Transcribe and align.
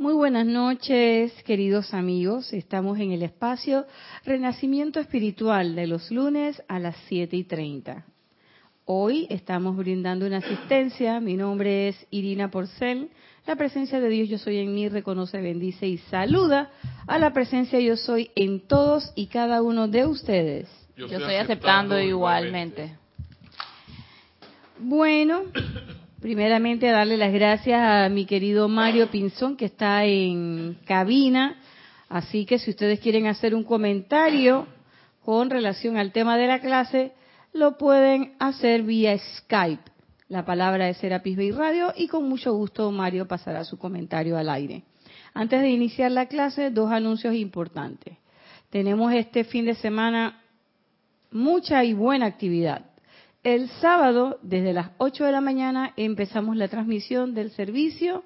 Muy 0.00 0.14
buenas 0.14 0.46
noches, 0.46 1.30
queridos 1.42 1.92
amigos. 1.92 2.54
Estamos 2.54 2.98
en 2.98 3.12
el 3.12 3.22
espacio 3.22 3.84
Renacimiento 4.24 4.98
Espiritual 4.98 5.74
de 5.74 5.86
los 5.86 6.10
lunes 6.10 6.62
a 6.68 6.78
las 6.78 6.96
7 7.08 7.36
y 7.36 7.44
30. 7.44 8.06
Hoy 8.86 9.26
estamos 9.28 9.76
brindando 9.76 10.24
una 10.24 10.38
asistencia. 10.38 11.20
Mi 11.20 11.36
nombre 11.36 11.88
es 11.88 12.06
Irina 12.10 12.50
Porcel. 12.50 13.10
La 13.46 13.56
presencia 13.56 14.00
de 14.00 14.08
Dios 14.08 14.30
Yo 14.30 14.38
Soy 14.38 14.56
en 14.56 14.74
mí 14.74 14.88
reconoce, 14.88 15.38
bendice 15.42 15.86
y 15.86 15.98
saluda 15.98 16.70
a 17.06 17.18
la 17.18 17.34
presencia 17.34 17.78
Yo 17.78 17.98
Soy 17.98 18.30
en 18.36 18.66
todos 18.66 19.12
y 19.16 19.26
cada 19.26 19.60
uno 19.60 19.86
de 19.86 20.06
ustedes. 20.06 20.66
Yo, 20.96 21.08
estoy 21.08 21.34
aceptando, 21.34 22.00
igualmente. 22.00 22.96
Bueno, 24.78 25.42
primeramente 26.20 26.86
darle 26.86 27.16
las 27.16 27.32
gracias 27.32 27.80
a 27.80 28.08
mi 28.08 28.26
querido 28.26 28.68
Mario 28.68 29.10
Pinzón 29.10 29.56
que 29.56 29.64
está 29.66 30.04
en 30.04 30.78
cabina. 30.84 31.56
Así 32.08 32.44
que 32.44 32.58
si 32.58 32.70
ustedes 32.70 33.00
quieren 33.00 33.26
hacer 33.26 33.54
un 33.54 33.64
comentario 33.64 34.66
con 35.24 35.50
relación 35.50 35.96
al 35.96 36.12
tema 36.12 36.36
de 36.36 36.46
la 36.46 36.60
clase, 36.60 37.12
lo 37.52 37.78
pueden 37.78 38.34
hacer 38.38 38.82
vía 38.82 39.16
Skype. 39.18 39.90
La 40.28 40.44
palabra 40.44 40.88
es 40.88 40.98
Serapis 40.98 41.36
Bay 41.36 41.50
Radio 41.52 41.92
y 41.96 42.06
con 42.06 42.28
mucho 42.28 42.52
gusto 42.52 42.90
Mario 42.90 43.26
pasará 43.26 43.64
su 43.64 43.78
comentario 43.78 44.36
al 44.36 44.50
aire. 44.50 44.84
Antes 45.32 45.60
de 45.60 45.70
iniciar 45.70 46.10
la 46.10 46.26
clase, 46.26 46.70
dos 46.70 46.90
anuncios 46.92 47.34
importantes. 47.34 48.16
Tenemos 48.68 49.12
este 49.12 49.44
fin 49.44 49.64
de 49.64 49.74
semana 49.74 50.42
mucha 51.30 51.82
y 51.84 51.94
buena 51.94 52.26
actividad. 52.26 52.89
El 53.42 53.68
sábado, 53.80 54.38
desde 54.42 54.74
las 54.74 54.90
8 54.98 55.24
de 55.24 55.32
la 55.32 55.40
mañana, 55.40 55.94
empezamos 55.96 56.56
la 56.56 56.68
transmisión 56.68 57.34
del 57.34 57.50
servicio 57.52 58.22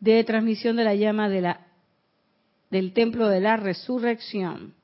de 0.00 0.24
transmisión 0.24 0.76
de 0.76 0.84
la 0.84 0.94
llama 0.94 1.28
de 1.28 1.40
la, 1.42 1.66
del 2.70 2.92
Templo 2.92 3.28
de 3.28 3.40
la 3.40 3.56
Resurrección. 3.56 4.74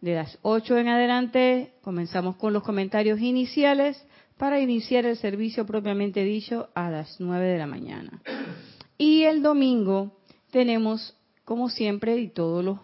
De 0.00 0.14
las 0.14 0.38
8 0.42 0.78
en 0.78 0.88
adelante 0.88 1.74
comenzamos 1.82 2.36
con 2.36 2.52
los 2.52 2.62
comentarios 2.62 3.20
iniciales 3.20 4.02
para 4.38 4.60
iniciar 4.60 5.04
el 5.04 5.16
servicio 5.16 5.66
propiamente 5.66 6.22
dicho 6.22 6.68
a 6.74 6.88
las 6.88 7.20
9 7.20 7.46
de 7.46 7.58
la 7.58 7.66
mañana. 7.66 8.22
Y 8.96 9.24
el 9.24 9.42
domingo 9.42 10.16
tenemos, 10.50 11.16
como 11.44 11.68
siempre, 11.68 12.16
y 12.16 12.28
todos 12.28 12.64
los 12.64 12.78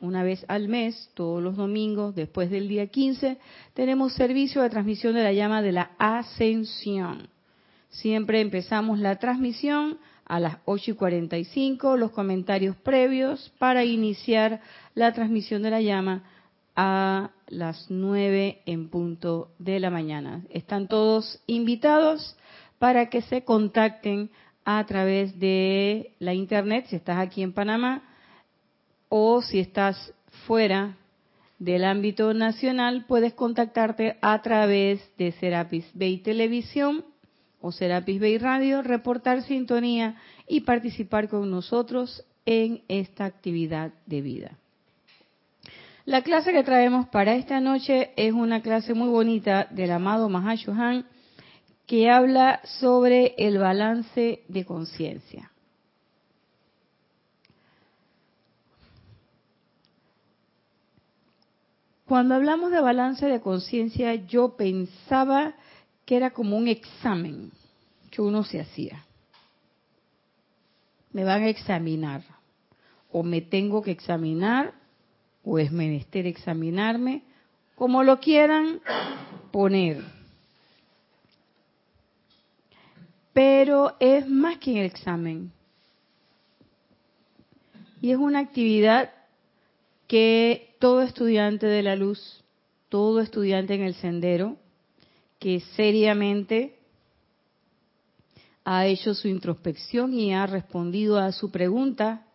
una 0.00 0.22
vez 0.22 0.44
al 0.48 0.68
mes, 0.68 1.10
todos 1.14 1.42
los 1.42 1.56
domingos, 1.56 2.14
después 2.14 2.50
del 2.50 2.68
día 2.68 2.86
15, 2.86 3.38
tenemos 3.74 4.14
servicio 4.14 4.62
de 4.62 4.70
transmisión 4.70 5.14
de 5.14 5.22
la 5.22 5.32
llama 5.32 5.62
de 5.62 5.72
la 5.72 5.90
ascensión. 5.98 7.28
Siempre 7.90 8.40
empezamos 8.40 8.98
la 8.98 9.16
transmisión 9.16 9.98
a 10.24 10.38
las 10.38 10.58
8 10.64 10.92
y 10.92 10.94
45, 10.94 11.96
los 11.96 12.12
comentarios 12.12 12.76
previos 12.76 13.52
para 13.58 13.84
iniciar 13.84 14.60
la 14.94 15.12
transmisión 15.12 15.62
de 15.62 15.70
la 15.70 15.80
llama 15.80 16.22
a 16.76 17.30
las 17.48 17.90
9 17.90 18.62
en 18.64 18.88
punto 18.88 19.50
de 19.58 19.80
la 19.80 19.90
mañana. 19.90 20.44
Están 20.50 20.86
todos 20.86 21.42
invitados 21.46 22.36
para 22.78 23.10
que 23.10 23.22
se 23.22 23.44
contacten 23.44 24.30
a 24.64 24.84
través 24.86 25.38
de 25.38 26.14
la 26.20 26.32
internet, 26.32 26.86
si 26.88 26.96
estás 26.96 27.18
aquí 27.18 27.42
en 27.42 27.52
Panamá, 27.52 28.09
o 29.10 29.42
si 29.42 29.58
estás 29.58 30.14
fuera 30.46 30.96
del 31.58 31.84
ámbito 31.84 32.32
nacional, 32.32 33.04
puedes 33.06 33.34
contactarte 33.34 34.16
a 34.22 34.40
través 34.40 35.02
de 35.18 35.32
Serapis 35.32 35.84
Bay 35.92 36.18
Televisión 36.18 37.04
o 37.60 37.72
Serapis 37.72 38.18
Bay 38.18 38.38
Radio, 38.38 38.80
reportar 38.80 39.42
sintonía 39.42 40.16
y 40.48 40.60
participar 40.60 41.28
con 41.28 41.50
nosotros 41.50 42.24
en 42.46 42.82
esta 42.88 43.26
actividad 43.26 43.92
de 44.06 44.22
vida. 44.22 44.58
La 46.06 46.22
clase 46.22 46.52
que 46.52 46.64
traemos 46.64 47.08
para 47.08 47.34
esta 47.34 47.60
noche 47.60 48.12
es 48.16 48.32
una 48.32 48.62
clase 48.62 48.94
muy 48.94 49.08
bonita 49.08 49.68
del 49.70 49.90
amado 49.90 50.28
Mahashohan 50.28 51.04
que 51.86 52.08
habla 52.08 52.60
sobre 52.64 53.34
el 53.36 53.58
balance 53.58 54.42
de 54.48 54.64
conciencia. 54.64 55.50
Cuando 62.10 62.34
hablamos 62.34 62.72
de 62.72 62.80
balance 62.80 63.24
de 63.24 63.40
conciencia, 63.40 64.16
yo 64.16 64.56
pensaba 64.56 65.54
que 66.04 66.16
era 66.16 66.32
como 66.32 66.56
un 66.56 66.66
examen 66.66 67.52
que 68.10 68.20
uno 68.20 68.42
se 68.42 68.60
hacía. 68.60 69.04
Me 71.12 71.22
van 71.22 71.44
a 71.44 71.48
examinar, 71.48 72.24
o 73.12 73.22
me 73.22 73.42
tengo 73.42 73.80
que 73.80 73.92
examinar, 73.92 74.74
o 75.44 75.60
es 75.60 75.70
menester 75.70 76.26
examinarme, 76.26 77.22
como 77.76 78.02
lo 78.02 78.18
quieran 78.18 78.80
poner. 79.52 80.02
Pero 83.32 83.94
es 84.00 84.28
más 84.28 84.58
que 84.58 84.80
el 84.80 84.86
examen. 84.86 85.52
Y 88.00 88.10
es 88.10 88.18
una 88.18 88.40
actividad 88.40 89.12
que 90.10 90.74
todo 90.80 91.02
estudiante 91.02 91.66
de 91.66 91.84
la 91.84 91.94
luz, 91.94 92.42
todo 92.88 93.20
estudiante 93.20 93.74
en 93.74 93.82
el 93.82 93.94
sendero, 93.94 94.56
que 95.38 95.60
seriamente 95.76 96.74
ha 98.64 98.88
hecho 98.88 99.14
su 99.14 99.28
introspección 99.28 100.12
y 100.12 100.34
ha 100.34 100.48
respondido 100.48 101.16
a 101.20 101.30
su 101.30 101.52
pregunta 101.52 102.26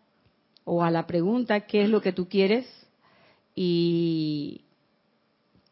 o 0.64 0.84
a 0.84 0.90
la 0.90 1.06
pregunta 1.06 1.68
¿qué 1.68 1.82
es 1.82 1.90
lo 1.90 2.02
que 2.02 2.14
tú 2.14 2.30
quieres? 2.30 2.66
y 3.56 4.62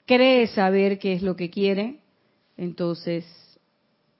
cree 0.06 0.48
saber 0.48 1.00
qué 1.00 1.14
es 1.14 1.22
lo 1.22 1.38
que 1.38 1.50
quiere, 1.50 2.02
entonces, 2.58 3.26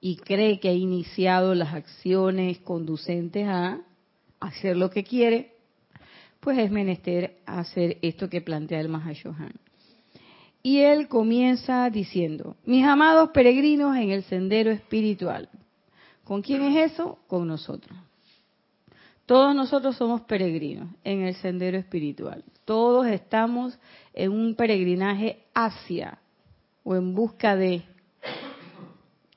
y 0.00 0.16
cree 0.16 0.58
que 0.58 0.70
ha 0.70 0.72
iniciado 0.72 1.54
las 1.54 1.74
acciones 1.74 2.60
conducentes 2.60 3.46
a 3.46 3.82
hacer 4.40 4.74
lo 4.74 4.88
que 4.88 5.04
quiere, 5.04 5.53
pues 6.44 6.58
es 6.58 6.70
menester 6.70 7.38
hacer 7.46 7.96
esto 8.02 8.28
que 8.28 8.42
plantea 8.42 8.78
el 8.78 8.90
Mahashohan. 8.90 9.54
Y 10.62 10.80
él 10.80 11.08
comienza 11.08 11.88
diciendo, 11.88 12.56
mis 12.66 12.84
amados 12.84 13.30
peregrinos 13.30 13.96
en 13.96 14.10
el 14.10 14.24
sendero 14.24 14.70
espiritual. 14.70 15.48
¿Con 16.22 16.42
quién 16.42 16.62
es 16.64 16.92
eso? 16.92 17.18
Con 17.28 17.48
nosotros. 17.48 17.98
Todos 19.24 19.54
nosotros 19.54 19.96
somos 19.96 20.20
peregrinos 20.22 20.88
en 21.02 21.22
el 21.22 21.34
sendero 21.36 21.78
espiritual. 21.78 22.44
Todos 22.66 23.06
estamos 23.06 23.78
en 24.12 24.30
un 24.30 24.54
peregrinaje 24.54 25.44
hacia 25.54 26.18
o 26.82 26.94
en 26.94 27.14
busca 27.14 27.56
de. 27.56 27.84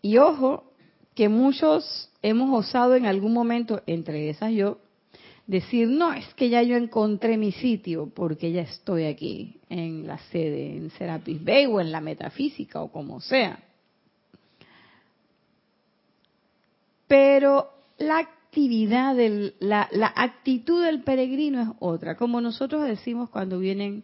Y 0.02 0.18
ojo, 0.18 0.74
que 1.16 1.30
muchos 1.30 2.12
hemos 2.22 2.66
osado 2.66 2.96
en 2.96 3.06
algún 3.06 3.32
momento, 3.32 3.82
entre 3.88 4.30
esas 4.30 4.52
yo, 4.52 4.80
decir, 5.48 5.88
no, 5.88 6.14
es 6.14 6.32
que 6.36 6.50
ya 6.50 6.62
yo 6.62 6.76
encontré 6.76 7.38
mi 7.38 7.54
sitio 7.54 8.12
porque 8.14 8.52
ya 8.52 8.62
estoy 8.62 9.06
aquí 9.06 9.62
en 9.70 10.06
la 10.06 10.18
sede, 10.30 10.76
en 10.76 10.92
Serapis 10.92 11.44
Bay 11.44 11.66
o 11.66 11.80
en 11.80 11.92
la 11.92 12.02
metafísica 12.02 12.82
o 12.82 12.92
como 12.92 13.22
sea. 13.22 13.64
Pero 17.08 17.72
la 17.98 18.20
actividad, 18.20 19.16
del, 19.16 19.56
la, 19.60 19.88
la 19.92 20.12
actitud 20.14 20.84
del 20.84 21.04
peregrino 21.04 21.62
es 21.62 21.70
otra. 21.80 22.18
Como 22.18 22.42
nosotros 22.42 22.84
decimos 22.86 23.30
cuando 23.30 23.60
vienen 23.60 24.04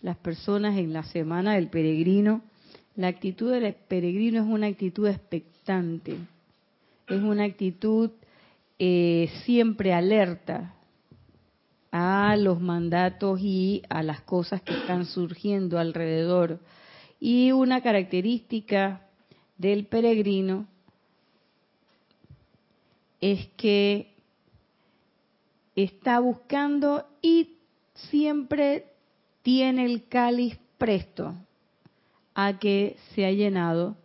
las 0.00 0.16
personas 0.16 0.78
en 0.78 0.94
la 0.94 1.02
semana 1.02 1.54
del 1.54 1.68
peregrino, 1.68 2.42
la 2.96 3.08
actitud 3.08 3.52
del 3.52 3.74
peregrino 3.74 4.42
es 4.42 4.48
una 4.48 4.68
actitud 4.68 5.06
expectante, 5.06 6.16
es 7.06 7.20
una 7.20 7.44
actitud 7.44 8.10
eh, 8.78 9.30
siempre 9.44 9.92
alerta, 9.92 10.74
a 11.90 12.36
los 12.36 12.60
mandatos 12.60 13.40
y 13.40 13.82
a 13.88 14.02
las 14.02 14.20
cosas 14.22 14.62
que 14.62 14.74
están 14.74 15.06
surgiendo 15.06 15.78
alrededor. 15.78 16.60
Y 17.20 17.52
una 17.52 17.80
característica 17.82 19.06
del 19.56 19.86
peregrino 19.86 20.66
es 23.20 23.48
que 23.56 24.14
está 25.74 26.20
buscando 26.20 27.06
y 27.20 27.56
siempre 27.94 28.86
tiene 29.42 29.84
el 29.84 30.06
cáliz 30.08 30.58
presto 30.76 31.34
a 32.34 32.58
que 32.58 32.96
se 33.14 33.26
ha 33.26 33.32
llenado 33.32 33.96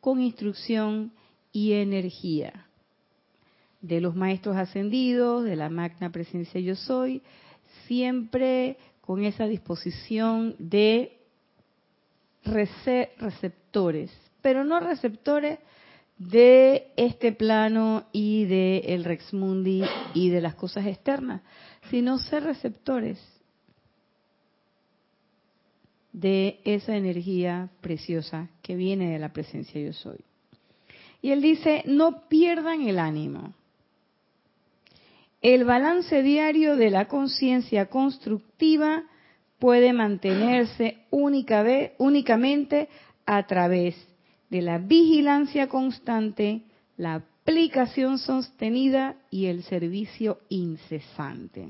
con 0.00 0.20
instrucción 0.20 1.12
y 1.52 1.72
energía 1.72 2.67
de 3.88 4.00
los 4.00 4.14
maestros 4.14 4.56
ascendidos, 4.56 5.44
de 5.44 5.56
la 5.56 5.70
magna 5.70 6.10
presencia 6.10 6.60
yo 6.60 6.76
soy, 6.76 7.22
siempre 7.86 8.76
con 9.00 9.24
esa 9.24 9.46
disposición 9.46 10.54
de 10.58 11.16
receptores, 12.44 14.12
pero 14.42 14.64
no 14.64 14.80
receptores 14.80 15.58
de 16.18 16.92
este 16.96 17.32
plano 17.32 18.04
y 18.12 18.44
de 18.44 18.78
el 18.88 19.04
Rex 19.04 19.32
Mundi 19.32 19.82
y 20.14 20.30
de 20.30 20.40
las 20.40 20.54
cosas 20.54 20.86
externas, 20.86 21.42
sino 21.90 22.18
ser 22.18 22.42
receptores 22.42 23.18
de 26.12 26.60
esa 26.64 26.96
energía 26.96 27.70
preciosa 27.80 28.48
que 28.62 28.74
viene 28.74 29.10
de 29.10 29.18
la 29.18 29.32
presencia 29.32 29.80
yo 29.80 29.92
soy. 29.92 30.18
Y 31.22 31.30
él 31.30 31.40
dice, 31.40 31.82
no 31.86 32.28
pierdan 32.28 32.82
el 32.82 32.98
ánimo. 32.98 33.54
El 35.40 35.64
balance 35.64 36.22
diario 36.22 36.76
de 36.76 36.90
la 36.90 37.06
conciencia 37.06 37.86
constructiva 37.86 39.04
puede 39.58 39.92
mantenerse 39.92 40.98
únicamente 41.10 42.88
a 43.24 43.46
través 43.46 43.94
de 44.50 44.62
la 44.62 44.78
vigilancia 44.78 45.68
constante, 45.68 46.62
la 46.96 47.14
aplicación 47.14 48.18
sostenida 48.18 49.16
y 49.30 49.46
el 49.46 49.62
servicio 49.62 50.38
incesante. 50.48 51.68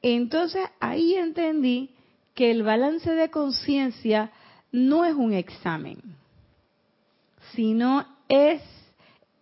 Entonces 0.00 0.62
ahí 0.80 1.14
entendí 1.14 1.90
que 2.34 2.50
el 2.50 2.62
balance 2.62 3.10
de 3.12 3.30
conciencia 3.30 4.30
no 4.70 5.04
es 5.04 5.14
un 5.14 5.32
examen, 5.32 5.98
sino 7.54 8.06
es 8.28 8.62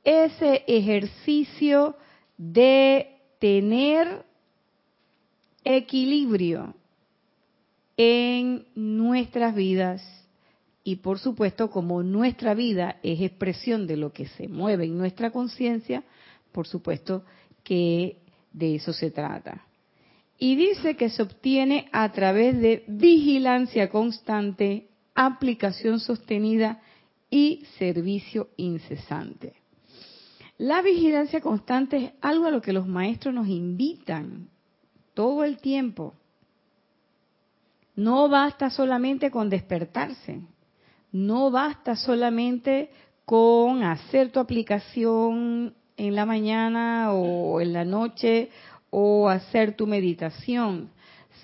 ese 0.03 0.65
ejercicio 0.67 1.97
de 2.37 3.20
tener 3.41 4.25
equilibrio 5.65 6.75
en 7.97 8.67
nuestras 8.77 9.55
vidas 9.55 10.03
y 10.85 10.97
por 10.97 11.19
supuesto 11.19 11.71
como 11.71 12.03
nuestra 12.03 12.55
vida 12.55 12.99
es 13.03 13.21
expresión 13.21 13.87
de 13.87 13.97
lo 13.97 14.13
que 14.13 14.27
se 14.27 14.49
mueve 14.49 14.85
en 14.85 14.97
nuestra 14.97 15.31
conciencia, 15.31 16.05
por 16.53 16.67
supuesto 16.67 17.25
que 17.65 18.19
de 18.53 18.77
eso 18.77 18.93
se 18.93 19.11
trata. 19.11 19.67
Y 20.39 20.57
dice 20.57 20.97
que 20.97 21.11
se 21.11 21.23
obtiene 21.23 21.89
a 21.93 22.11
través 22.13 22.59
de 22.59 22.85
vigilancia 22.87 23.91
constante, 23.91 24.89
aplicación 25.15 26.01
sostenida 26.01 26.81
y 27.29 27.65
servicio 27.79 28.49
incesante. 28.57 29.55
La 30.61 30.83
vigilancia 30.83 31.41
constante 31.41 31.97
es 31.97 32.13
algo 32.21 32.45
a 32.45 32.51
lo 32.51 32.61
que 32.61 32.75
los 32.75 32.87
maestros 32.87 33.35
nos 33.35 33.49
invitan 33.49 34.51
todo 35.15 35.43
el 35.43 35.57
tiempo. 35.57 36.13
No 37.97 38.29
basta 38.29 38.69
solamente 38.69 39.31
con 39.31 39.49
despertarse, 39.49 40.43
no 41.13 41.51
basta 41.51 41.97
solamente 41.97 42.91
con 43.25 43.83
hacer 43.83 44.33
tu 44.33 44.39
aplicación 44.39 45.73
en 45.97 46.15
la 46.15 46.27
mañana 46.27 47.15
o 47.15 47.63
en 47.63 47.73
la 47.73 47.87
noche 47.87 48.51
o 48.91 49.31
hacer 49.31 49.75
tu 49.77 49.87
meditación, 49.87 50.91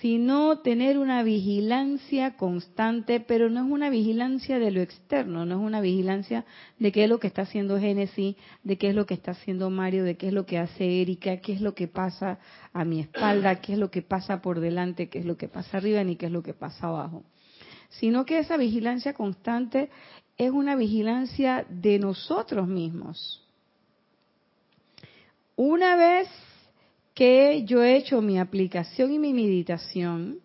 sino 0.07 0.61
tener 0.61 0.99
una 0.99 1.25
vigilancia 1.25 2.37
constante, 2.37 3.19
pero 3.19 3.51
no 3.51 3.65
es 3.65 3.69
una 3.69 3.91
vigilancia 3.91 4.61
de 4.61 4.71
lo 4.71 4.81
externo, 4.81 5.45
no 5.45 5.57
es 5.57 5.61
una 5.61 5.81
vigilancia 5.81 6.45
de 6.79 6.93
qué 6.93 7.03
es 7.03 7.11
lo 7.11 7.19
que 7.19 7.27
está 7.27 7.43
haciendo 7.43 7.81
Génesis, 7.81 8.37
de 8.63 8.79
qué 8.79 8.91
es 8.91 8.95
lo 8.95 9.05
que 9.05 9.15
está 9.15 9.33
haciendo 9.33 9.69
Mario, 9.69 10.05
de 10.05 10.17
qué 10.17 10.29
es 10.29 10.33
lo 10.33 10.47
que 10.47 10.59
hace 10.59 11.03
Erika, 11.03 11.39
qué 11.39 11.55
es 11.55 11.61
lo 11.61 11.75
que 11.75 11.89
pasa 11.89 12.39
a 12.73 12.85
mi 12.85 13.01
espalda, 13.01 13.57
qué 13.57 13.73
es 13.73 13.81
lo 13.81 13.91
que 13.91 14.01
pasa 14.01 14.41
por 14.43 14.61
delante, 14.61 15.09
qué 15.09 15.19
es 15.19 15.25
lo 15.25 15.37
que 15.37 15.49
pasa 15.49 15.79
arriba, 15.79 16.05
ni 16.05 16.15
qué 16.15 16.27
es 16.27 16.33
lo 16.33 16.45
que 16.45 16.55
pasa 16.55 16.87
abajo. 16.87 17.25
Sino 17.89 18.25
que 18.25 18.39
esa 18.39 18.57
vigilancia 18.57 19.13
constante 19.13 19.91
es 20.39 20.53
una 20.53 20.77
vigilancia 20.77 21.67
de 21.69 21.99
nosotros 21.99 22.69
mismos. 22.69 23.45
Una 25.57 25.97
vez 25.97 26.29
que 27.17 27.65
yo 27.65 27.83
he 27.83 27.97
hecho 27.97 28.21
mi 28.21 28.39
aplicación 28.39 29.11
y 29.11 29.19
mi 29.19 29.33
meditación 29.33 30.39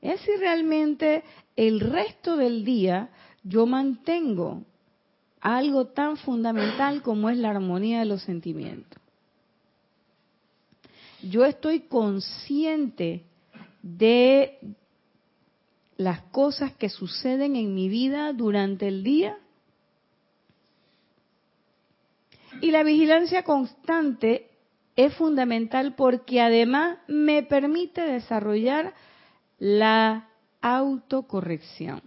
es 0.00 0.20
si 0.20 0.36
realmente 0.36 1.24
el 1.56 1.80
resto 1.80 2.36
del 2.36 2.64
día 2.64 3.10
yo 3.42 3.66
mantengo 3.66 4.62
algo 5.40 5.88
tan 5.88 6.16
fundamental 6.16 7.02
como 7.02 7.28
es 7.28 7.36
la 7.36 7.50
armonía 7.50 7.98
de 7.98 8.04
los 8.04 8.22
sentimientos. 8.22 9.02
Yo 11.24 11.44
estoy 11.44 11.80
consciente 11.80 13.24
de 13.82 14.60
las 15.96 16.22
cosas 16.30 16.72
que 16.76 16.88
suceden 16.88 17.56
en 17.56 17.74
mi 17.74 17.88
vida 17.88 18.32
durante 18.32 18.86
el 18.86 19.02
día. 19.02 19.36
Y 22.60 22.70
la 22.70 22.84
vigilancia 22.84 23.42
constante 23.42 24.50
es 24.96 25.14
fundamental 25.14 25.94
porque 25.94 26.40
además 26.40 26.98
me 27.06 27.42
permite 27.42 28.00
desarrollar 28.00 28.94
la 29.58 30.28
autocorrección. 30.62 32.00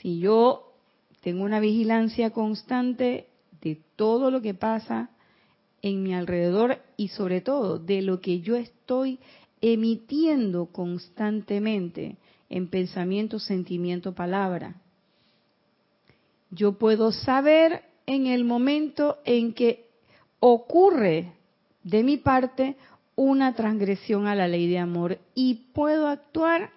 Si 0.00 0.18
yo 0.18 0.72
tengo 1.20 1.44
una 1.44 1.60
vigilancia 1.60 2.30
constante 2.30 3.28
de 3.60 3.80
todo 3.96 4.30
lo 4.30 4.40
que 4.40 4.54
pasa 4.54 5.10
en 5.82 6.02
mi 6.02 6.14
alrededor 6.14 6.78
y 6.96 7.08
sobre 7.08 7.40
todo 7.42 7.78
de 7.78 8.02
lo 8.02 8.20
que 8.20 8.40
yo 8.40 8.56
estoy 8.56 9.18
emitiendo 9.60 10.66
constantemente 10.66 12.16
en 12.48 12.68
pensamiento, 12.68 13.38
sentimiento, 13.38 14.14
palabra. 14.14 14.74
Yo 16.50 16.78
puedo 16.78 17.12
saber 17.12 17.82
en 18.06 18.26
el 18.26 18.44
momento 18.44 19.18
en 19.24 19.54
que 19.54 19.86
ocurre 20.40 21.32
de 21.84 22.02
mi 22.02 22.16
parte 22.16 22.76
una 23.14 23.54
transgresión 23.54 24.26
a 24.26 24.34
la 24.34 24.48
ley 24.48 24.68
de 24.68 24.78
amor 24.78 25.18
y 25.34 25.66
puedo 25.72 26.08
actuar 26.08 26.70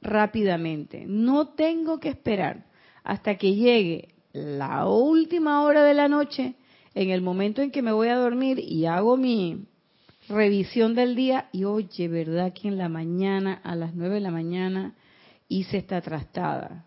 rápidamente. 0.00 1.04
No 1.06 1.48
tengo 1.48 2.00
que 2.00 2.08
esperar 2.08 2.64
hasta 3.04 3.36
que 3.36 3.54
llegue 3.54 4.08
la 4.32 4.86
última 4.86 5.62
hora 5.62 5.82
de 5.84 5.94
la 5.94 6.08
noche, 6.08 6.54
en 6.94 7.10
el 7.10 7.22
momento 7.22 7.62
en 7.62 7.70
que 7.70 7.82
me 7.82 7.92
voy 7.92 8.08
a 8.08 8.16
dormir 8.16 8.58
y 8.58 8.86
hago 8.86 9.16
mi 9.16 9.66
revisión 10.28 10.94
del 10.94 11.14
día 11.14 11.48
y 11.52 11.64
oye, 11.64 12.08
¿verdad 12.08 12.52
que 12.52 12.68
en 12.68 12.78
la 12.78 12.88
mañana, 12.88 13.60
a 13.62 13.74
las 13.74 13.94
nueve 13.94 14.16
de 14.16 14.20
la 14.20 14.30
mañana, 14.30 14.94
hice 15.48 15.78
esta 15.78 16.00
trastada? 16.00 16.84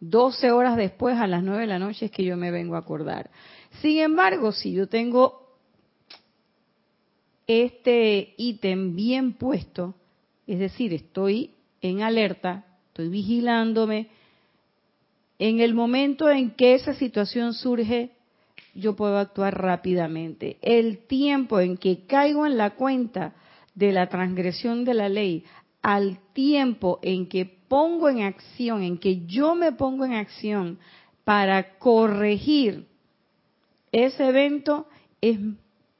Doce 0.00 0.50
horas 0.50 0.76
después, 0.76 1.16
a 1.18 1.28
las 1.28 1.44
nueve 1.44 1.62
de 1.62 1.68
la 1.68 1.78
noche, 1.78 2.06
es 2.06 2.10
que 2.10 2.24
yo 2.24 2.36
me 2.36 2.50
vengo 2.50 2.74
a 2.74 2.80
acordar. 2.80 3.30
Sin 3.80 3.98
embargo, 3.98 4.50
si 4.52 4.72
yo 4.72 4.88
tengo 4.88 5.41
este 7.46 8.34
ítem 8.36 8.94
bien 8.94 9.32
puesto, 9.34 9.94
es 10.46 10.58
decir, 10.58 10.92
estoy 10.92 11.50
en 11.80 12.02
alerta, 12.02 12.64
estoy 12.88 13.08
vigilándome, 13.08 14.08
en 15.38 15.60
el 15.60 15.74
momento 15.74 16.30
en 16.30 16.52
que 16.52 16.74
esa 16.74 16.94
situación 16.94 17.52
surge, 17.54 18.10
yo 18.74 18.94
puedo 18.94 19.18
actuar 19.18 19.60
rápidamente. 19.60 20.56
El 20.62 20.98
tiempo 21.06 21.58
en 21.58 21.76
que 21.76 22.06
caigo 22.06 22.46
en 22.46 22.56
la 22.56 22.70
cuenta 22.70 23.34
de 23.74 23.92
la 23.92 24.08
transgresión 24.08 24.84
de 24.84 24.94
la 24.94 25.08
ley, 25.08 25.44
al 25.82 26.18
tiempo 26.32 27.00
en 27.02 27.28
que 27.28 27.44
pongo 27.44 28.08
en 28.08 28.22
acción, 28.22 28.82
en 28.82 28.98
que 28.98 29.26
yo 29.26 29.54
me 29.54 29.72
pongo 29.72 30.04
en 30.04 30.12
acción 30.12 30.78
para 31.24 31.78
corregir 31.78 32.86
ese 33.90 34.28
evento, 34.28 34.86
es 35.20 35.38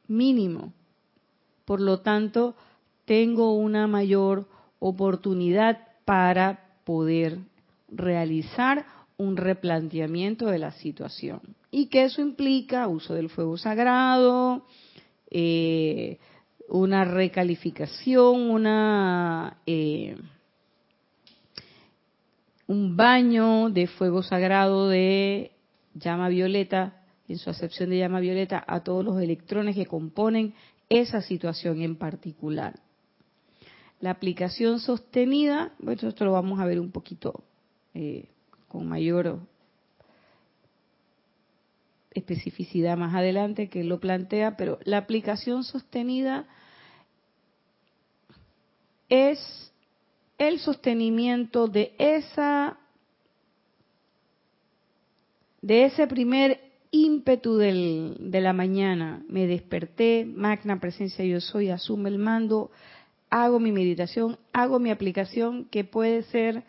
mínimo. 0.06 0.72
Por 1.64 1.81
lo 1.81 2.00
tanto, 2.00 2.54
tengo 3.04 3.54
una 3.54 3.87
mayor 3.87 4.49
oportunidad 4.78 5.78
para 6.04 6.61
poder 6.85 7.38
realizar 7.88 8.85
un 9.16 9.37
replanteamiento 9.37 10.47
de 10.47 10.59
la 10.59 10.73
situación. 10.73 11.40
Y 11.71 11.87
que 11.87 12.04
eso 12.04 12.21
implica 12.21 12.88
uso 12.88 13.14
del 13.14 13.31
fuego 13.31 13.57
sagrado, 13.57 14.66
eh, 15.31 16.19
una 16.69 17.04
recalificación, 17.04 18.50
una 18.50 19.59
eh, 19.66 20.16
un 22.66 22.97
baño 22.97 23.69
de 23.71 23.87
fuego 23.87 24.23
sagrado 24.23 24.88
de 24.88 25.52
llama 25.95 26.28
violeta, 26.28 27.02
en 27.28 27.38
su 27.38 27.50
acepción 27.50 27.90
de 27.90 27.99
llama 27.99 28.21
violeta, 28.21 28.64
a 28.66 28.81
todos 28.81 29.04
los 29.04 29.21
electrones 29.21 29.75
que 29.75 29.87
componen 29.87 30.54
esa 30.92 31.22
situación 31.22 31.80
en 31.80 31.96
particular. 31.96 32.78
La 34.00 34.11
aplicación 34.11 34.78
sostenida, 34.78 35.72
bueno, 35.78 36.08
esto 36.08 36.25
lo 36.25 36.32
vamos 36.32 36.61
a 36.61 36.66
ver 36.66 36.78
un 36.78 36.90
poquito 36.90 37.44
eh, 37.94 38.26
con 38.68 38.87
mayor 38.87 39.38
especificidad 42.11 42.99
más 42.99 43.14
adelante 43.14 43.70
que 43.70 43.84
lo 43.84 44.00
plantea, 44.00 44.56
pero 44.56 44.78
la 44.84 44.99
aplicación 44.99 45.64
sostenida 45.64 46.46
es 49.08 49.72
el 50.37 50.58
sostenimiento 50.58 51.68
de 51.68 51.94
esa 51.99 52.78
de 55.62 55.84
ese 55.84 56.06
primer 56.06 56.72
ímpetu 56.92 57.56
de 57.56 58.40
la 58.40 58.52
mañana 58.52 59.25
me 59.26 59.46
desperté, 59.46 60.25
magna 60.26 60.78
presencia 60.78 61.25
yo 61.25 61.40
soy, 61.40 61.70
asume 61.70 62.11
el 62.11 62.18
mando, 62.18 62.70
hago 63.30 63.58
mi 63.58 63.72
meditación, 63.72 64.38
hago 64.52 64.78
mi 64.78 64.90
aplicación, 64.90 65.64
que 65.64 65.84
puede 65.84 66.22
ser, 66.25 66.64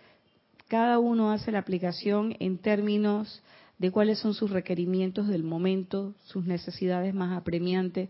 cada 0.70 0.98
uno 0.98 1.32
hace 1.32 1.52
la 1.52 1.60
aplicación 1.60 2.36
en 2.40 2.58
términos 2.58 3.44
de 3.78 3.92
cuáles 3.92 4.20
son 4.20 4.34
sus 4.34 4.50
requerimientos 4.50 5.28
del 5.28 5.44
momento, 5.44 6.16
sus 6.24 6.46
necesidades 6.46 7.14
más 7.14 7.38
apremiantes. 7.38 8.08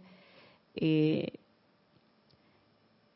Eh, 0.75 1.39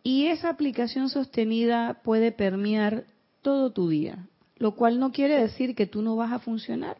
y 0.01 0.25
esa 0.25 0.50
aplicación 0.50 1.10
sostenida 1.10 2.01
puede 2.04 2.32
permear 2.32 3.06
todo 3.44 3.72
tu 3.72 3.89
día, 3.89 4.27
lo 4.58 4.74
cual 4.75 5.00
no 5.00 5.12
quiere 5.12 5.39
decir 5.39 5.75
que 5.75 5.86
tú 5.86 6.01
no 6.01 6.16
vas 6.16 6.32
a 6.32 6.39
funcionar, 6.39 6.98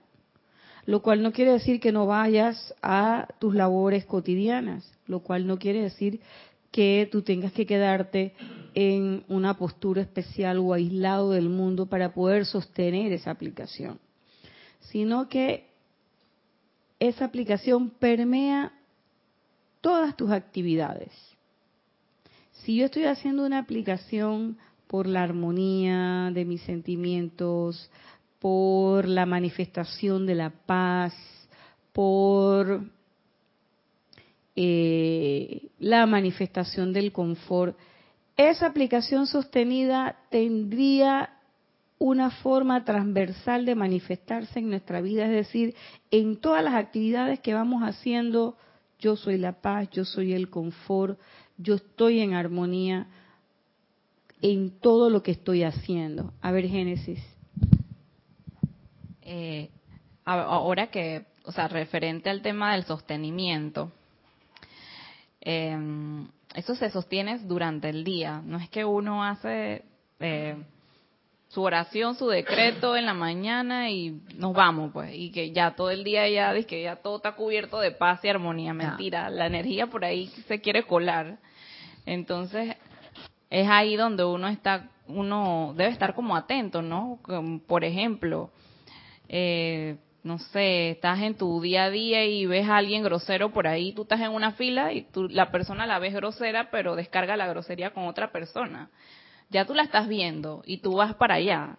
lo 0.88 1.01
cual 1.01 1.22
no 1.22 1.34
quiere 1.34 1.51
decir 1.51 1.82
que 1.82 1.91
no 1.91 2.08
vayas 2.08 2.74
a 2.82 3.27
tus 3.39 3.53
labores 3.53 4.06
cotidianas, 4.06 4.89
lo 5.06 5.20
cual 5.20 5.46
no 5.46 5.60
quiere 5.60 5.82
decir 5.82 6.22
que 6.72 7.10
tú 7.12 7.24
tengas 7.24 7.51
que 7.51 7.65
quedarte 7.65 8.34
en 8.74 9.25
una 9.27 9.58
postura 9.58 10.01
especial 10.01 10.60
o 10.60 10.74
aislado 10.74 11.32
del 11.32 11.50
mundo 11.50 11.88
para 11.88 12.13
poder 12.13 12.46
sostener 12.46 13.12
esa 13.12 13.32
aplicación, 13.32 14.00
sino 14.79 15.27
que 15.27 15.67
esa 17.00 17.25
aplicación 17.25 17.89
permea 17.89 18.72
todas 19.82 20.15
tus 20.15 20.32
actividades. 20.32 21.12
Si 22.63 22.77
yo 22.77 22.86
estoy 22.86 23.03
haciendo 23.03 23.46
una 23.46 23.60
aplicación 23.60 24.58
por 24.88 25.06
la 25.06 25.22
armonía 25.22 26.32
de 26.34 26.46
mis 26.46 26.62
sentimientos, 26.62 27.91
por 28.39 29.08
la 29.08 29.25
manifestación 29.25 30.25
de 30.25 30.36
la 30.36 30.50
paz, 30.50 31.13
por 31.94 32.84
eh, 34.56 35.70
la 35.79 36.06
manifestación 36.06 36.94
del 36.94 37.12
confort, 37.12 37.77
esa 38.36 38.67
aplicación 38.67 39.25
sostenida 39.25 40.17
tendría 40.29 41.32
una 42.00 42.29
forma 42.29 42.86
transversal 42.86 43.65
de 43.65 43.74
manifestarse 43.74 44.60
en 44.60 44.70
nuestra 44.70 45.01
vida, 45.01 45.25
es 45.25 45.32
decir, 45.32 45.75
en 46.12 46.38
todas 46.38 46.63
las 46.63 46.75
actividades 46.75 47.39
que 47.39 47.56
vamos 47.56 47.82
haciendo, 47.82 48.56
yo 49.00 49.15
soy 49.15 49.38
la 49.38 49.62
paz, 49.62 49.89
yo 49.91 50.06
soy 50.06 50.34
el 50.34 50.50
confort, 50.50 51.20
yo 51.58 51.75
estoy 51.75 52.20
en 52.20 52.36
armonía 52.36 53.08
en 54.41 54.79
todo 54.79 55.10
lo 55.10 55.24
que 55.24 55.32
estoy 55.32 55.63
haciendo. 55.63 56.34
A 56.41 56.51
ver, 56.51 56.67
Génesis. 56.67 57.37
Eh, 59.30 59.70
ahora 60.24 60.88
que, 60.88 61.26
o 61.44 61.52
sea, 61.52 61.68
referente 61.68 62.30
al 62.30 62.42
tema 62.42 62.72
del 62.74 62.86
sostenimiento, 62.86 63.92
eh, 65.42 65.78
eso 66.56 66.76
se 66.76 66.90
sostiene 66.90 67.38
durante 67.40 67.90
el 67.90 68.06
día. 68.06 68.42
No 68.44 68.58
es 68.58 68.70
que 68.70 68.86
uno 68.86 69.26
hace 69.26 69.84
eh, 70.22 70.56
su 71.50 71.62
oración, 71.62 72.16
su 72.16 72.28
decreto 72.28 72.96
en 72.96 73.06
la 73.06 73.14
mañana 73.14 73.90
y 73.90 74.22
nos 74.36 74.54
vamos, 74.54 74.92
pues, 74.94 75.14
y 75.14 75.30
que 75.32 75.52
ya 75.52 75.76
todo 75.76 75.92
el 75.92 76.06
día 76.06 76.30
ya, 76.30 76.54
que 76.66 76.84
ya 76.84 76.96
todo 76.96 77.18
está 77.18 77.34
cubierto 77.34 77.82
de 77.82 77.92
paz 77.92 78.24
y 78.24 78.30
armonía. 78.30 78.74
Mentira, 78.74 79.30
la 79.30 79.48
energía 79.48 79.88
por 79.88 80.06
ahí 80.06 80.28
se 80.48 80.62
quiere 80.62 80.84
colar. 80.84 81.38
Entonces, 82.06 82.78
es 83.50 83.68
ahí 83.68 83.98
donde 83.98 84.24
uno 84.24 84.48
está 84.48 84.90
uno 85.10 85.74
debe 85.76 85.92
estar 85.92 86.14
como 86.14 86.36
atento, 86.36 86.82
¿no? 86.82 87.20
Por 87.68 87.84
ejemplo, 87.84 88.52
eh, 89.30 89.98
no 90.24 90.40
sé, 90.40 90.92
estás 90.92 91.22
en 91.22 91.36
tu 91.36 91.62
día 91.62 91.86
a 91.86 91.90
día 91.90 92.26
y 92.26 92.46
ves 92.46 92.68
a 92.68 92.78
alguien 92.78 93.04
grosero 93.04 93.52
por 93.54 93.68
ahí, 93.68 93.94
tú 93.94 94.02
estás 94.04 94.20
en 94.22 94.32
una 94.32 94.52
fila 94.52 94.92
y 94.92 95.04
tú, 95.04 95.28
la 95.30 95.52
persona 95.52 95.88
la 95.88 96.00
ves 96.00 96.14
grosera, 96.14 96.70
pero 96.70 96.96
descarga 96.96 97.38
la 97.38 97.48
grosería 97.48 97.92
con 97.92 98.08
otra 98.08 98.32
persona. 98.32 98.90
Ya 99.50 99.66
tú 99.66 99.74
la 99.74 99.84
estás 99.84 100.08
viendo 100.08 100.64
y 100.66 100.80
tú 100.80 100.96
vas 100.96 101.16
para 101.16 101.36
allá. 101.36 101.78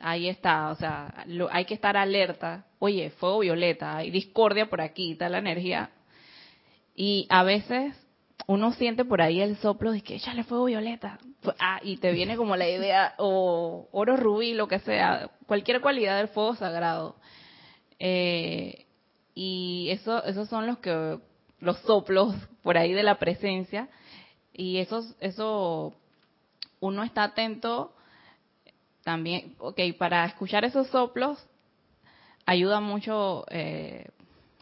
Ahí 0.00 0.28
está, 0.28 0.70
o 0.70 0.76
sea, 0.76 1.24
hay 1.50 1.64
que 1.64 1.72
estar 1.72 1.96
alerta. 1.96 2.66
Oye, 2.78 3.08
fuego 3.10 3.38
violeta, 3.38 3.96
hay 3.96 4.10
discordia 4.10 4.68
por 4.68 4.82
aquí, 4.82 5.12
está 5.12 5.30
la 5.30 5.38
energía. 5.38 5.90
Y 6.94 7.26
a 7.30 7.42
veces 7.42 7.96
uno 8.46 8.72
siente 8.72 9.04
por 9.04 9.22
ahí 9.22 9.40
el 9.40 9.56
soplo 9.56 9.92
de 9.92 10.02
que 10.02 10.16
échale 10.16 10.44
fuego 10.44 10.66
violeta. 10.66 11.18
Ah, 11.58 11.80
y 11.82 11.96
te 11.96 12.12
viene 12.12 12.36
como 12.36 12.56
la 12.56 12.68
idea, 12.68 13.14
o 13.18 13.88
oro 13.92 14.16
rubí, 14.16 14.54
lo 14.54 14.68
que 14.68 14.78
sea, 14.80 15.30
cualquier 15.46 15.80
cualidad 15.80 16.18
del 16.18 16.28
fuego 16.28 16.54
sagrado. 16.54 17.16
Eh, 17.98 18.86
y 19.34 19.88
eso, 19.90 20.22
esos 20.24 20.48
son 20.48 20.66
los 20.66 20.78
que, 20.78 21.18
los 21.60 21.78
soplos 21.80 22.34
por 22.62 22.78
ahí 22.78 22.92
de 22.92 23.02
la 23.02 23.18
presencia. 23.18 23.88
Y 24.52 24.78
eso, 24.78 25.04
eso, 25.20 25.94
uno 26.80 27.02
está 27.02 27.24
atento 27.24 27.92
también, 29.02 29.54
ok, 29.58 29.80
para 29.98 30.24
escuchar 30.24 30.64
esos 30.64 30.88
soplos, 30.88 31.46
ayuda 32.44 32.80
mucho 32.80 33.44
eh, 33.50 34.08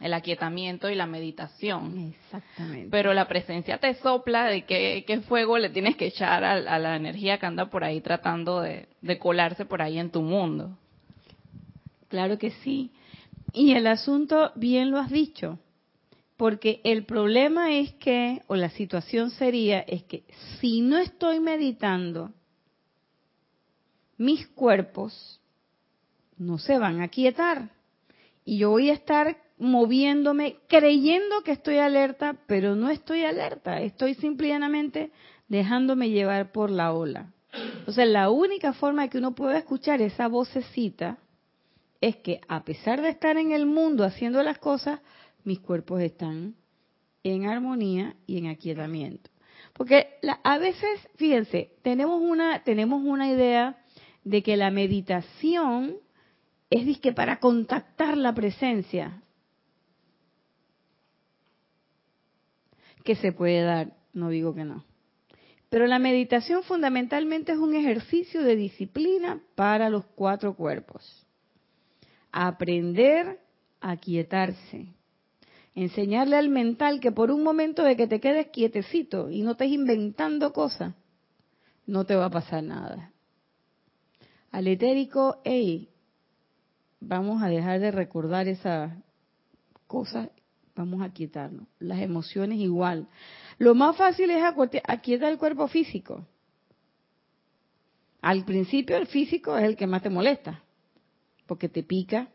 el 0.05 0.13
aquietamiento 0.13 0.87
y 0.87 0.93
la 0.95 1.07
meditación. 1.07 2.13
Exactamente. 2.13 2.89
Pero 2.91 3.15
la 3.15 3.27
presencia 3.27 3.79
te 3.79 3.95
sopla 3.95 4.45
de 4.45 4.63
qué, 4.63 5.21
fuego 5.27 5.57
le 5.57 5.71
tienes 5.71 5.95
que 5.95 6.05
echar 6.05 6.43
a, 6.43 6.59
la 6.77 6.95
energía 6.95 7.39
que 7.39 7.47
anda 7.47 7.71
por 7.71 7.83
ahí 7.83 8.01
tratando 8.01 8.61
de, 8.61 8.87
colarse 9.17 9.65
por 9.65 9.81
ahí 9.81 9.97
en 9.97 10.11
tu 10.11 10.21
mundo. 10.21 10.77
Claro 12.07 12.37
que 12.37 12.51
sí. 12.51 12.91
Y 13.51 13.71
el 13.73 13.87
asunto, 13.87 14.51
bien 14.53 14.91
lo 14.91 14.99
has 14.99 15.09
dicho, 15.09 15.57
porque 16.37 16.81
el 16.83 17.05
problema 17.05 17.73
es 17.73 17.91
que, 17.93 18.43
o 18.45 18.55
la 18.55 18.69
situación 18.69 19.31
sería, 19.31 19.79
es 19.79 20.03
que 20.03 20.23
si 20.61 20.81
no 20.81 20.99
estoy 20.99 21.39
meditando, 21.39 22.31
mis 24.17 24.45
cuerpos 24.49 25.41
no 26.37 26.59
se 26.59 26.77
van 26.77 27.01
a 27.01 27.07
quietar. 27.07 27.71
Y 28.43 28.59
yo 28.59 28.69
voy 28.69 28.91
a 28.91 28.93
estar 28.93 29.44
moviéndome, 29.57 30.57
creyendo 30.67 31.41
que 31.43 31.53
estoy 31.53 31.77
alerta, 31.77 32.37
pero 32.47 32.75
no 32.75 32.89
estoy 32.89 33.23
alerta, 33.23 33.81
estoy 33.81 34.15
simplemente 34.15 35.11
dejándome 35.47 36.09
llevar 36.09 36.51
por 36.51 36.69
la 36.69 36.93
ola. 36.93 37.33
O 37.87 37.91
sea, 37.91 38.05
la 38.05 38.29
única 38.29 38.73
forma 38.73 39.07
que 39.07 39.17
uno 39.17 39.33
puede 39.33 39.59
escuchar 39.59 40.01
esa 40.01 40.27
vocecita 40.27 41.17
es 42.01 42.17
que 42.17 42.41
a 42.47 42.63
pesar 42.63 43.01
de 43.01 43.09
estar 43.09 43.37
en 43.37 43.51
el 43.51 43.65
mundo 43.65 44.03
haciendo 44.03 44.43
las 44.43 44.57
cosas, 44.57 44.99
mis 45.43 45.59
cuerpos 45.59 46.01
están 46.01 46.55
en 47.23 47.45
armonía 47.47 48.15
y 48.27 48.37
en 48.37 48.47
aquietamiento. 48.47 49.29
Porque 49.73 50.07
a 50.43 50.57
veces, 50.57 51.07
fíjense, 51.15 51.71
tenemos 51.81 52.21
una, 52.21 52.63
tenemos 52.63 53.01
una 53.03 53.29
idea 53.29 53.77
de 54.23 54.41
que 54.43 54.57
la 54.57 54.71
meditación 54.71 55.97
es 56.69 56.99
que 56.99 57.13
para 57.13 57.39
contactar 57.39 58.17
la 58.17 58.33
presencia. 58.33 59.21
Que 63.05 63.15
se 63.15 63.31
puede 63.31 63.61
dar, 63.61 63.93
no 64.11 64.29
digo 64.29 64.53
que 64.53 64.65
no. 64.65 64.83
Pero 65.69 65.87
la 65.87 65.99
meditación 65.99 66.63
fundamentalmente 66.63 67.53
es 67.53 67.57
un 67.57 67.75
ejercicio 67.75 68.43
de 68.43 68.55
disciplina 68.55 69.41
para 69.55 69.89
los 69.89 70.05
cuatro 70.15 70.55
cuerpos. 70.55 71.25
Aprender 72.31 73.39
a 73.79 73.95
quietarse. 73.95 74.93
Enseñarle 75.75 76.35
al 76.35 76.49
mental 76.49 76.99
que 76.99 77.11
por 77.11 77.31
un 77.31 77.43
momento 77.43 77.83
de 77.83 77.95
que 77.95 78.07
te 78.07 78.19
quedes 78.19 78.47
quietecito 78.47 79.29
y 79.29 79.41
no 79.41 79.51
estés 79.51 79.71
inventando 79.71 80.51
cosas, 80.51 80.93
no 81.85 82.05
te 82.05 82.15
va 82.15 82.25
a 82.25 82.31
pasar 82.31 82.63
nada. 82.63 83.11
Al 84.51 84.67
etérico, 84.67 85.41
vamos 86.99 87.43
a 87.43 87.49
dejar 87.49 87.79
de 87.79 87.91
recordar 87.91 88.47
esas 88.47 88.93
cosas 89.85 90.29
vamos 90.75 91.01
a 91.01 91.11
quietarnos. 91.11 91.67
Las 91.79 92.01
emociones 92.01 92.59
igual. 92.59 93.07
Lo 93.57 93.75
más 93.75 93.95
fácil 93.95 94.29
es 94.29 94.43
aquietar 94.87 95.31
el 95.31 95.37
cuerpo 95.37 95.67
físico. 95.67 96.27
Al 98.21 98.43
principio 98.43 98.97
el 98.97 99.07
físico 99.07 99.57
es 99.57 99.63
el 99.63 99.75
que 99.75 99.87
más 99.87 100.01
te 100.01 100.09
molesta, 100.09 100.63
porque 101.45 101.69
te 101.69 101.83
pica 101.83 102.29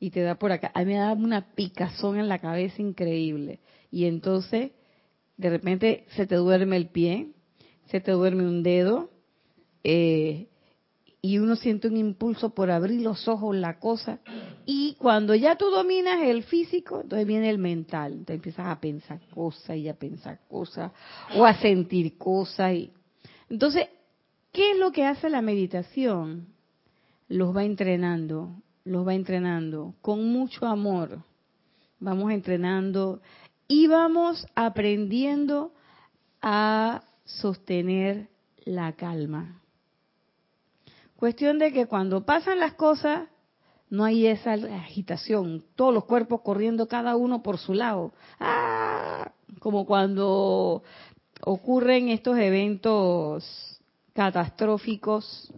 y 0.00 0.10
te 0.10 0.22
da 0.22 0.36
por 0.36 0.52
acá. 0.52 0.70
A 0.74 0.80
mí 0.80 0.86
me 0.86 0.98
da 0.98 1.12
una 1.12 1.52
picazón 1.54 2.18
en 2.18 2.28
la 2.28 2.38
cabeza 2.38 2.80
increíble. 2.80 3.60
Y 3.90 4.06
entonces, 4.06 4.72
de 5.36 5.50
repente 5.50 6.06
se 6.16 6.26
te 6.26 6.36
duerme 6.36 6.76
el 6.76 6.88
pie, 6.88 7.28
se 7.86 8.00
te 8.00 8.12
duerme 8.12 8.44
un 8.44 8.62
dedo, 8.62 9.10
eh, 9.84 10.48
y 11.24 11.38
uno 11.38 11.56
siente 11.56 11.88
un 11.88 11.96
impulso 11.96 12.50
por 12.50 12.70
abrir 12.70 13.00
los 13.00 13.28
ojos, 13.28 13.56
la 13.56 13.78
cosa. 13.78 14.18
Y 14.66 14.94
cuando 14.98 15.34
ya 15.34 15.56
tú 15.56 15.70
dominas 15.70 16.20
el 16.22 16.42
físico, 16.42 17.00
entonces 17.00 17.26
viene 17.26 17.48
el 17.48 17.56
mental. 17.56 18.12
Entonces 18.12 18.34
empiezas 18.34 18.66
a 18.66 18.78
pensar 18.78 19.20
cosas 19.32 19.74
y 19.78 19.88
a 19.88 19.94
pensar 19.94 20.40
cosas, 20.50 20.92
o 21.34 21.46
a 21.46 21.54
sentir 21.54 22.18
cosas. 22.18 22.74
Y... 22.74 22.90
Entonces, 23.48 23.88
¿qué 24.52 24.72
es 24.72 24.78
lo 24.78 24.92
que 24.92 25.06
hace 25.06 25.30
la 25.30 25.40
meditación? 25.40 26.48
Los 27.28 27.56
va 27.56 27.64
entrenando 27.64 28.50
los 28.84 29.06
va 29.06 29.14
entrenando 29.14 29.94
con 30.02 30.30
mucho 30.30 30.66
amor. 30.66 31.22
Vamos 32.00 32.32
entrenando 32.32 33.22
y 33.66 33.86
vamos 33.86 34.46
aprendiendo 34.54 35.72
a 36.42 37.02
sostener 37.24 38.28
la 38.66 38.92
calma. 38.92 39.63
Cuestión 41.24 41.58
de 41.58 41.72
que 41.72 41.86
cuando 41.86 42.26
pasan 42.26 42.60
las 42.60 42.74
cosas, 42.74 43.30
no 43.88 44.04
hay 44.04 44.26
esa 44.26 44.52
agitación, 44.52 45.64
todos 45.74 45.94
los 45.94 46.04
cuerpos 46.04 46.42
corriendo 46.42 46.86
cada 46.86 47.16
uno 47.16 47.42
por 47.42 47.56
su 47.56 47.72
lado. 47.72 48.12
¡Ah! 48.38 49.32
Como 49.58 49.86
cuando 49.86 50.82
ocurren 51.40 52.10
estos 52.10 52.36
eventos 52.36 53.80
catastróficos, 54.12 55.50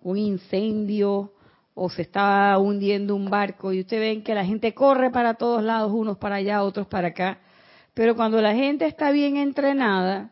un 0.00 0.16
incendio 0.16 1.34
o 1.74 1.90
se 1.90 2.00
está 2.00 2.56
hundiendo 2.56 3.14
un 3.14 3.28
barco 3.28 3.74
y 3.74 3.80
ustedes 3.80 4.14
ven 4.14 4.24
que 4.24 4.34
la 4.34 4.46
gente 4.46 4.72
corre 4.72 5.10
para 5.10 5.34
todos 5.34 5.62
lados, 5.62 5.92
unos 5.92 6.16
para 6.16 6.36
allá, 6.36 6.62
otros 6.62 6.86
para 6.86 7.08
acá. 7.08 7.38
Pero 7.92 8.16
cuando 8.16 8.40
la 8.40 8.54
gente 8.54 8.86
está 8.86 9.10
bien 9.10 9.36
entrenada, 9.36 10.30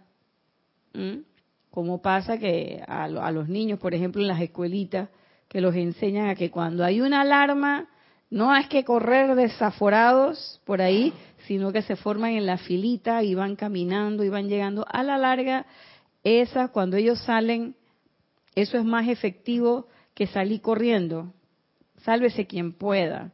como 1.70 2.02
pasa 2.02 2.38
que 2.38 2.82
a, 2.86 3.08
los 3.08 3.48
niños, 3.48 3.78
por 3.78 3.94
ejemplo, 3.94 4.20
en 4.20 4.28
las 4.28 4.40
escuelitas, 4.40 5.08
que 5.48 5.60
los 5.60 5.74
enseñan 5.74 6.28
a 6.28 6.34
que 6.34 6.50
cuando 6.50 6.84
hay 6.84 7.00
una 7.00 7.22
alarma, 7.22 7.88
no 8.28 8.54
es 8.54 8.68
que 8.68 8.84
correr 8.84 9.34
desaforados 9.34 10.60
por 10.64 10.80
ahí, 10.80 11.12
sino 11.46 11.72
que 11.72 11.82
se 11.82 11.96
forman 11.96 12.32
en 12.32 12.46
la 12.46 12.58
filita 12.58 13.22
y 13.22 13.34
van 13.34 13.56
caminando 13.56 14.22
y 14.24 14.28
van 14.28 14.48
llegando. 14.48 14.84
A 14.88 15.02
la 15.02 15.18
larga, 15.18 15.66
esa, 16.22 16.68
cuando 16.68 16.96
ellos 16.96 17.20
salen, 17.22 17.74
eso 18.54 18.78
es 18.78 18.84
más 18.84 19.08
efectivo 19.08 19.88
que 20.14 20.26
salir 20.26 20.60
corriendo. 20.60 21.32
Sálvese 22.02 22.46
quien 22.46 22.72
pueda. 22.72 23.32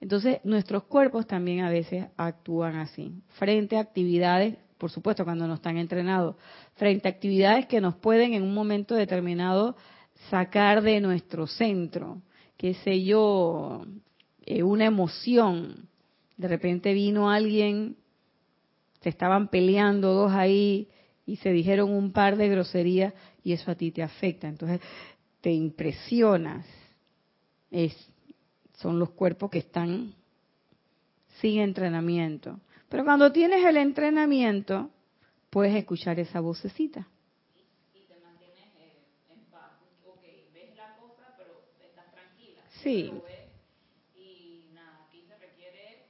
Entonces, 0.00 0.38
nuestros 0.44 0.84
cuerpos 0.84 1.26
también 1.26 1.60
a 1.60 1.70
veces 1.70 2.06
actúan 2.16 2.76
así, 2.76 3.22
frente 3.38 3.76
a 3.76 3.80
actividades 3.80 4.56
por 4.78 4.90
supuesto 4.90 5.24
cuando 5.24 5.46
no 5.46 5.54
están 5.54 5.76
entrenados, 5.76 6.36
frente 6.76 7.08
a 7.08 7.10
actividades 7.10 7.66
que 7.66 7.80
nos 7.80 7.96
pueden 7.96 8.32
en 8.32 8.44
un 8.44 8.54
momento 8.54 8.94
determinado 8.94 9.76
sacar 10.30 10.82
de 10.82 11.00
nuestro 11.00 11.46
centro, 11.46 12.22
qué 12.56 12.74
sé 12.74 13.02
yo, 13.04 13.84
eh, 14.46 14.62
una 14.62 14.86
emoción. 14.86 15.88
De 16.36 16.48
repente 16.48 16.94
vino 16.94 17.30
alguien, 17.30 17.96
se 19.00 19.08
estaban 19.08 19.48
peleando 19.48 20.12
dos 20.12 20.32
ahí 20.32 20.88
y 21.26 21.36
se 21.36 21.50
dijeron 21.50 21.90
un 21.90 22.12
par 22.12 22.36
de 22.36 22.48
groserías 22.48 23.12
y 23.42 23.52
eso 23.52 23.70
a 23.70 23.74
ti 23.74 23.90
te 23.90 24.02
afecta. 24.02 24.48
Entonces 24.48 24.80
te 25.40 25.52
impresionas. 25.52 26.64
Es, 27.70 27.94
son 28.78 28.98
los 28.98 29.10
cuerpos 29.10 29.50
que 29.50 29.58
están 29.58 30.14
sin 31.40 31.60
entrenamiento. 31.60 32.58
Pero 32.88 33.04
cuando 33.04 33.32
tienes 33.32 33.64
el 33.64 33.76
entrenamiento, 33.76 34.90
puedes 35.50 35.74
escuchar 35.74 36.18
esa 36.18 36.40
vocecita. 36.40 37.06
Y 37.94 38.00
te 38.06 38.18
mantienes 38.20 38.64
eh, 38.78 38.96
en 39.30 39.40
paz. 39.50 39.72
Ok, 40.06 40.22
ves 40.54 40.74
la 40.76 40.96
cosa, 40.96 41.34
pero 41.36 41.62
estás 41.82 42.10
tranquila. 42.12 42.62
Sí. 42.82 43.12
Y 44.16 44.70
nada, 44.74 45.04
aquí 45.06 45.22
se 45.28 45.36
requiere 45.36 46.06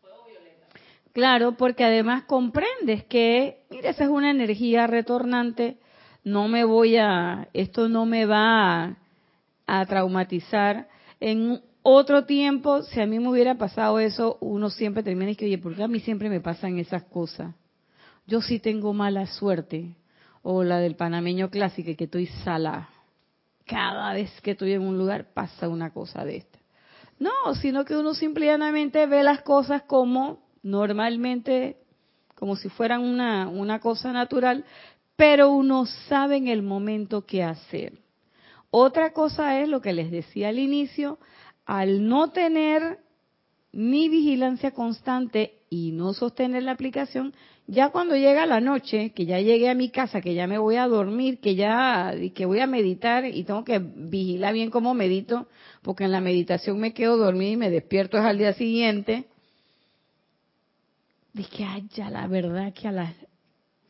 fuego 0.00 0.24
violeta. 0.26 0.66
Claro, 1.12 1.56
porque 1.56 1.84
además 1.84 2.24
comprendes 2.24 3.04
que, 3.04 3.64
mira, 3.70 3.90
esa 3.90 4.04
es 4.04 4.10
una 4.10 4.30
energía 4.30 4.86
retornante, 4.86 5.76
no 6.24 6.48
me 6.48 6.64
voy 6.64 6.96
a, 6.96 7.48
esto 7.52 7.90
no 7.90 8.06
me 8.06 8.24
va 8.24 8.84
a, 8.84 8.96
a 9.66 9.84
traumatizar. 9.84 10.88
En 11.20 11.62
otro 11.86 12.24
tiempo, 12.24 12.82
si 12.82 12.98
a 12.98 13.06
mí 13.06 13.20
me 13.20 13.28
hubiera 13.28 13.56
pasado 13.56 13.98
eso, 13.98 14.38
uno 14.40 14.70
siempre 14.70 15.02
termina 15.02 15.30
y 15.30 15.36
que, 15.36 15.44
oye, 15.44 15.58
¿por 15.58 15.76
qué 15.76 15.82
a 15.82 15.88
mí 15.88 16.00
siempre 16.00 16.30
me 16.30 16.40
pasan 16.40 16.78
esas 16.78 17.04
cosas? 17.04 17.54
Yo 18.26 18.40
sí 18.40 18.58
tengo 18.58 18.94
mala 18.94 19.26
suerte. 19.26 19.94
O 20.42 20.62
la 20.62 20.78
del 20.78 20.96
panameño 20.96 21.50
clásico, 21.50 21.94
que 21.96 22.04
estoy 22.04 22.26
sala. 22.42 22.88
Cada 23.66 24.14
vez 24.14 24.30
que 24.40 24.52
estoy 24.52 24.72
en 24.72 24.80
un 24.82 24.96
lugar 24.96 25.32
pasa 25.34 25.68
una 25.68 25.90
cosa 25.90 26.24
de 26.24 26.36
esta. 26.36 26.58
No, 27.18 27.54
sino 27.54 27.84
que 27.84 27.96
uno 27.96 28.14
simplemente 28.14 29.06
ve 29.06 29.22
las 29.22 29.42
cosas 29.42 29.82
como 29.82 30.42
normalmente, 30.62 31.76
como 32.34 32.56
si 32.56 32.70
fueran 32.70 33.02
una, 33.02 33.48
una 33.48 33.78
cosa 33.78 34.10
natural, 34.10 34.64
pero 35.16 35.50
uno 35.50 35.84
sabe 35.84 36.36
en 36.36 36.48
el 36.48 36.62
momento 36.62 37.26
qué 37.26 37.42
hacer. 37.42 37.98
Otra 38.70 39.12
cosa 39.12 39.60
es 39.60 39.68
lo 39.68 39.80
que 39.80 39.92
les 39.92 40.10
decía 40.10 40.48
al 40.48 40.58
inicio, 40.58 41.18
al 41.66 42.06
no 42.06 42.30
tener 42.30 42.98
ni 43.72 44.08
vigilancia 44.08 44.70
constante 44.70 45.54
y 45.68 45.90
no 45.90 46.12
sostener 46.12 46.62
la 46.62 46.72
aplicación, 46.72 47.34
ya 47.66 47.88
cuando 47.88 48.14
llega 48.14 48.46
la 48.46 48.60
noche, 48.60 49.10
que 49.10 49.26
ya 49.26 49.40
llegué 49.40 49.70
a 49.70 49.74
mi 49.74 49.88
casa, 49.88 50.20
que 50.20 50.34
ya 50.34 50.46
me 50.46 50.58
voy 50.58 50.76
a 50.76 50.86
dormir, 50.86 51.40
que 51.40 51.54
ya 51.54 52.14
que 52.34 52.46
voy 52.46 52.60
a 52.60 52.66
meditar 52.66 53.24
y 53.24 53.42
tengo 53.44 53.64
que 53.64 53.78
vigilar 53.78 54.52
bien 54.52 54.70
cómo 54.70 54.94
medito, 54.94 55.48
porque 55.82 56.04
en 56.04 56.12
la 56.12 56.20
meditación 56.20 56.78
me 56.78 56.92
quedo 56.92 57.16
dormida 57.16 57.50
y 57.50 57.56
me 57.56 57.70
despierto 57.70 58.18
al 58.18 58.38
día 58.38 58.52
siguiente. 58.52 59.24
Dije, 61.32 61.64
ay, 61.64 61.88
ya 61.94 62.10
la 62.10 62.28
verdad 62.28 62.72
que 62.74 62.86
a 62.86 62.92
la, 62.92 63.12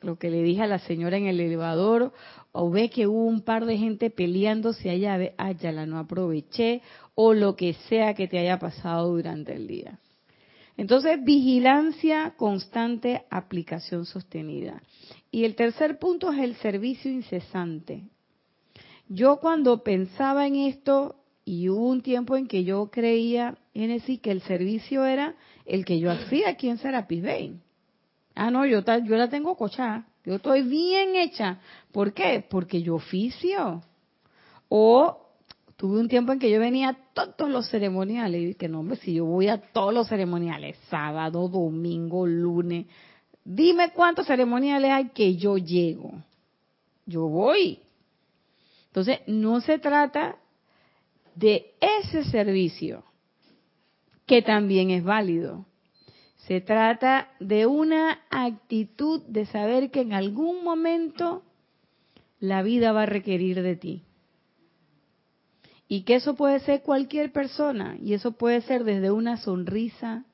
lo 0.00 0.16
que 0.16 0.30
le 0.30 0.42
dije 0.42 0.62
a 0.62 0.66
la 0.66 0.78
señora 0.78 1.16
en 1.18 1.26
el 1.26 1.40
elevador, 1.40 2.12
o 2.52 2.70
ve 2.70 2.88
que 2.88 3.08
hubo 3.08 3.24
un 3.24 3.42
par 3.42 3.66
de 3.66 3.76
gente 3.76 4.08
peleándose 4.08 4.88
allá, 4.88 5.18
ay, 5.36 5.56
ya 5.60 5.72
la 5.72 5.84
no 5.84 5.98
aproveché, 5.98 6.80
o 7.14 7.34
lo 7.34 7.56
que 7.56 7.74
sea 7.88 8.14
que 8.14 8.28
te 8.28 8.38
haya 8.38 8.58
pasado 8.58 9.08
durante 9.10 9.54
el 9.54 9.66
día. 9.66 9.98
Entonces, 10.76 11.22
vigilancia 11.22 12.34
constante, 12.36 13.24
aplicación 13.30 14.06
sostenida. 14.06 14.82
Y 15.30 15.44
el 15.44 15.54
tercer 15.54 15.98
punto 15.98 16.32
es 16.32 16.40
el 16.40 16.56
servicio 16.56 17.10
incesante. 17.10 18.08
Yo 19.08 19.36
cuando 19.36 19.84
pensaba 19.84 20.46
en 20.46 20.56
esto, 20.56 21.16
y 21.44 21.68
hubo 21.68 21.88
un 21.88 22.00
tiempo 22.00 22.36
en 22.36 22.46
que 22.46 22.64
yo 22.64 22.90
creía, 22.90 23.56
Genesis, 23.74 24.20
que 24.20 24.30
el 24.30 24.40
servicio 24.42 25.04
era 25.04 25.36
el 25.66 25.84
que 25.84 26.00
yo 26.00 26.10
hacía 26.10 26.48
aquí 26.48 26.68
en 26.68 26.78
Serapis. 26.78 27.24
Ah, 28.34 28.50
no, 28.50 28.66
yo, 28.66 28.80
yo 28.80 29.16
la 29.16 29.28
tengo 29.28 29.56
cochada. 29.56 30.06
Yo 30.24 30.36
estoy 30.36 30.62
bien 30.62 31.14
hecha. 31.16 31.60
¿Por 31.92 32.14
qué? 32.14 32.44
Porque 32.48 32.82
yo 32.82 32.96
oficio. 32.96 33.82
O 34.68 35.23
tuve 35.84 36.00
un 36.00 36.08
tiempo 36.08 36.32
en 36.32 36.38
que 36.38 36.50
yo 36.50 36.60
venía 36.60 36.88
a 36.88 36.94
todos 36.94 37.50
los 37.50 37.68
ceremoniales 37.68 38.40
y 38.40 38.46
dije, 38.46 38.68
no, 38.70 38.80
hombre, 38.80 38.96
si 38.96 39.12
yo 39.12 39.26
voy 39.26 39.48
a 39.48 39.60
todos 39.60 39.92
los 39.92 40.08
ceremoniales, 40.08 40.78
sábado, 40.88 41.46
domingo, 41.46 42.26
lunes, 42.26 42.86
dime 43.44 43.92
cuántos 43.92 44.26
ceremoniales 44.26 44.90
hay 44.90 45.10
que 45.10 45.36
yo 45.36 45.58
llego. 45.58 46.22
Yo 47.04 47.28
voy. 47.28 47.80
Entonces, 48.86 49.18
no 49.26 49.60
se 49.60 49.78
trata 49.78 50.38
de 51.34 51.74
ese 52.00 52.24
servicio, 52.24 53.04
que 54.24 54.40
también 54.40 54.90
es 54.90 55.04
válido. 55.04 55.66
Se 56.46 56.62
trata 56.62 57.28
de 57.40 57.66
una 57.66 58.22
actitud 58.30 59.20
de 59.26 59.44
saber 59.44 59.90
que 59.90 60.00
en 60.00 60.14
algún 60.14 60.64
momento 60.64 61.42
la 62.40 62.62
vida 62.62 62.92
va 62.92 63.02
a 63.02 63.06
requerir 63.06 63.62
de 63.62 63.76
ti. 63.76 64.02
Y 65.88 66.02
que 66.02 66.16
eso 66.16 66.34
puede 66.34 66.60
ser 66.60 66.82
cualquier 66.82 67.32
persona, 67.32 67.96
y 68.00 68.14
eso 68.14 68.32
puede 68.32 68.60
ser 68.62 68.84
desde 68.84 69.10
una 69.10 69.36
sonrisa 69.36 70.24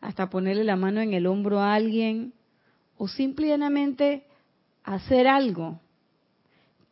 hasta 0.00 0.30
ponerle 0.30 0.64
la 0.64 0.76
mano 0.76 1.00
en 1.00 1.12
el 1.12 1.26
hombro 1.26 1.60
a 1.60 1.74
alguien, 1.74 2.32
o 2.96 3.08
simplemente 3.08 4.24
hacer 4.84 5.26
algo 5.26 5.80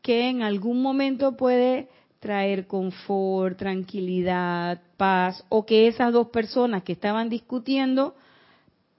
que 0.03 0.29
en 0.29 0.42
algún 0.42 0.81
momento 0.81 1.37
puede 1.37 1.88
traer 2.20 2.66
confort, 2.66 3.59
tranquilidad, 3.59 4.81
paz, 4.96 5.44
o 5.48 5.66
que 5.66 5.87
esas 5.87 6.12
dos 6.12 6.29
personas 6.29 6.83
que 6.83 6.92
estaban 6.92 7.29
discutiendo 7.29 8.14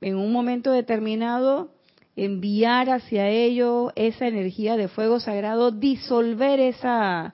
en 0.01 0.15
un 0.15 0.31
momento 0.31 0.71
determinado 0.71 1.71
enviar 2.15 2.89
hacia 2.89 3.29
ellos 3.29 3.91
esa 3.95 4.27
energía 4.27 4.77
de 4.77 4.87
fuego 4.87 5.19
sagrado, 5.19 5.71
disolver 5.71 6.59
esa, 6.59 7.33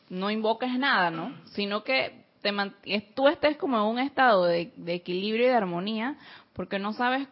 no 0.11 0.29
invoques 0.29 0.77
nada, 0.77 1.09
¿no? 1.09 1.33
Sino 1.53 1.85
que 1.85 2.25
te 2.41 2.51
tú 3.15 3.29
estés 3.29 3.55
como 3.55 3.77
en 3.77 3.83
un 3.83 3.97
estado 3.97 4.43
de, 4.43 4.73
equilibrio 4.87 5.45
y 5.45 5.49
de 5.49 5.55
armonía, 5.55 6.17
porque 6.51 6.79
no 6.79 6.91
sabes 6.91 7.29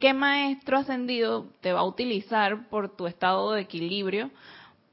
qué 0.00 0.14
maestro 0.14 0.78
ascendido 0.78 1.46
te 1.60 1.72
va 1.72 1.80
a 1.80 1.84
utilizar 1.84 2.68
por 2.70 2.96
tu 2.96 3.06
estado 3.06 3.52
de 3.52 3.60
equilibrio 3.60 4.32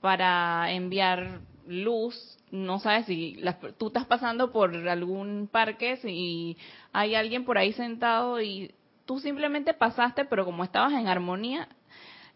para 0.01 0.71
enviar 0.71 1.39
luz. 1.67 2.37
No 2.51 2.79
sabes 2.79 3.07
si 3.07 3.41
tú 3.79 3.87
estás 3.87 4.05
pasando 4.05 4.51
por 4.51 4.75
algún 4.87 5.49
parque 5.51 5.99
y 6.03 6.57
hay 6.93 7.15
alguien 7.15 7.43
por 7.43 7.57
ahí 7.57 7.73
sentado 7.73 8.39
y 8.39 8.71
tú 9.05 9.19
simplemente 9.19 9.73
pasaste, 9.73 10.25
pero 10.25 10.45
como 10.45 10.63
estabas 10.63 10.93
en 10.93 11.07
armonía, 11.07 11.69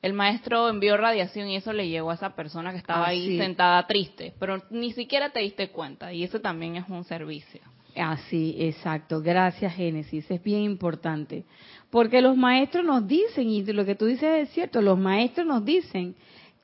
el 0.01 0.13
maestro 0.13 0.69
envió 0.69 0.95
radiación 0.97 1.49
y 1.49 1.57
eso 1.57 1.73
le 1.73 1.89
llegó 1.89 2.11
a 2.11 2.15
esa 2.15 2.35
persona 2.35 2.71
que 2.71 2.77
estaba 2.77 3.07
ahí 3.07 3.37
sentada 3.37 3.85
triste, 3.85 4.33
pero 4.39 4.61
ni 4.69 4.93
siquiera 4.93 5.31
te 5.31 5.41
diste 5.41 5.69
cuenta 5.69 6.13
y 6.13 6.23
eso 6.23 6.39
también 6.39 6.77
es 6.77 6.87
un 6.87 7.03
servicio. 7.03 7.61
Así, 7.95 8.55
exacto. 8.59 9.21
Gracias, 9.21 9.75
Génesis. 9.75 10.29
Es 10.29 10.41
bien 10.41 10.61
importante. 10.61 11.43
Porque 11.89 12.21
los 12.21 12.37
maestros 12.37 12.85
nos 12.85 13.07
dicen, 13.07 13.49
y 13.49 13.63
lo 13.65 13.83
que 13.83 13.95
tú 13.95 14.05
dices 14.05 14.47
es 14.47 14.49
cierto, 14.53 14.81
los 14.81 14.97
maestros 14.97 15.45
nos 15.47 15.65
dicen 15.65 16.15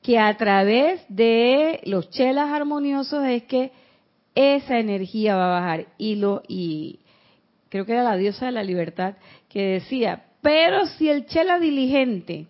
que 0.02 0.18
a 0.18 0.34
través 0.36 1.04
de 1.08 1.80
los 1.84 2.10
chelas 2.10 2.50
armoniosos 2.52 3.24
es 3.26 3.42
que 3.42 3.72
esa 4.34 4.78
energía 4.78 5.34
va 5.34 5.46
a 5.46 5.60
bajar. 5.60 5.86
Y, 5.98 6.14
lo, 6.14 6.42
y 6.46 7.00
creo 7.68 7.84
que 7.84 7.92
era 7.92 8.04
la 8.04 8.16
diosa 8.16 8.46
de 8.46 8.52
la 8.52 8.62
libertad 8.62 9.16
que 9.48 9.62
decía, 9.62 10.26
pero 10.42 10.86
si 10.86 11.10
el 11.10 11.26
chela 11.26 11.58
diligente 11.58 12.46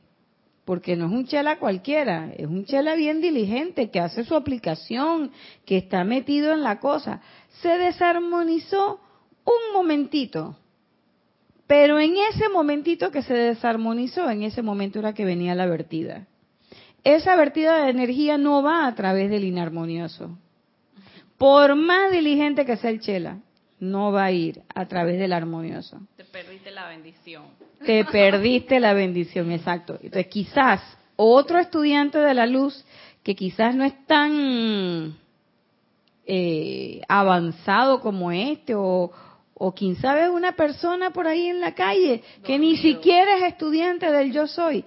porque 0.67 0.97
no 0.97 1.07
es 1.07 1.13
un 1.13 1.27
chela 1.27 1.61
cualquiera, 1.61 2.33
es 2.37 2.47
un 2.47 2.65
chela 2.65 2.97
bien 2.97 3.21
diligente 3.21 3.89
que 3.89 4.01
hace 4.01 4.25
su 4.25 4.35
aplicación, 4.35 5.31
que 5.65 5.77
está 5.77 6.03
metido 6.03 6.53
en 6.53 6.65
la 6.65 6.81
cosa. 6.81 7.21
Se 7.63 7.69
desarmonizó 7.79 9.01
un 9.45 9.73
momentito, 9.73 10.59
pero 11.69 12.01
en 12.01 12.17
ese 12.17 12.49
momentito 12.49 13.13
que 13.13 13.23
se 13.23 13.33
desarmonizó, 13.33 14.29
en 14.29 14.43
ese 14.43 14.61
momento 14.61 14.99
era 14.99 15.15
que 15.15 15.25
venía 15.25 15.55
la 15.55 15.67
vertida. 15.67 16.27
Esa 17.05 17.37
vertida 17.37 17.85
de 17.85 17.91
energía 17.91 18.37
no 18.37 18.61
va 18.65 18.89
a 18.89 18.95
través 18.97 19.31
del 19.31 19.45
inarmonioso. 19.45 20.37
Por 21.39 21.77
más 21.77 22.11
diligente 22.11 22.67
que 22.67 22.77
sea 22.77 22.91
el 22.91 22.99
chela, 22.99 23.39
no 23.79 24.12
va 24.12 24.27
a 24.27 24.33
ir 24.33 24.62
a 24.75 24.87
través 24.87 25.19
del 25.19 25.33
armonioso. 25.33 26.01
Te 26.17 26.25
perdiste 26.25 26.71
la 26.71 26.89
bendición. 26.89 27.45
Te 27.85 28.05
perdiste 28.12 28.81
la 28.81 28.95
bendición, 28.95 29.53
exacto. 29.53 29.95
Entonces, 29.95 30.29
quizás 30.29 30.81
otro 31.17 31.59
estudiante 31.59 32.19
de 32.19 32.35
la 32.35 32.47
luz 32.47 32.85
que 33.23 33.35
quizás 33.35 33.75
no 33.75 33.85
es 33.85 34.07
tan 34.07 35.17
eh, 36.27 37.01
avanzado 37.09 38.01
como 38.01 38.31
este 38.31 38.75
o, 38.75 39.11
o 39.55 39.75
quién 39.75 39.97
sabe 39.97 40.31
una 40.31 40.53
persona 40.53 41.11
por 41.11 41.27
ahí 41.27 41.47
en 41.47 41.61
la 41.61 41.75
calle 41.75 42.23
que 42.45 42.59
ni 42.59 42.77
siquiera 42.77 43.39
es 43.39 43.45
estudiante 43.45 44.11
del 44.12 44.33
yo 44.33 44.47
soy, 44.47 44.85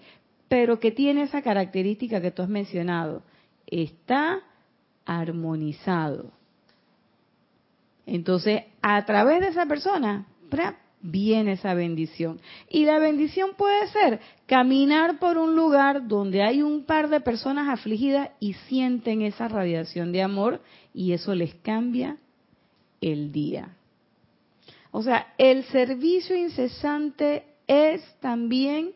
pero 0.47 0.79
que 0.79 0.91
tiene 0.91 1.23
esa 1.23 1.41
característica 1.41 2.21
que 2.21 2.31
tú 2.31 2.43
has 2.43 2.49
mencionado, 2.49 3.23
está 3.67 4.41
armonizado. 5.05 6.31
Entonces, 8.09 8.63
a 8.81 9.05
través 9.05 9.41
de 9.41 9.49
esa 9.49 9.65
persona, 9.65 10.25
viene 11.01 11.53
esa 11.53 11.73
bendición. 11.73 12.41
Y 12.69 12.85
la 12.85 12.99
bendición 12.99 13.51
puede 13.57 13.87
ser 13.87 14.19
caminar 14.47 15.19
por 15.19 15.37
un 15.37 15.55
lugar 15.55 16.07
donde 16.07 16.43
hay 16.43 16.61
un 16.61 16.83
par 16.85 17.09
de 17.09 17.21
personas 17.21 17.69
afligidas 17.69 18.31
y 18.39 18.53
sienten 18.53 19.21
esa 19.21 19.47
radiación 19.47 20.11
de 20.11 20.23
amor 20.23 20.61
y 20.93 21.13
eso 21.13 21.35
les 21.35 21.53
cambia 21.55 22.17
el 22.99 23.31
día. 23.31 23.75
O 24.91 25.03
sea, 25.03 25.33
el 25.37 25.63
servicio 25.65 26.35
incesante 26.35 27.45
es 27.67 28.01
también 28.19 28.91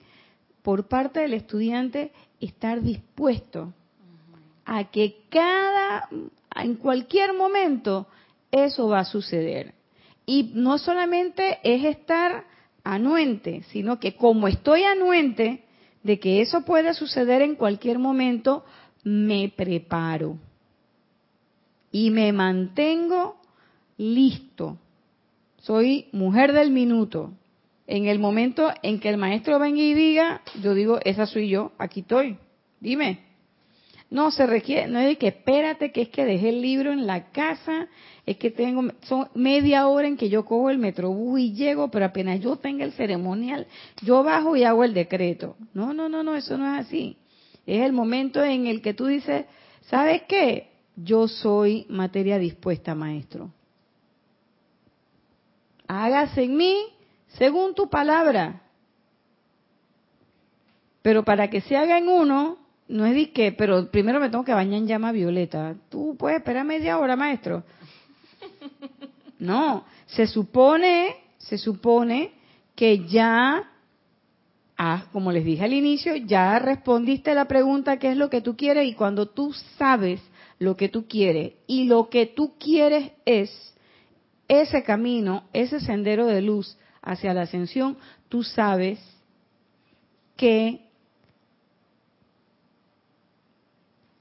por 0.64 0.88
parte 0.88 1.20
del 1.20 1.36
estudiante 1.36 2.12
estar 2.42 2.82
dispuesto 2.82 3.74
a 4.66 4.86
que 4.86 5.24
cada, 5.30 6.10
en 6.56 6.76
cualquier 6.76 7.34
momento, 7.34 8.08
eso 8.54 8.88
va 8.88 9.00
a 9.00 9.06
suceder. 9.06 9.74
Y 10.26 10.52
no 10.54 10.78
solamente 10.78 11.60
es 11.64 11.84
estar 11.84 12.46
anuente, 12.84 13.64
sino 13.72 14.00
que 14.00 14.16
como 14.16 14.48
estoy 14.48 14.84
anuente 14.84 15.64
de 16.04 16.20
que 16.20 16.42
eso 16.42 16.64
puede 16.64 16.94
suceder 16.94 17.42
en 17.42 17.56
cualquier 17.56 17.98
momento, 17.98 18.64
me 19.04 19.52
preparo 19.56 20.38
y 21.92 22.12
me 22.12 22.32
mantengo 22.32 23.38
listo. 23.98 24.78
Soy 25.62 26.08
mujer 26.12 26.54
del 26.54 26.72
minuto. 26.72 27.32
En 27.86 28.08
el 28.08 28.20
momento 28.20 28.72
en 28.82 29.00
que 29.00 29.10
el 29.10 29.18
maestro 29.18 29.60
venga 29.60 29.82
y 29.82 29.94
diga, 29.94 30.42
yo 30.62 30.74
digo, 30.74 31.00
esa 31.04 31.26
soy 31.26 31.50
yo, 31.50 31.72
aquí 31.78 32.02
estoy. 32.02 32.38
Dime. 32.80 33.20
No, 34.10 34.30
se 34.30 34.46
requiere, 34.46 34.88
no 34.88 35.00
es 35.00 35.08
de 35.08 35.18
que 35.18 35.30
espérate, 35.30 35.92
que 35.92 36.04
es 36.04 36.10
que 36.10 36.24
dejé 36.24 36.50
el 36.50 36.62
libro 36.62 36.92
en 36.92 37.08
la 37.08 37.32
casa, 37.32 37.88
es 38.26 38.38
que 38.38 38.52
tengo, 38.52 38.90
son 39.02 39.28
media 39.34 39.88
hora 39.88 40.08
en 40.08 40.16
que 40.16 40.30
yo 40.30 40.46
cojo 40.46 40.70
el 40.70 40.78
metrobús 40.78 41.40
y 41.40 41.54
llego, 41.54 41.90
pero 41.90 42.06
apenas 42.06 42.40
yo 42.40 42.56
tenga 42.56 42.86
el 42.86 42.94
ceremonial, 42.94 43.68
yo 44.02 44.24
bajo 44.24 44.56
y 44.56 44.64
hago 44.64 44.84
el 44.86 44.94
decreto. 44.94 45.58
No, 45.74 45.94
no, 45.94 46.08
no, 46.08 46.24
no, 46.24 46.36
eso 46.36 46.58
no 46.58 46.74
es 46.74 46.86
así. 46.86 47.18
Es 47.66 47.82
el 47.82 47.92
momento 47.92 48.44
en 48.44 48.68
el 48.68 48.82
que 48.82 48.94
tú 48.94 49.08
dices, 49.08 49.46
¿sabes 49.82 50.24
qué? 50.24 50.70
Yo 50.96 51.28
soy 51.28 51.86
materia 51.90 52.38
dispuesta, 52.38 52.96
maestro. 52.96 53.52
Hágase 55.88 56.44
en 56.44 56.56
mí 56.56 56.78
según 57.38 57.76
tu 57.76 57.90
palabra. 57.90 58.62
Pero 61.02 61.24
para 61.24 61.50
que 61.50 61.60
se 61.60 61.76
haga 61.76 61.98
en 61.98 62.08
uno, 62.08 62.58
no 62.88 63.06
es 63.06 63.16
de 63.16 63.32
que, 63.32 63.52
pero 63.52 63.92
primero 63.92 64.22
me 64.22 64.30
tengo 64.30 64.46
que 64.46 64.54
bañar 64.54 64.80
en 64.80 64.88
llama 64.88 65.12
violeta. 65.12 65.76
Tú 65.90 66.16
puedes 66.18 66.40
esperar 66.40 66.66
media 66.66 66.98
hora, 66.98 67.18
maestro. 67.18 67.64
No, 69.40 69.86
se 70.06 70.28
supone, 70.28 71.16
se 71.38 71.58
supone 71.58 72.32
que 72.76 73.06
ya, 73.08 73.72
ah, 74.78 75.06
como 75.12 75.32
les 75.32 75.44
dije 75.44 75.66
al 75.66 75.74
inicio, 75.74 76.16
ya 76.16 76.60
respondiste 76.60 77.36
la 77.36 77.46
pregunta 77.46 77.98
qué 77.98 78.12
es 78.12 78.18
lo 78.18 78.30
que 78.30 78.42
tú 78.42 78.56
quieres 78.56 78.88
y 78.88 78.94
cuando 78.94 79.28
tú 79.28 79.54
sabes 79.78 80.22
lo 80.60 80.78
que 80.78 80.88
tú 80.88 81.08
quieres 81.08 81.54
y 81.68 81.86
lo 81.86 82.10
que 82.10 82.26
tú 82.26 82.54
quieres 82.58 83.12
es 83.26 83.52
ese 84.48 84.84
camino, 84.84 85.44
ese 85.52 85.80
sendero 85.80 86.26
de 86.28 86.42
luz 86.42 86.78
hacia 87.02 87.34
la 87.34 87.42
ascensión, 87.42 87.98
tú 88.30 88.44
sabes 88.44 89.00
que 90.38 90.90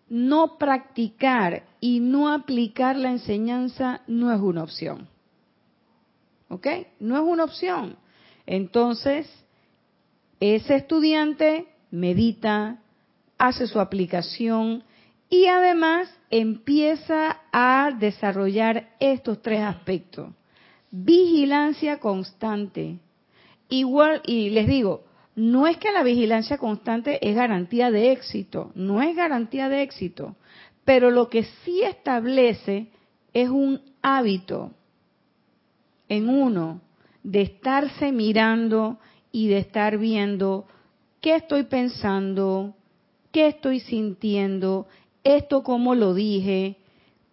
no 0.09 0.59
practicar 0.59 1.62
y 1.82 1.98
no 1.98 2.32
aplicar 2.32 2.96
la 2.96 3.10
enseñanza 3.10 4.02
no 4.06 4.32
es 4.32 4.40
una 4.40 4.62
opción. 4.62 5.08
¿Ok? 6.48 6.68
No 7.00 7.16
es 7.16 7.22
una 7.22 7.42
opción. 7.42 7.96
Entonces, 8.46 9.28
ese 10.38 10.76
estudiante 10.76 11.66
medita, 11.90 12.78
hace 13.36 13.66
su 13.66 13.80
aplicación 13.80 14.84
y 15.28 15.46
además 15.46 16.08
empieza 16.30 17.40
a 17.50 17.90
desarrollar 17.98 18.90
estos 19.00 19.42
tres 19.42 19.62
aspectos. 19.62 20.32
Vigilancia 20.92 21.98
constante. 21.98 23.00
Igual, 23.68 24.22
y 24.24 24.50
les 24.50 24.68
digo, 24.68 25.02
no 25.34 25.66
es 25.66 25.78
que 25.78 25.90
la 25.90 26.04
vigilancia 26.04 26.58
constante 26.58 27.28
es 27.28 27.34
garantía 27.34 27.90
de 27.90 28.12
éxito, 28.12 28.70
no 28.76 29.02
es 29.02 29.16
garantía 29.16 29.68
de 29.68 29.82
éxito, 29.82 30.36
pero 30.84 31.10
lo 31.10 31.28
que 31.28 31.44
sí 31.64 31.82
establece 31.82 32.88
es 33.32 33.48
un 33.48 33.80
hábito 34.02 34.72
en 36.08 36.28
uno 36.28 36.80
de 37.22 37.42
estarse 37.42 38.12
mirando 38.12 38.98
y 39.30 39.48
de 39.48 39.58
estar 39.58 39.96
viendo 39.98 40.66
qué 41.20 41.36
estoy 41.36 41.64
pensando, 41.64 42.74
qué 43.30 43.46
estoy 43.46 43.80
sintiendo, 43.80 44.86
esto 45.24 45.62
cómo 45.62 45.94
lo 45.94 46.14
dije, 46.14 46.76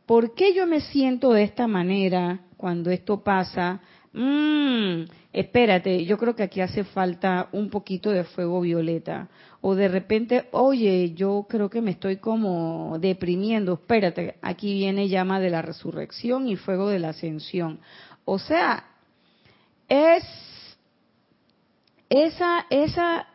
por 0.05 0.33
qué 0.33 0.53
yo 0.53 0.65
me 0.67 0.81
siento 0.81 1.33
de 1.33 1.43
esta 1.43 1.67
manera 1.67 2.41
cuando 2.57 2.91
esto 2.91 3.21
pasa. 3.23 3.81
Mmm, 4.13 5.03
espérate, 5.31 6.05
yo 6.05 6.17
creo 6.17 6.35
que 6.35 6.43
aquí 6.43 6.61
hace 6.61 6.83
falta 6.83 7.49
un 7.51 7.69
poquito 7.69 8.11
de 8.11 8.23
fuego 8.23 8.61
violeta. 8.61 9.29
O 9.61 9.75
de 9.75 9.87
repente, 9.87 10.47
oye, 10.51 11.13
yo 11.13 11.45
creo 11.49 11.69
que 11.69 11.81
me 11.81 11.91
estoy 11.91 12.17
como 12.17 12.97
deprimiendo, 12.99 13.73
espérate, 13.73 14.35
aquí 14.41 14.73
viene 14.73 15.09
llama 15.09 15.39
de 15.39 15.49
la 15.49 15.61
resurrección 15.61 16.47
y 16.47 16.55
fuego 16.55 16.87
de 16.89 16.99
la 16.99 17.09
ascensión. 17.09 17.79
O 18.25 18.39
sea, 18.39 18.85
es 19.87 20.23
esa, 22.09 22.65
esa, 22.69 23.27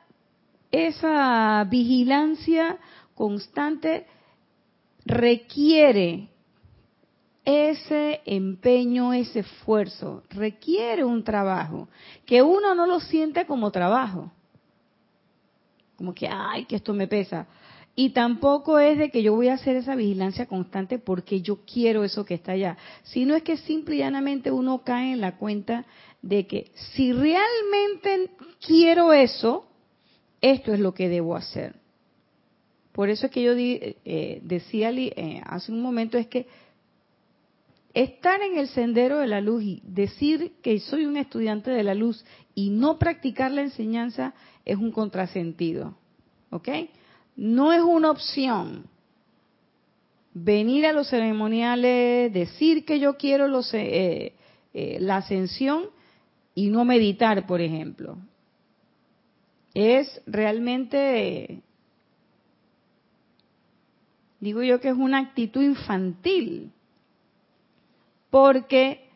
esa 0.70 1.64
vigilancia 1.70 2.78
constante 3.14 4.06
requiere 5.06 6.28
ese 7.44 8.22
empeño, 8.24 9.12
ese 9.12 9.40
esfuerzo 9.40 10.22
requiere 10.30 11.04
un 11.04 11.24
trabajo 11.24 11.88
que 12.24 12.42
uno 12.42 12.74
no 12.74 12.86
lo 12.86 13.00
siente 13.00 13.46
como 13.46 13.70
trabajo. 13.70 14.32
Como 15.96 16.14
que, 16.14 16.26
ay, 16.28 16.64
que 16.64 16.76
esto 16.76 16.94
me 16.94 17.06
pesa. 17.06 17.46
Y 17.96 18.10
tampoco 18.10 18.78
es 18.78 18.98
de 18.98 19.10
que 19.10 19.22
yo 19.22 19.34
voy 19.34 19.48
a 19.48 19.54
hacer 19.54 19.76
esa 19.76 19.94
vigilancia 19.94 20.46
constante 20.46 20.98
porque 20.98 21.42
yo 21.42 21.60
quiero 21.64 22.02
eso 22.02 22.24
que 22.24 22.34
está 22.34 22.52
allá, 22.52 22.76
sino 23.04 23.36
es 23.36 23.44
que 23.44 23.56
simple 23.56 23.94
y 23.94 23.98
llanamente 23.98 24.50
uno 24.50 24.82
cae 24.82 25.12
en 25.12 25.20
la 25.20 25.36
cuenta 25.36 25.84
de 26.20 26.46
que 26.46 26.72
si 26.74 27.12
realmente 27.12 28.30
quiero 28.66 29.12
eso, 29.12 29.66
esto 30.40 30.72
es 30.72 30.80
lo 30.80 30.92
que 30.92 31.08
debo 31.08 31.36
hacer. 31.36 31.76
Por 32.90 33.10
eso 33.10 33.26
es 33.26 33.32
que 33.32 33.42
yo 33.42 33.52
eh, 33.56 34.40
decía 34.42 34.90
eh, 34.90 35.42
hace 35.46 35.70
un 35.70 35.80
momento, 35.80 36.18
es 36.18 36.26
que 36.26 36.46
estar 37.94 38.42
en 38.42 38.58
el 38.58 38.68
sendero 38.68 39.18
de 39.18 39.28
la 39.28 39.40
luz 39.40 39.62
y 39.62 39.82
decir 39.84 40.54
que 40.62 40.80
soy 40.80 41.06
un 41.06 41.16
estudiante 41.16 41.70
de 41.70 41.84
la 41.84 41.94
luz 41.94 42.24
y 42.54 42.70
no 42.70 42.98
practicar 42.98 43.52
la 43.52 43.62
enseñanza 43.62 44.34
es 44.64 44.76
un 44.76 44.90
contrasentido. 44.90 45.96
¿Ok? 46.50 46.68
No 47.36 47.72
es 47.72 47.82
una 47.82 48.10
opción. 48.10 48.86
Venir 50.34 50.86
a 50.86 50.92
los 50.92 51.08
ceremoniales, 51.08 52.32
decir 52.32 52.84
que 52.84 52.98
yo 52.98 53.16
quiero 53.16 53.46
los, 53.46 53.72
eh, 53.72 54.34
eh, 54.72 54.98
la 55.00 55.18
ascensión 55.18 55.84
y 56.54 56.70
no 56.70 56.84
meditar, 56.84 57.46
por 57.46 57.60
ejemplo. 57.60 58.18
Es 59.72 60.20
realmente, 60.26 61.62
digo 64.40 64.62
yo 64.62 64.80
que 64.80 64.88
es 64.88 64.96
una 64.96 65.18
actitud 65.18 65.62
infantil, 65.62 66.72
porque 68.34 69.10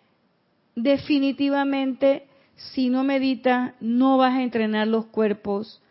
definitivamente 0.76 2.28
si 2.54 2.88
no 2.88 3.02
meditas 3.02 3.74
no 3.81 4.16
vas 4.16 4.35
a 4.35 4.44
entrenar 4.44 4.87
los 4.87 5.07
cuerpos, 5.07 5.83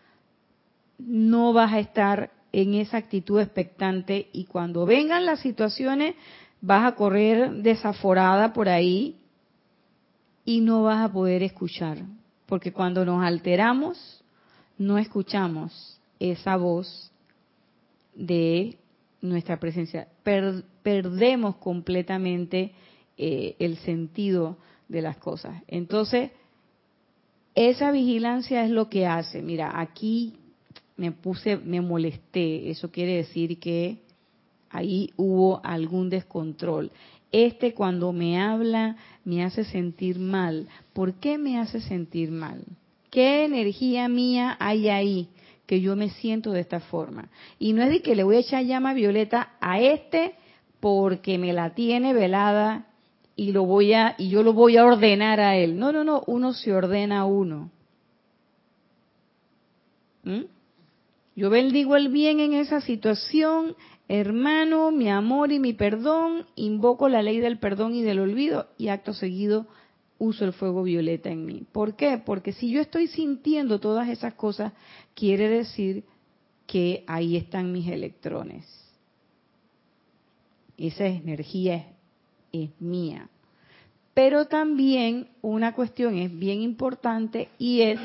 no 0.97 1.51
vas 1.51 1.73
a 1.73 1.79
estar 1.79 2.31
en 2.53 2.73
esa 2.75 2.95
actitud 2.95 3.41
expectante 3.41 4.29
y 4.31 4.45
cuando 4.45 4.85
vengan 4.85 5.25
las 5.25 5.41
situaciones 5.41 6.15
vas 6.61 6.85
a 6.85 6.95
correr 6.95 7.51
desaforada 7.51 8.53
por 8.53 8.69
ahí 8.69 9.17
y 10.45 10.61
no 10.61 10.83
vas 10.83 11.03
a 11.03 11.11
poder 11.11 11.43
escuchar, 11.43 11.97
porque 12.45 12.71
cuando 12.71 13.03
nos 13.03 13.21
alteramos 13.21 14.23
no 14.77 14.97
escuchamos 14.97 15.99
esa 16.17 16.55
voz 16.55 17.11
de 18.15 18.77
nuestra 19.19 19.59
presencia, 19.59 20.07
perdemos 20.23 21.57
completamente 21.57 22.71
eh, 23.17 23.55
el 23.59 23.77
sentido 23.77 24.57
de 24.87 25.01
las 25.01 25.17
cosas. 25.17 25.63
Entonces, 25.67 26.31
esa 27.55 27.91
vigilancia 27.91 28.63
es 28.63 28.69
lo 28.69 28.89
que 28.89 29.07
hace. 29.07 29.41
Mira, 29.41 29.79
aquí 29.79 30.35
me 30.95 31.11
puse, 31.11 31.57
me 31.57 31.81
molesté. 31.81 32.69
Eso 32.69 32.91
quiere 32.91 33.15
decir 33.15 33.59
que 33.59 33.97
ahí 34.69 35.11
hubo 35.17 35.61
algún 35.63 36.09
descontrol. 36.09 36.91
Este 37.31 37.73
cuando 37.73 38.13
me 38.13 38.39
habla 38.39 38.97
me 39.25 39.43
hace 39.43 39.63
sentir 39.63 40.19
mal. 40.19 40.67
¿Por 40.93 41.15
qué 41.15 41.37
me 41.37 41.59
hace 41.59 41.81
sentir 41.81 42.31
mal? 42.31 42.63
¿Qué 43.09 43.45
energía 43.45 44.07
mía 44.07 44.55
hay 44.59 44.89
ahí 44.89 45.29
que 45.65 45.81
yo 45.81 45.95
me 45.95 46.09
siento 46.09 46.51
de 46.51 46.61
esta 46.61 46.79
forma? 46.79 47.29
Y 47.59 47.73
no 47.73 47.83
es 47.83 47.89
de 47.89 48.01
que 48.01 48.15
le 48.15 48.23
voy 48.23 48.37
a 48.37 48.39
echar 48.39 48.63
llama 48.63 48.93
violeta 48.93 49.53
a 49.59 49.81
este 49.81 50.35
porque 50.79 51.37
me 51.37 51.53
la 51.53 51.73
tiene 51.73 52.13
velada 52.13 52.86
y 53.37 53.51
lo 53.51 53.65
voy 53.65 53.93
a 53.93 54.15
y 54.17 54.29
yo 54.29 54.43
lo 54.43 54.51
voy 54.51 54.75
a 54.75 54.85
ordenar 54.85 55.39
a 55.39 55.55
él. 55.55 55.79
No, 55.79 55.93
no, 55.93 56.03
no, 56.03 56.23
uno 56.25 56.53
se 56.53 56.73
ordena 56.73 57.19
a 57.19 57.25
uno. 57.25 57.69
¿Mm? 60.23 60.45
Yo 61.35 61.49
bendigo 61.51 61.95
el 61.95 62.09
bien 62.09 62.39
en 62.39 62.53
esa 62.53 62.81
situación, 62.81 63.75
hermano, 64.07 64.89
mi 64.89 65.07
amor 65.07 65.51
y 65.51 65.59
mi 65.59 65.73
perdón, 65.73 66.47
invoco 66.55 67.07
la 67.09 67.21
ley 67.21 67.37
del 67.39 67.59
perdón 67.59 67.93
y 67.93 68.01
del 68.01 68.19
olvido 68.19 68.69
y 68.75 68.87
acto 68.87 69.13
seguido 69.13 69.67
uso 70.17 70.43
el 70.43 70.53
fuego 70.53 70.81
violeta 70.81 71.29
en 71.29 71.45
mí. 71.45 71.63
¿Por 71.71 71.95
qué? 71.95 72.17
Porque 72.17 72.53
si 72.53 72.71
yo 72.71 72.81
estoy 72.81 73.05
sintiendo 73.05 73.79
todas 73.79 74.09
esas 74.09 74.33
cosas, 74.33 74.73
quiere 75.13 75.47
decir 75.47 76.05
que 76.65 77.03
ahí 77.05 77.37
están 77.37 77.71
mis 77.71 77.87
electrones. 77.87 78.65
Esa 80.75 81.05
energía 81.05 81.85
es 82.51 82.69
mía. 82.79 83.29
Pero 84.13 84.45
también 84.45 85.27
una 85.41 85.75
cuestión 85.75 86.17
es 86.17 86.37
bien 86.37 86.61
importante 86.61 87.49
y 87.59 87.81
es 87.81 87.99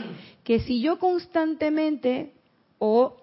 que 0.45 0.61
si 0.61 0.81
yo 0.81 0.99
constantemente 0.99 2.33
o 2.79 3.17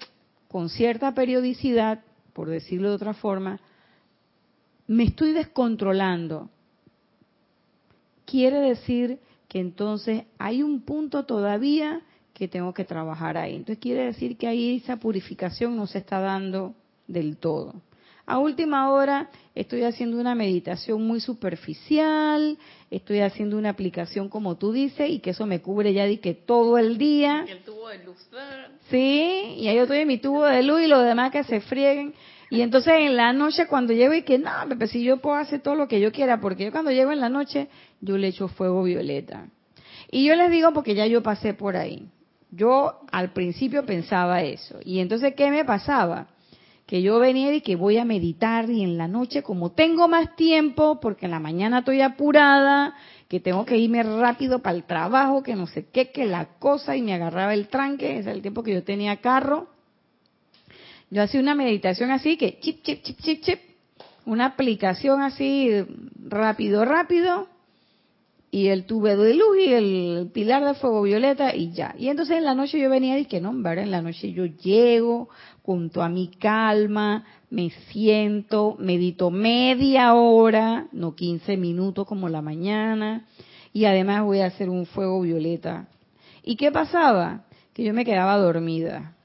con 0.47 0.69
cierta 0.69 1.13
periodicidad, 1.13 2.01
por 2.33 2.49
decirlo 2.49 2.89
de 2.89 2.95
otra 2.95 3.13
forma, 3.13 3.59
me 4.87 5.03
estoy 5.03 5.33
descontrolando. 5.33 6.49
Quiere 8.25 8.59
decir 8.59 9.19
que 9.47 9.59
entonces 9.59 10.23
hay 10.39 10.63
un 10.63 10.81
punto 10.81 11.25
todavía 11.25 12.01
que 12.33 12.47
tengo 12.47 12.73
que 12.73 12.85
trabajar 12.85 13.37
ahí. 13.37 13.55
Entonces 13.55 13.79
quiere 13.79 14.05
decir 14.05 14.37
que 14.37 14.47
ahí 14.47 14.77
esa 14.77 14.97
purificación 14.97 15.75
no 15.75 15.85
se 15.85 15.99
está 15.99 16.19
dando 16.19 16.73
del 17.07 17.37
todo. 17.37 17.75
A 18.29 18.37
última 18.37 18.91
hora 18.91 19.27
estoy 19.55 19.83
haciendo 19.85 20.19
una 20.19 20.35
meditación 20.35 21.01
muy 21.01 21.19
superficial, 21.19 22.59
estoy 22.91 23.21
haciendo 23.21 23.57
una 23.57 23.71
aplicación 23.71 24.29
como 24.29 24.55
tú 24.55 24.71
dices 24.71 25.09
y 25.09 25.17
que 25.17 25.31
eso 25.31 25.47
me 25.47 25.61
cubre 25.61 25.93
ya 25.93 26.05
de 26.05 26.19
que 26.19 26.35
todo 26.35 26.77
el 26.77 26.99
día. 26.99 27.45
Y 27.47 27.51
el 27.53 27.63
tubo 27.63 27.89
de 27.89 28.03
luz. 28.03 28.29
Sí, 28.91 29.55
y 29.57 29.67
ahí 29.67 29.77
yo 29.77 29.81
estoy 29.81 29.97
en 30.01 30.07
mi 30.07 30.19
tubo 30.19 30.45
de 30.45 30.61
luz 30.61 30.81
y 30.83 30.87
los 30.87 31.03
demás 31.03 31.31
que 31.31 31.43
se 31.43 31.59
frieguen. 31.59 32.13
Y 32.51 32.61
entonces 32.61 32.93
en 32.99 33.15
la 33.15 33.33
noche 33.33 33.65
cuando 33.65 33.93
llego 33.93 34.13
y 34.13 34.21
que 34.21 34.37
no, 34.37 34.51
Pepe, 34.69 34.85
si 34.85 35.03
yo 35.03 35.17
puedo 35.17 35.35
hacer 35.35 35.61
todo 35.61 35.73
lo 35.73 35.87
que 35.87 35.99
yo 35.99 36.11
quiera, 36.11 36.39
porque 36.39 36.65
yo 36.65 36.71
cuando 36.71 36.91
llego 36.91 37.11
en 37.11 37.21
la 37.21 37.29
noche 37.29 37.67
yo 37.99 38.15
le 38.15 38.27
echo 38.27 38.47
fuego 38.47 38.83
violeta. 38.83 39.47
Y 40.11 40.23
yo 40.25 40.35
les 40.35 40.51
digo 40.51 40.71
porque 40.71 40.93
ya 40.93 41.07
yo 41.07 41.23
pasé 41.23 41.55
por 41.55 41.75
ahí. 41.75 42.07
Yo 42.51 43.01
al 43.11 43.33
principio 43.33 43.87
pensaba 43.87 44.43
eso. 44.43 44.77
Y 44.85 44.99
entonces, 44.99 45.33
¿qué 45.33 45.49
me 45.49 45.65
pasaba? 45.65 46.27
Que 46.89 47.03
yo 47.03 47.19
venía 47.19 47.53
y 47.53 47.61
que 47.61 47.75
voy 47.75 47.99
a 47.99 48.03
meditar 48.03 48.67
y 48.67 48.81
en 48.81 48.97
la 48.97 49.07
noche 49.07 49.43
como 49.43 49.73
tengo 49.73 50.07
más 50.07 50.35
tiempo, 50.35 50.99
porque 50.99 51.27
en 51.27 51.31
la 51.31 51.39
mañana 51.39 51.79
estoy 51.79 52.01
apurada, 52.01 52.95
que 53.27 53.39
tengo 53.39 53.63
que 53.63 53.77
irme 53.77 54.01
rápido 54.01 54.63
para 54.63 54.75
el 54.75 54.85
trabajo, 54.85 55.43
que 55.43 55.55
no 55.55 55.67
sé 55.67 55.85
qué, 55.93 56.09
que 56.09 56.25
la 56.25 56.45
cosa, 56.57 56.95
y 56.95 57.03
me 57.03 57.13
agarraba 57.13 57.53
el 57.53 57.67
tranque, 57.67 58.17
ese 58.17 58.31
es 58.31 58.35
el 58.35 58.41
tiempo 58.41 58.63
que 58.63 58.73
yo 58.73 58.83
tenía 58.83 59.17
carro. 59.17 59.67
Yo 61.11 61.21
hacía 61.21 61.39
una 61.39 61.53
meditación 61.53 62.09
así, 62.09 62.37
que 62.37 62.59
chip, 62.59 62.81
chip, 62.81 63.03
chip, 63.03 63.19
chip, 63.21 63.41
chip, 63.43 63.59
una 64.25 64.45
aplicación 64.45 65.21
así, 65.21 65.69
rápido, 66.27 66.85
rápido, 66.85 67.49
y 68.51 68.67
el 68.67 68.85
tubo 68.85 69.07
de 69.07 69.33
luz 69.33 69.57
y 69.59 69.73
el 69.73 70.31
pilar 70.33 70.65
de 70.65 70.73
fuego 70.73 71.03
violeta 71.03 71.55
y 71.55 71.71
ya. 71.71 71.93
Y 71.97 72.07
entonces 72.07 72.37
en 72.37 72.45
la 72.45 72.55
noche 72.55 72.79
yo 72.79 72.89
venía 72.89 73.17
y 73.19 73.25
que 73.25 73.41
no, 73.41 73.51
en 73.51 73.91
la 73.91 74.01
noche 74.01 74.31
yo 74.31 74.45
llego 74.45 75.29
junto 75.61 76.01
a 76.01 76.09
mi 76.09 76.29
calma, 76.29 77.25
me 77.51 77.69
siento, 77.91 78.75
medito 78.79 79.29
media 79.29 80.13
hora, 80.15 80.87
no 80.91 81.15
15 81.15 81.57
minutos 81.57 82.07
como 82.07 82.27
la 82.27 82.41
mañana, 82.41 83.27
y 83.71 83.85
además 83.85 84.23
voy 84.23 84.39
a 84.39 84.47
hacer 84.47 84.69
un 84.69 84.87
fuego 84.87 85.21
violeta. 85.21 85.87
¿Y 86.43 86.55
qué 86.55 86.71
pasaba? 86.71 87.45
Que 87.73 87.83
yo 87.83 87.93
me 87.93 88.05
quedaba 88.05 88.37
dormida. 88.37 89.15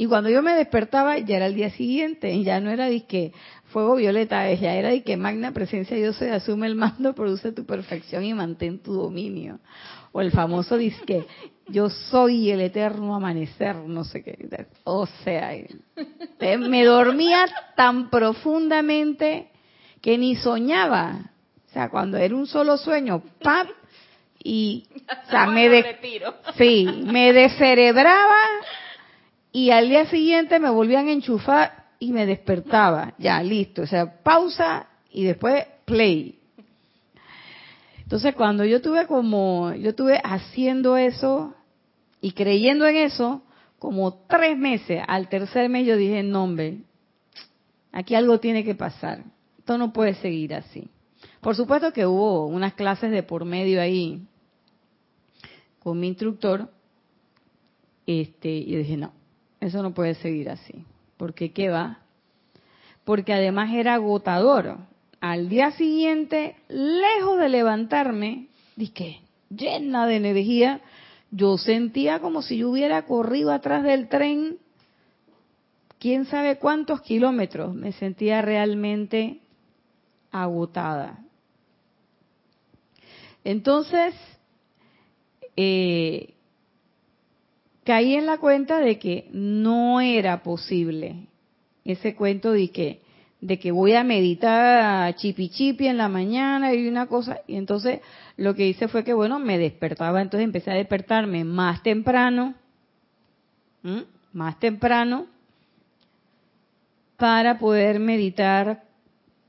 Y 0.00 0.06
cuando 0.06 0.30
yo 0.30 0.42
me 0.42 0.54
despertaba 0.54 1.18
ya 1.18 1.36
era 1.38 1.46
el 1.46 1.56
día 1.56 1.70
siguiente, 1.70 2.40
ya 2.44 2.60
no 2.60 2.70
era 2.70 2.88
de 2.88 3.04
que 3.04 3.32
fuego 3.64 3.96
violeta, 3.96 4.50
ya 4.54 4.76
era 4.76 4.90
de 4.90 5.02
que 5.02 5.16
magna 5.16 5.50
presencia 5.50 5.98
yo 5.98 6.12
se 6.12 6.30
asume 6.30 6.68
el 6.68 6.76
mando, 6.76 7.14
produce 7.16 7.50
tu 7.50 7.66
perfección 7.66 8.24
y 8.24 8.32
mantén 8.32 8.78
tu 8.78 8.92
dominio. 8.92 9.58
O 10.12 10.20
el 10.20 10.30
famoso 10.30 10.76
disque, 10.78 11.26
yo 11.66 11.90
soy 11.90 12.48
el 12.52 12.60
eterno 12.60 13.14
amanecer, 13.16 13.74
no 13.74 14.04
sé 14.04 14.22
qué. 14.22 14.66
O 14.84 15.04
sea, 15.24 15.50
me 16.58 16.84
dormía 16.84 17.46
tan 17.74 18.08
profundamente 18.08 19.50
que 20.00 20.16
ni 20.16 20.36
soñaba. 20.36 21.32
O 21.68 21.72
sea, 21.72 21.90
cuando 21.90 22.18
era 22.18 22.36
un 22.36 22.46
solo 22.46 22.78
sueño, 22.78 23.20
¡pap! 23.42 23.66
Y, 24.42 24.86
o 25.26 25.30
sea, 25.30 25.46
me, 25.50 25.68
de, 25.68 25.96
sí, 26.56 26.86
me 27.04 27.32
descerebraba 27.32 28.38
y 29.52 29.70
al 29.70 29.88
día 29.88 30.06
siguiente 30.06 30.58
me 30.58 30.70
volvían 30.70 31.08
a 31.08 31.12
enchufar 31.12 31.86
y 31.98 32.12
me 32.12 32.26
despertaba. 32.26 33.14
Ya, 33.18 33.42
listo. 33.42 33.82
O 33.82 33.86
sea, 33.86 34.22
pausa 34.22 34.88
y 35.10 35.24
después 35.24 35.64
play. 35.84 36.38
Entonces, 38.02 38.34
cuando 38.34 38.64
yo 38.64 38.80
tuve 38.80 39.06
como, 39.06 39.74
yo 39.74 39.94
tuve 39.94 40.20
haciendo 40.22 40.96
eso 40.96 41.54
y 42.20 42.32
creyendo 42.32 42.86
en 42.86 42.96
eso, 42.96 43.42
como 43.78 44.14
tres 44.26 44.56
meses, 44.56 45.02
al 45.06 45.28
tercer 45.28 45.68
mes 45.68 45.86
yo 45.86 45.96
dije, 45.96 46.22
no 46.22 46.44
hombre, 46.44 46.78
aquí 47.92 48.14
algo 48.14 48.40
tiene 48.40 48.64
que 48.64 48.74
pasar. 48.74 49.24
Esto 49.58 49.78
no 49.78 49.92
puede 49.92 50.14
seguir 50.14 50.54
así. 50.54 50.88
Por 51.40 51.54
supuesto 51.54 51.92
que 51.92 52.06
hubo 52.06 52.46
unas 52.46 52.74
clases 52.74 53.10
de 53.10 53.22
por 53.22 53.44
medio 53.44 53.80
ahí 53.80 54.22
con 55.78 56.00
mi 56.00 56.08
instructor, 56.08 56.70
este, 58.06 58.48
y 58.48 58.74
dije, 58.76 58.96
no, 58.96 59.12
eso 59.60 59.82
no 59.82 59.92
puede 59.92 60.14
seguir 60.14 60.50
así, 60.50 60.84
porque 61.16 61.52
¿qué 61.52 61.70
va? 61.70 61.98
Porque 63.04 63.32
además 63.32 63.72
era 63.72 63.94
agotador. 63.94 64.78
Al 65.20 65.48
día 65.48 65.72
siguiente, 65.72 66.56
lejos 66.68 67.38
de 67.38 67.48
levantarme, 67.48 68.46
dije, 68.76 69.20
llena 69.50 70.06
de 70.06 70.16
energía, 70.16 70.80
yo 71.30 71.58
sentía 71.58 72.20
como 72.20 72.42
si 72.42 72.58
yo 72.58 72.70
hubiera 72.70 73.02
corrido 73.06 73.52
atrás 73.52 73.82
del 73.82 74.08
tren 74.08 74.58
quién 75.98 76.26
sabe 76.26 76.58
cuántos 76.58 77.00
kilómetros, 77.02 77.74
me 77.74 77.92
sentía 77.92 78.40
realmente 78.42 79.40
agotada. 80.30 81.18
Entonces, 83.44 84.14
eh, 85.56 86.34
caí 87.88 88.16
en 88.16 88.26
la 88.26 88.36
cuenta 88.36 88.80
de 88.80 88.98
que 88.98 89.30
no 89.32 90.02
era 90.02 90.42
posible 90.42 91.26
ese 91.86 92.14
cuento 92.14 92.52
de 92.52 92.70
que 92.70 93.00
de 93.40 93.58
que 93.58 93.70
voy 93.72 93.94
a 93.94 94.04
meditar 94.04 95.14
chipi 95.14 95.48
chipi 95.48 95.86
en 95.86 95.96
la 95.96 96.10
mañana 96.10 96.74
y 96.74 96.86
una 96.86 97.06
cosa. 97.06 97.40
Y 97.46 97.56
entonces 97.56 98.00
lo 98.36 98.54
que 98.54 98.68
hice 98.68 98.88
fue 98.88 99.04
que 99.04 99.14
bueno 99.14 99.38
me 99.38 99.56
despertaba. 99.56 100.20
Entonces 100.20 100.44
empecé 100.44 100.70
a 100.70 100.74
despertarme 100.74 101.44
más 101.44 101.82
temprano 101.82 102.54
más 104.34 104.58
temprano 104.58 105.24
para 107.16 107.58
poder 107.58 108.00
meditar 108.00 108.82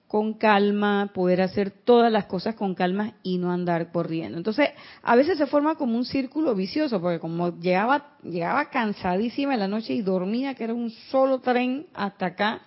con 0.10 0.34
calma, 0.34 1.12
poder 1.13 1.39
hacer 1.39 1.69
todas 1.69 2.12
las 2.12 2.26
cosas 2.26 2.56
con 2.56 2.74
calma 2.74 3.13
y 3.22 3.38
no 3.38 3.52
andar 3.52 3.91
corriendo. 3.91 4.39
Entonces, 4.39 4.69
a 5.04 5.15
veces 5.15 5.38
se 5.38 5.45
forma 5.45 5.76
como 5.76 5.95
un 5.95 6.04
círculo 6.04 6.56
vicioso, 6.56 7.00
porque 7.00 7.19
como 7.19 7.60
llegaba, 7.60 8.17
llegaba 8.24 8.72
cansadísima 8.72 9.54
en 9.54 9.60
la 9.60 9.67
noche 9.67 9.93
y 9.93 10.02
dormía, 10.02 10.56
que 10.56 10.63
era 10.63 10.74
un 10.74 10.89
solo 10.89 11.41
tren 11.41 11.86
hasta 11.93 12.26
acá, 12.26 12.63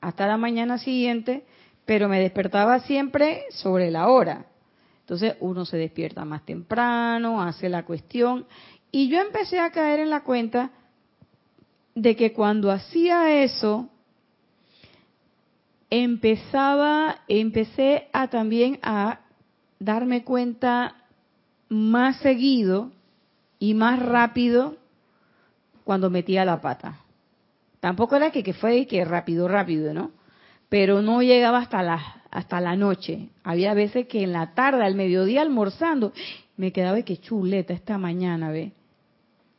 hasta 0.00 0.26
la 0.26 0.38
mañana 0.38 0.78
siguiente, 0.78 1.44
pero 1.84 2.08
me 2.08 2.18
despertaba 2.18 2.80
siempre 2.80 3.44
sobre 3.50 3.90
la 3.90 4.08
hora. 4.08 4.46
Entonces 5.00 5.34
uno 5.40 5.66
se 5.66 5.76
despierta 5.76 6.24
más 6.24 6.46
temprano, 6.46 7.42
hace 7.42 7.68
la 7.68 7.84
cuestión, 7.84 8.46
y 8.90 9.10
yo 9.10 9.20
empecé 9.20 9.60
a 9.60 9.70
caer 9.70 10.00
en 10.00 10.08
la 10.08 10.22
cuenta 10.22 10.70
de 11.94 12.16
que 12.16 12.32
cuando 12.32 12.70
hacía 12.70 13.42
eso, 13.42 13.90
empezaba, 15.90 17.20
empecé 17.28 18.08
a 18.12 18.28
también 18.28 18.78
a 18.82 19.20
darme 19.78 20.24
cuenta 20.24 20.96
más 21.68 22.16
seguido 22.18 22.90
y 23.58 23.74
más 23.74 23.98
rápido 24.00 24.76
cuando 25.84 26.10
metía 26.10 26.44
la 26.44 26.60
pata. 26.60 27.00
Tampoco 27.80 28.16
era 28.16 28.30
que, 28.30 28.42
que 28.42 28.52
fue 28.52 28.86
que 28.86 29.04
rápido, 29.04 29.48
rápido, 29.48 29.94
¿no? 29.94 30.10
Pero 30.68 31.00
no 31.00 31.22
llegaba 31.22 31.58
hasta 31.58 31.82
la, 31.82 32.22
hasta 32.30 32.60
la 32.60 32.76
noche. 32.76 33.28
Había 33.42 33.72
veces 33.74 34.06
que 34.06 34.22
en 34.22 34.32
la 34.32 34.54
tarde, 34.54 34.84
al 34.84 34.94
mediodía 34.94 35.42
almorzando, 35.42 36.12
me 36.56 36.72
quedaba 36.72 37.00
que 37.02 37.18
chuleta 37.18 37.72
esta 37.72 37.98
mañana, 37.98 38.50
¿ve? 38.50 38.72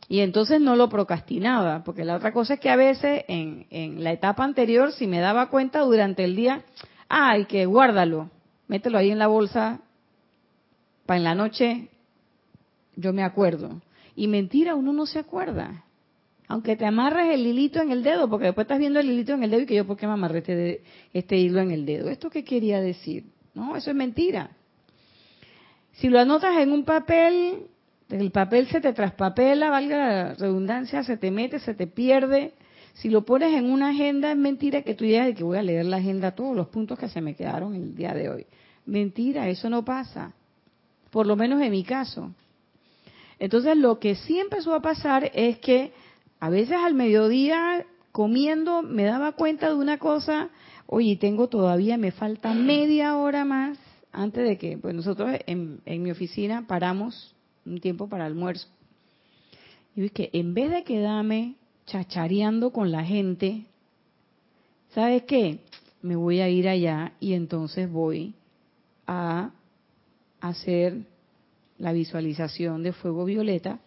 Y 0.10 0.22
entonces 0.22 0.60
no 0.60 0.76
lo 0.76 0.90
procrastinaba, 0.90 1.84
porque 1.84 2.04
la 2.04 2.16
otra 2.16 2.34
cosa 2.34 2.56
es 2.56 2.60
que 2.60 2.72
a 2.72 2.76
veces 2.76 3.24
en, 3.28 3.68
en 3.70 4.04
la 4.04 4.12
etapa 4.12 4.44
anterior, 4.44 4.92
si 4.92 5.06
me 5.06 5.20
daba 5.20 5.50
cuenta 5.50 5.82
durante 5.82 6.24
el 6.24 6.36
día, 6.36 6.64
ay, 7.08 7.46
que 7.46 7.68
guárdalo, 7.68 8.32
mételo 8.68 8.98
ahí 8.98 9.12
en 9.12 9.20
la 9.20 9.28
bolsa, 9.28 9.82
para 11.06 11.18
en 11.18 11.24
la 11.24 11.36
noche, 11.36 11.90
yo 12.96 13.14
me 13.14 13.24
acuerdo. 13.24 13.82
Y 14.16 14.28
mentira, 14.28 14.74
uno 14.74 14.94
no 14.94 15.06
se 15.06 15.20
acuerda. 15.20 15.86
Aunque 16.48 16.76
te 16.76 16.88
amarres 16.88 17.32
el 17.32 17.46
hilito 17.46 17.80
en 17.80 17.92
el 17.92 18.02
dedo, 18.02 18.28
porque 18.28 18.48
después 18.48 18.66
estás 18.66 18.80
viendo 18.80 19.00
el 19.00 19.12
hilito 19.12 19.34
en 19.34 19.44
el 19.44 19.52
dedo 19.52 19.62
y 19.62 19.66
que 19.68 19.76
yo, 19.76 19.86
¿por 19.86 19.96
qué 19.96 20.08
me 20.08 20.14
amarré 20.14 20.40
este, 20.40 20.84
este 21.14 21.38
hilo 21.38 21.62
en 21.62 21.70
el 21.70 21.86
dedo? 21.86 22.10
¿Esto 22.10 22.32
qué 22.32 22.44
quería 22.44 22.82
decir? 22.82 23.26
No, 23.54 23.76
eso 23.76 23.92
es 23.92 23.96
mentira. 23.96 24.50
Si 25.94 26.10
lo 26.10 26.20
anotas 26.20 26.58
en 26.58 26.72
un 26.72 26.84
papel, 26.84 27.68
el 28.10 28.32
papel 28.32 28.68
se 28.68 28.82
te 28.82 28.94
traspapela, 28.94 29.70
valga 29.70 29.98
la 29.98 30.34
redundancia, 30.34 31.04
se 31.04 31.18
te 31.18 31.30
mete, 31.30 31.60
se 31.60 31.76
te 31.76 31.88
pierde. 31.88 32.54
Si 32.94 33.10
lo 33.10 33.24
pones 33.24 33.54
en 33.54 33.70
una 33.70 33.90
agenda, 33.90 34.32
es 34.32 34.38
mentira 34.38 34.82
que 34.82 34.96
tú 34.96 35.06
digas 35.06 35.28
de 35.28 35.36
que 35.36 35.44
voy 35.44 35.58
a 35.58 35.64
leer 35.64 35.86
la 35.86 35.98
agenda, 35.98 36.32
todos 36.32 36.56
los 36.56 36.68
puntos 36.70 36.98
que 36.98 37.08
se 37.08 37.22
me 37.22 37.36
quedaron 37.36 37.76
el 37.76 37.96
día 37.96 38.14
de 38.14 38.30
hoy. 38.30 38.46
Mentira, 38.86 39.48
eso 39.48 39.70
no 39.70 39.86
pasa. 39.86 40.34
Por 41.12 41.28
lo 41.28 41.36
menos 41.36 41.62
en 41.62 41.72
mi 41.72 41.84
caso. 41.84 42.34
Entonces, 43.38 43.78
lo 43.78 44.00
que 44.00 44.16
sí 44.16 44.40
empezó 44.40 44.74
a 44.74 44.82
pasar 44.82 45.32
es 45.34 45.60
que 45.60 45.94
a 46.40 46.50
veces 46.50 46.78
al 46.78 46.96
mediodía, 46.96 47.86
comiendo, 48.12 48.82
me 48.82 49.04
daba 49.04 49.34
cuenta 49.34 49.70
de 49.70 49.76
una 49.76 49.98
cosa, 49.98 50.50
oye, 50.88 51.16
tengo 51.16 51.48
todavía, 51.48 51.98
me 51.98 52.12
falta 52.12 52.54
media 52.54 53.18
hora 53.18 53.46
más 53.46 53.78
antes 54.12 54.44
de 54.48 54.58
que, 54.58 54.78
pues 54.78 54.96
nosotros 54.96 55.30
en, 55.46 55.82
en 55.86 56.02
mi 56.02 56.10
oficina 56.10 56.66
paramos 56.68 57.36
un 57.70 57.80
tiempo 57.80 58.08
para 58.08 58.26
almuerzo. 58.26 58.68
Y 59.96 60.10
que 60.10 60.30
en 60.34 60.54
vez 60.54 60.72
de 60.72 60.84
quedarme 60.84 61.56
chachareando 61.86 62.72
con 62.72 62.92
la 62.92 63.04
gente, 63.04 63.66
¿sabes 64.94 65.24
qué? 65.24 65.60
Me 66.02 66.16
voy 66.16 66.40
a 66.40 66.50
ir 66.50 66.68
allá 66.68 67.14
y 67.20 67.34
entonces 67.34 67.92
voy 67.92 68.34
a 69.08 69.52
hacer 70.40 71.00
la 71.78 71.92
visualización 71.92 72.84
de 72.84 72.94
fuego 72.94 73.26
violeta 73.26 73.80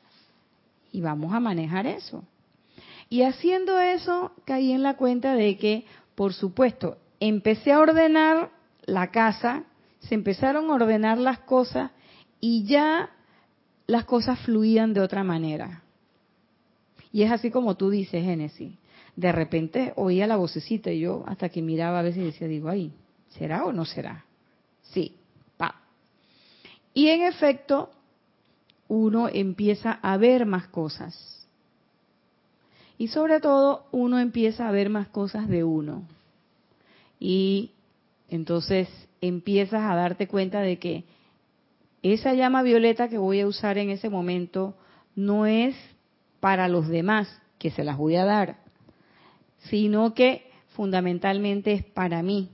y 0.93 1.01
vamos 1.01 1.33
a 1.33 1.41
manejar 1.41 1.87
eso. 1.87 2.25
Y 3.09 3.23
haciendo 3.23 3.79
eso 3.79 4.33
caí 4.45 4.73
en 4.73 4.83
la 4.83 4.97
cuenta 4.97 5.35
de 5.35 5.57
que, 5.57 5.85
por 6.15 6.33
supuesto, 6.33 6.99
empecé 7.21 7.73
a 7.73 7.81
ordenar 7.81 8.51
la 8.85 9.11
casa, 9.11 9.65
se 10.01 10.15
empezaron 10.15 10.71
a 10.71 10.75
ordenar 10.75 11.19
las 11.19 11.39
cosas 11.41 11.91
y 12.41 12.65
ya 12.65 13.11
las 13.87 14.05
cosas 14.05 14.39
fluían 14.41 14.95
de 14.95 15.01
otra 15.01 15.25
manera. 15.25 15.83
Y 17.13 17.23
es 17.23 17.31
así 17.31 17.51
como 17.51 17.77
tú 17.77 17.91
dices, 17.91 18.25
Génesis. 18.25 18.73
De 19.15 19.31
repente 19.31 19.93
oía 19.97 20.27
la 20.27 20.37
vocecita 20.37 20.91
y 20.91 21.01
yo 21.01 21.25
hasta 21.27 21.51
que 21.51 21.61
miraba 21.61 21.99
a 21.99 22.03
veces 22.03 22.25
decía, 22.25 22.49
digo, 22.49 22.71
ay, 22.71 22.93
¿será 23.29 23.65
o 23.65 23.73
no 23.73 23.85
será? 23.85 24.25
Sí, 24.83 25.17
pa. 25.59 25.83
Y 26.95 27.09
en 27.09 27.23
efecto, 27.23 27.91
uno 28.89 29.29
empieza 29.29 29.93
a 30.03 30.17
ver 30.17 30.47
más 30.47 30.69
cosas. 30.69 31.47
Y 32.97 33.09
sobre 33.09 33.41
todo, 33.41 33.87
uno 33.91 34.19
empieza 34.19 34.69
a 34.69 34.73
ver 34.73 34.89
más 34.89 35.09
cosas 35.09 35.49
de 35.49 35.65
uno. 35.65 36.05
Y 37.19 37.73
entonces 38.29 38.89
empiezas 39.21 39.83
a 39.83 39.95
darte 39.95 40.29
cuenta 40.29 40.61
de 40.61 40.79
que 40.79 41.05
esa 42.03 42.35
llama 42.35 42.63
violeta 42.63 43.09
que 43.09 43.19
voy 43.19 43.41
a 43.41 43.47
usar 43.47 43.79
en 43.79 43.91
ese 43.91 44.11
momento 44.11 44.75
no 45.15 45.47
es 45.47 45.77
para 46.41 46.69
los 46.69 46.89
demás, 46.89 47.41
que 47.59 47.71
se 47.71 47.85
las 47.85 47.97
voy 47.97 48.17
a 48.17 48.25
dar, 48.25 48.57
sino 49.71 50.15
que 50.15 50.51
fundamentalmente 50.71 51.73
es 51.73 51.85
para 51.85 52.23
mí, 52.23 52.49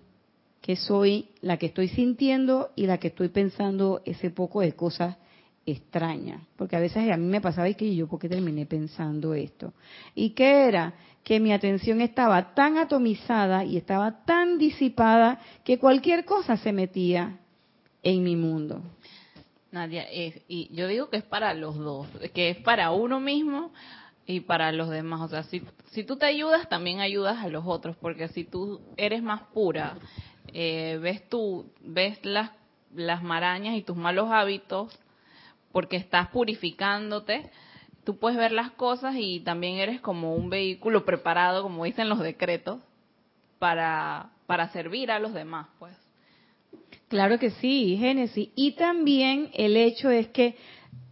que 0.60 0.76
soy 0.76 1.30
la 1.40 1.56
que 1.56 1.66
estoy 1.66 1.88
sintiendo 1.88 2.70
y 2.76 2.86
la 2.86 2.98
que 2.98 3.08
estoy 3.08 3.28
pensando 3.28 4.02
ese 4.04 4.30
poco 4.30 4.60
de 4.60 4.72
cosas 4.72 5.16
extrañas. 5.64 6.42
Porque 6.56 6.76
a 6.76 6.80
veces 6.80 7.10
a 7.10 7.16
mí 7.16 7.26
me 7.26 7.40
pasaba 7.40 7.68
y 7.68 7.74
que 7.74 7.94
yo, 7.94 8.06
¿por 8.06 8.18
qué 8.18 8.28
terminé 8.28 8.66
pensando 8.66 9.34
esto? 9.34 9.72
¿Y 10.14 10.30
qué 10.30 10.68
era? 10.68 10.94
Que 11.24 11.40
mi 11.40 11.52
atención 11.52 12.00
estaba 12.00 12.54
tan 12.54 12.76
atomizada 12.76 13.64
y 13.64 13.76
estaba 13.76 14.24
tan 14.24 14.58
disipada 14.58 15.40
que 15.64 15.78
cualquier 15.78 16.24
cosa 16.24 16.56
se 16.56 16.72
metía 16.72 17.38
en 18.02 18.22
mi 18.22 18.36
mundo. 18.36 18.82
Nadia, 19.70 20.06
y 20.10 20.74
yo 20.74 20.86
digo 20.86 21.10
que 21.10 21.18
es 21.18 21.24
para 21.24 21.52
los 21.54 21.76
dos, 21.76 22.08
que 22.32 22.50
es 22.50 22.56
para 22.58 22.90
uno 22.90 23.20
mismo 23.20 23.72
y 24.26 24.40
para 24.40 24.72
los 24.72 24.88
demás. 24.88 25.20
O 25.20 25.28
sea, 25.28 25.42
si, 25.44 25.62
si 25.90 26.04
tú 26.04 26.16
te 26.16 26.26
ayudas, 26.26 26.68
también 26.68 27.00
ayudas 27.00 27.38
a 27.38 27.48
los 27.48 27.64
otros, 27.66 27.96
porque 27.96 28.28
si 28.28 28.44
tú 28.44 28.80
eres 28.96 29.22
más 29.22 29.42
pura, 29.54 29.96
eh, 30.52 30.98
ves 31.02 31.28
tú, 31.28 31.70
ves 31.80 32.18
las, 32.24 32.50
las 32.94 33.22
marañas 33.22 33.76
y 33.76 33.82
tus 33.82 33.96
malos 33.96 34.30
hábitos, 34.30 34.98
porque 35.72 35.96
estás 35.96 36.28
purificándote, 36.28 37.50
tú 38.04 38.18
puedes 38.18 38.38
ver 38.38 38.52
las 38.52 38.70
cosas 38.72 39.16
y 39.18 39.40
también 39.40 39.76
eres 39.76 40.00
como 40.00 40.34
un 40.34 40.48
vehículo 40.48 41.04
preparado, 41.04 41.62
como 41.62 41.84
dicen 41.84 42.08
los 42.08 42.20
decretos, 42.20 42.80
para, 43.58 44.30
para 44.46 44.70
servir 44.70 45.10
a 45.10 45.18
los 45.18 45.34
demás, 45.34 45.68
pues. 45.78 45.94
Claro 47.08 47.38
que 47.38 47.50
sí, 47.50 47.96
Génesis. 47.98 48.50
Y 48.54 48.72
también 48.72 49.50
el 49.54 49.76
hecho 49.76 50.10
es 50.10 50.28
que 50.28 50.56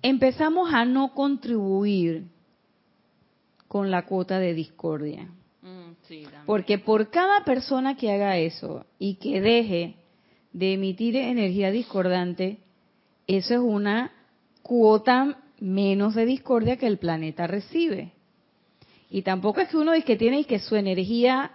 empezamos 0.03 0.72
a 0.72 0.84
no 0.84 1.14
contribuir 1.14 2.24
con 3.66 3.90
la 3.90 4.07
cuota 4.07 4.38
de 4.38 4.55
discordia. 4.55 5.28
Mm, 5.62 6.44
Porque 6.44 6.78
por 6.78 7.11
cada 7.11 7.44
persona 7.44 7.97
que 7.97 8.12
haga 8.12 8.38
eso 8.38 8.84
y 8.99 9.14
que 9.16 9.40
deje 9.40 9.97
de 10.53 10.74
emitir 10.74 11.16
energía 11.16 11.70
discordante, 11.70 12.59
eso 13.26 13.55
es 13.55 13.61
una 13.61 14.12
cuota 14.62 15.42
menos 15.59 16.14
de 16.14 16.26
discordia 16.26 16.76
que 16.76 16.86
el 16.86 16.99
planeta 16.99 17.47
recibe. 17.47 18.12
Y 19.11 19.22
tampoco 19.22 19.61
es 19.61 19.68
que 19.68 19.76
uno 19.76 19.92
dice 19.92 20.07
que 20.07 20.16
tiene 20.16 20.44
que 20.44 20.59
su 20.59 20.76
energía 20.76 21.53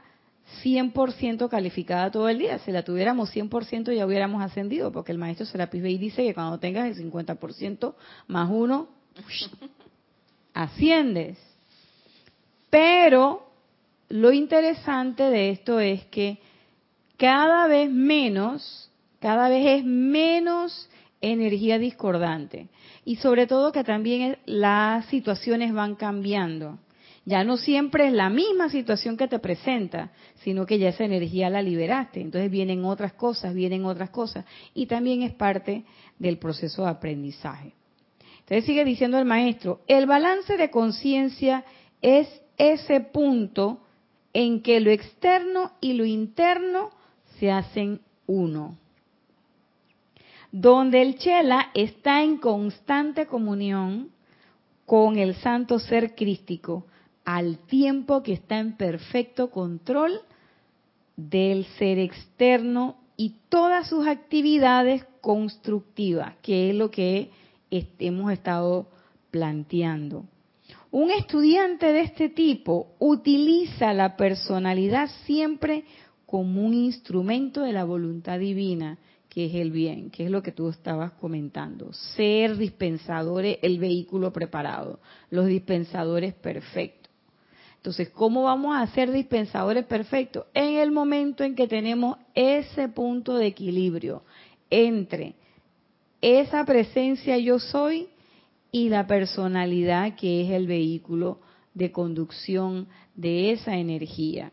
100% 0.64 1.49
calificada 1.49 2.12
todo 2.12 2.30
el 2.30 2.39
día. 2.39 2.60
Si 2.60 2.72
la 2.72 2.84
tuviéramos 2.84 3.34
100% 3.36 3.93
ya 3.95 4.06
hubiéramos 4.06 4.41
ascendido, 4.43 4.91
porque 4.91 5.12
el 5.12 5.18
maestro 5.18 5.45
Serapis 5.45 5.82
Bey 5.82 5.97
dice 5.97 6.24
que 6.24 6.34
cuando 6.34 6.60
tengas 6.60 6.86
el 6.88 7.12
50% 7.12 7.93
más 8.28 8.49
uno, 8.52 8.89
asciendes. 10.54 11.38
Pero 12.70 13.47
lo 14.10 14.32
interesante 14.32 15.24
de 15.24 15.52
esto 15.52 15.80
es 15.80 16.06
que 16.06 16.39
cada 17.18 17.68
vez 17.68 17.89
menos, 17.89 18.89
cada 19.20 19.49
vez 19.49 19.80
es 19.80 19.86
menos 19.86 20.89
energía 21.22 21.78
discordante. 21.78 22.68
Y 23.06 23.18
sobre 23.18 23.47
todo 23.47 23.72
que 23.72 23.84
también 23.84 24.38
las 24.45 25.06
situaciones 25.06 25.74
van 25.74 25.95
cambiando. 25.95 26.80
Ya 27.24 27.44
no 27.44 27.58
siempre 27.58 28.08
es 28.08 28.14
la 28.14 28.30
misma 28.30 28.70
situación 28.70 29.16
que 29.16 29.28
te 29.28 29.38
presenta, 29.38 30.12
sino 30.44 30.66
que 30.66 30.80
ya 30.80 30.90
esa 30.90 31.06
energía 31.06 31.50
la 31.50 31.62
liberaste. 31.62 32.20
Entonces 32.20 32.50
vienen 32.50 32.84
otras 32.84 33.14
cosas, 33.14 33.54
vienen 33.54 33.86
otras 33.86 34.10
cosas. 34.10 34.46
Y 34.74 34.88
también 34.88 35.22
es 35.22 35.34
parte 35.34 35.84
del 36.18 36.40
proceso 36.40 36.84
de 36.84 36.90
aprendizaje. 36.90 37.74
Entonces 38.40 38.66
sigue 38.66 38.84
diciendo 38.84 39.20
el 39.20 39.26
maestro, 39.26 39.82
el 39.88 40.08
balance 40.08 40.58
de 40.58 40.72
conciencia 40.72 41.64
es 42.02 42.28
ese 42.58 43.02
punto 43.02 43.82
en 44.34 44.62
que 44.62 44.80
lo 44.80 44.90
externo 44.90 45.72
y 45.80 45.94
lo 45.94 46.06
interno 46.06 46.90
se 47.40 47.52
hacen 47.52 48.02
uno. 48.26 48.78
Donde 50.52 51.02
el 51.02 51.18
Chela 51.18 51.70
está 51.74 52.24
en 52.24 52.38
constante 52.38 53.26
comunión 53.26 54.10
con 54.86 55.18
el 55.18 55.36
santo 55.36 55.80
ser 55.80 56.16
crístico, 56.16 56.86
al 57.26 57.58
tiempo 57.60 58.24
que 58.24 58.34
está 58.34 58.60
en 58.60 58.78
perfecto 58.78 59.50
control 59.50 60.22
del 61.16 61.66
ser 61.78 62.00
externo 62.00 62.98
y 63.18 63.36
todas 63.50 63.88
sus 63.88 64.08
actividades 64.08 65.06
constructivas, 65.22 66.36
que 66.42 66.70
es 66.70 66.76
lo 66.76 66.90
que 66.90 67.30
hemos 68.00 68.32
estado 68.32 68.88
planteando. 69.30 70.26
Un 70.90 71.12
estudiante 71.12 71.94
de 71.94 72.02
este 72.02 72.30
tipo 72.30 72.96
utiliza 73.00 73.94
la 73.94 74.18
personalidad 74.18 75.10
siempre 75.26 75.86
como 76.26 76.66
un 76.66 76.74
instrumento 76.74 77.62
de 77.62 77.72
la 77.72 77.84
voluntad 77.84 78.40
divina, 78.40 78.98
que 79.30 79.46
es 79.46 79.56
el 79.56 79.72
bien, 79.72 80.10
que 80.10 80.26
es 80.26 80.32
lo 80.32 80.44
que 80.44 80.52
tú 80.52 80.68
estabas 80.68 81.14
comentando. 81.14 81.94
Ser 81.94 82.58
dispensadores, 82.58 83.60
el 83.62 83.80
vehículo 83.80 84.34
preparado, 84.34 85.00
los 85.30 85.46
dispensadores 85.46 86.34
perfectos. 86.34 87.01
Entonces, 87.82 88.10
¿cómo 88.10 88.44
vamos 88.44 88.78
a 88.78 88.86
ser 88.94 89.12
dispensadores 89.12 89.86
perfectos? 89.86 90.46
En 90.54 90.76
el 90.76 90.92
momento 90.92 91.44
en 91.44 91.56
que 91.56 91.68
tenemos 91.68 92.18
ese 92.36 92.88
punto 92.90 93.34
de 93.38 93.48
equilibrio 93.48 94.22
entre 94.70 95.34
esa 96.22 96.64
presencia 96.64 97.40
yo 97.40 97.58
soy 97.58 98.08
y 98.72 98.90
la 98.90 99.08
personalidad 99.08 100.16
que 100.16 100.44
es 100.44 100.52
el 100.52 100.68
vehículo 100.68 101.40
de 101.74 101.92
conducción 101.92 102.88
de 103.16 103.52
esa 103.52 103.76
energía. 103.76 104.52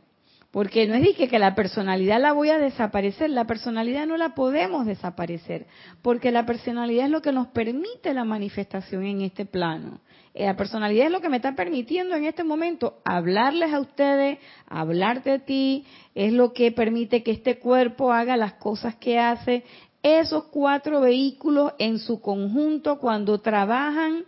Porque 0.50 0.86
no 0.86 0.94
es 0.94 1.02
dije 1.02 1.28
que 1.28 1.38
la 1.38 1.54
personalidad 1.54 2.22
la 2.22 2.32
voy 2.32 2.48
a 2.48 2.58
desaparecer, 2.58 3.28
la 3.28 3.46
personalidad 3.46 4.06
no 4.06 4.16
la 4.16 4.34
podemos 4.34 4.86
desaparecer, 4.86 5.66
porque 6.00 6.32
la 6.32 6.46
personalidad 6.46 7.04
es 7.04 7.10
lo 7.10 7.20
que 7.20 7.32
nos 7.32 7.48
permite 7.48 8.14
la 8.14 8.24
manifestación 8.24 9.04
en 9.04 9.20
este 9.20 9.44
plano. 9.44 10.00
Eh, 10.34 10.46
la 10.46 10.56
personalidad 10.56 11.06
es 11.06 11.12
lo 11.12 11.20
que 11.20 11.28
me 11.28 11.36
está 11.36 11.54
permitiendo 11.54 12.14
en 12.14 12.24
este 12.24 12.44
momento 12.44 13.00
hablarles 13.04 13.72
a 13.72 13.80
ustedes, 13.80 14.38
hablarte 14.66 15.32
a 15.32 15.38
ti, 15.44 15.84
es 16.14 16.32
lo 16.32 16.52
que 16.52 16.72
permite 16.72 17.22
que 17.22 17.30
este 17.30 17.58
cuerpo 17.58 18.12
haga 18.12 18.36
las 18.36 18.54
cosas 18.54 18.96
que 18.96 19.18
hace. 19.18 19.64
Esos 20.02 20.44
cuatro 20.44 21.00
vehículos 21.00 21.72
en 21.78 21.98
su 21.98 22.20
conjunto, 22.20 22.98
cuando 22.98 23.40
trabajan 23.40 24.24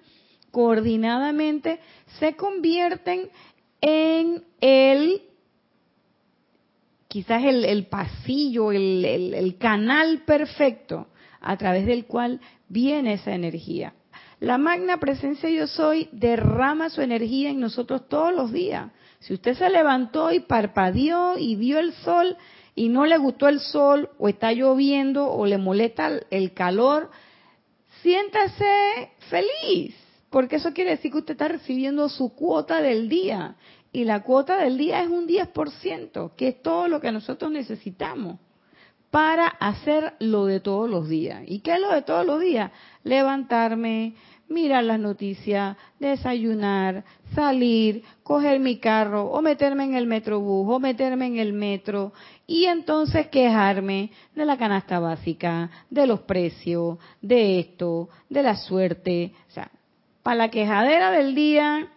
coordinadamente, 0.51 1.79
se 2.19 2.35
convierten 2.35 3.31
en 3.81 4.43
el 4.61 5.23
quizás 7.07 7.43
el, 7.45 7.87
pasillo, 7.87 8.73
el 8.73 9.57
canal 9.59 10.23
perfecto 10.25 11.09
a 11.41 11.57
través 11.57 11.87
del 11.87 12.07
cual 12.07 12.41
viene 12.69 13.15
esa 13.15 13.35
energía. 13.35 13.95
La 14.41 14.57
magna 14.57 14.97
presencia 14.97 15.51
yo 15.51 15.67
soy 15.67 16.09
derrama 16.13 16.89
su 16.89 17.03
energía 17.03 17.51
en 17.51 17.61
nosotros 17.61 18.09
todos 18.09 18.35
los 18.35 18.51
días. 18.51 18.91
Si 19.19 19.35
usted 19.35 19.55
se 19.55 19.69
levantó 19.69 20.33
y 20.33 20.41
parpadeó 20.41 21.37
y 21.37 21.57
vio 21.57 21.79
el 21.79 21.93
sol 21.93 22.39
y 22.75 22.89
no 22.89 23.05
le 23.05 23.19
gustó 23.19 23.49
el 23.49 23.61
sol 23.61 24.09
o 24.19 24.29
está 24.29 24.53
lloviendo 24.53 25.31
o 25.31 25.45
le 25.45 25.59
molesta 25.59 26.11
el 26.31 26.55
calor, 26.55 27.11
siéntase 28.03 29.11
feliz, 29.29 29.95
porque 30.31 30.57
eso 30.57 30.73
quiere 30.73 30.93
decir 30.93 31.13
que 31.13 31.19
usted 31.19 31.33
está 31.33 31.49
recibiendo 31.49 32.09
su 32.09 32.35
cuota 32.35 32.81
del 32.81 33.11
día. 33.11 33.57
Y 33.93 34.05
la 34.05 34.23
cuota 34.23 34.57
del 34.57 34.79
día 34.79 35.03
es 35.03 35.09
un 35.09 35.27
10%, 35.27 36.35
que 36.35 36.49
es 36.49 36.63
todo 36.63 36.89
lo 36.89 37.01
que 37.03 37.13
nosotros 37.13 37.51
necesitamos 37.51 38.39
para 39.11 39.49
hacer 39.49 40.15
lo 40.21 40.47
de 40.47 40.61
todos 40.61 40.89
los 40.89 41.09
días. 41.09 41.43
¿Y 41.47 41.61
qué 41.61 41.75
es 41.75 41.81
lo 41.81 41.93
de 41.93 42.03
todos 42.03 42.25
los 42.25 42.41
días? 42.41 42.71
Levantarme, 43.03 44.15
mirar 44.51 44.85
las 44.85 44.99
noticias, 44.99 45.77
desayunar, 45.99 47.05
salir, 47.35 48.03
coger 48.23 48.59
mi 48.59 48.79
carro 48.79 49.27
o 49.27 49.41
meterme 49.41 49.85
en 49.85 49.95
el 49.95 50.07
metrobús 50.07 50.75
o 50.75 50.81
meterme 50.81 51.27
en 51.27 51.39
el 51.39 51.53
metro 51.53 52.13
y 52.47 52.65
entonces 52.65 53.29
quejarme 53.29 54.11
de 54.35 54.45
la 54.45 54.59
canasta 54.59 54.99
básica, 54.99 55.71
de 55.89 56.07
los 56.07 56.21
precios, 56.21 56.99
de 57.23 57.61
esto, 57.61 58.09
de 58.29 58.43
la 58.43 58.57
suerte. 58.57 59.33
O 59.49 59.53
sea, 59.53 59.71
para 60.25 60.37
la 60.37 60.51
quejadera 60.51 61.13
del 61.13 61.35
día, 61.37 61.89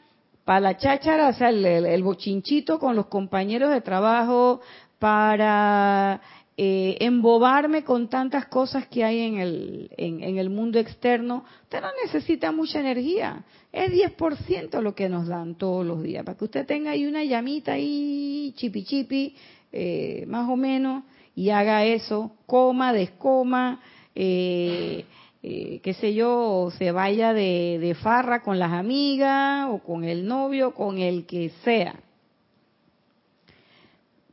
para 0.46 0.60
la 0.60 0.78
cháchara, 0.78 1.30
o 1.30 1.34
sea, 1.34 1.50
el 1.50 2.04
bochinchito 2.04 2.78
con 2.78 2.96
los 2.96 3.08
compañeros 3.08 3.72
de 3.72 3.82
trabajo, 3.82 4.62
para 5.00 6.22
eh, 6.56 6.98
embobarme 7.00 7.84
con 7.84 8.10
tantas 8.10 8.46
cosas 8.46 8.88
que 8.88 9.04
hay 9.04 9.22
en 9.22 9.38
el, 9.40 9.90
en, 9.98 10.38
el 10.38 10.50
mundo 10.50 10.80
externo, 10.80 11.46
usted 11.64 11.82
no 11.82 11.88
necesita 12.06 12.52
mucha 12.52 12.80
energía. 12.80 13.44
Es 13.72 13.92
10% 13.92 14.82
lo 14.82 14.94
que 14.94 15.10
nos 15.10 15.28
dan 15.28 15.56
todos 15.56 15.86
los 15.86 16.04
días, 16.04 16.24
para 16.24 16.38
que 16.38 16.46
usted 16.46 16.66
tenga 16.66 16.92
ahí 16.92 17.06
una 17.06 17.24
llamita 17.24 17.74
ahí, 17.74 18.54
chipi 18.56 18.84
chipi, 18.84 19.36
eh, 19.72 20.26
más 20.28 20.48
o 20.50 20.56
menos, 20.56 21.04
y 21.36 21.50
haga 21.50 21.86
eso, 21.86 22.36
coma, 22.46 22.94
descoma, 22.94 23.82
eh, 24.14 25.06
eh, 25.42 25.80
qué 25.84 25.94
sé 25.96 26.14
yo, 26.14 26.70
se 26.78 26.92
vaya 26.92 27.34
de, 27.34 27.80
de 27.82 27.96
farra 27.96 28.44
con 28.44 28.60
las 28.60 28.72
amigas 28.72 29.68
o 29.72 29.80
con 29.80 30.04
el 30.04 30.28
novio, 30.28 30.74
con 30.76 31.00
el 31.00 31.26
que 31.26 31.50
sea. 31.64 31.96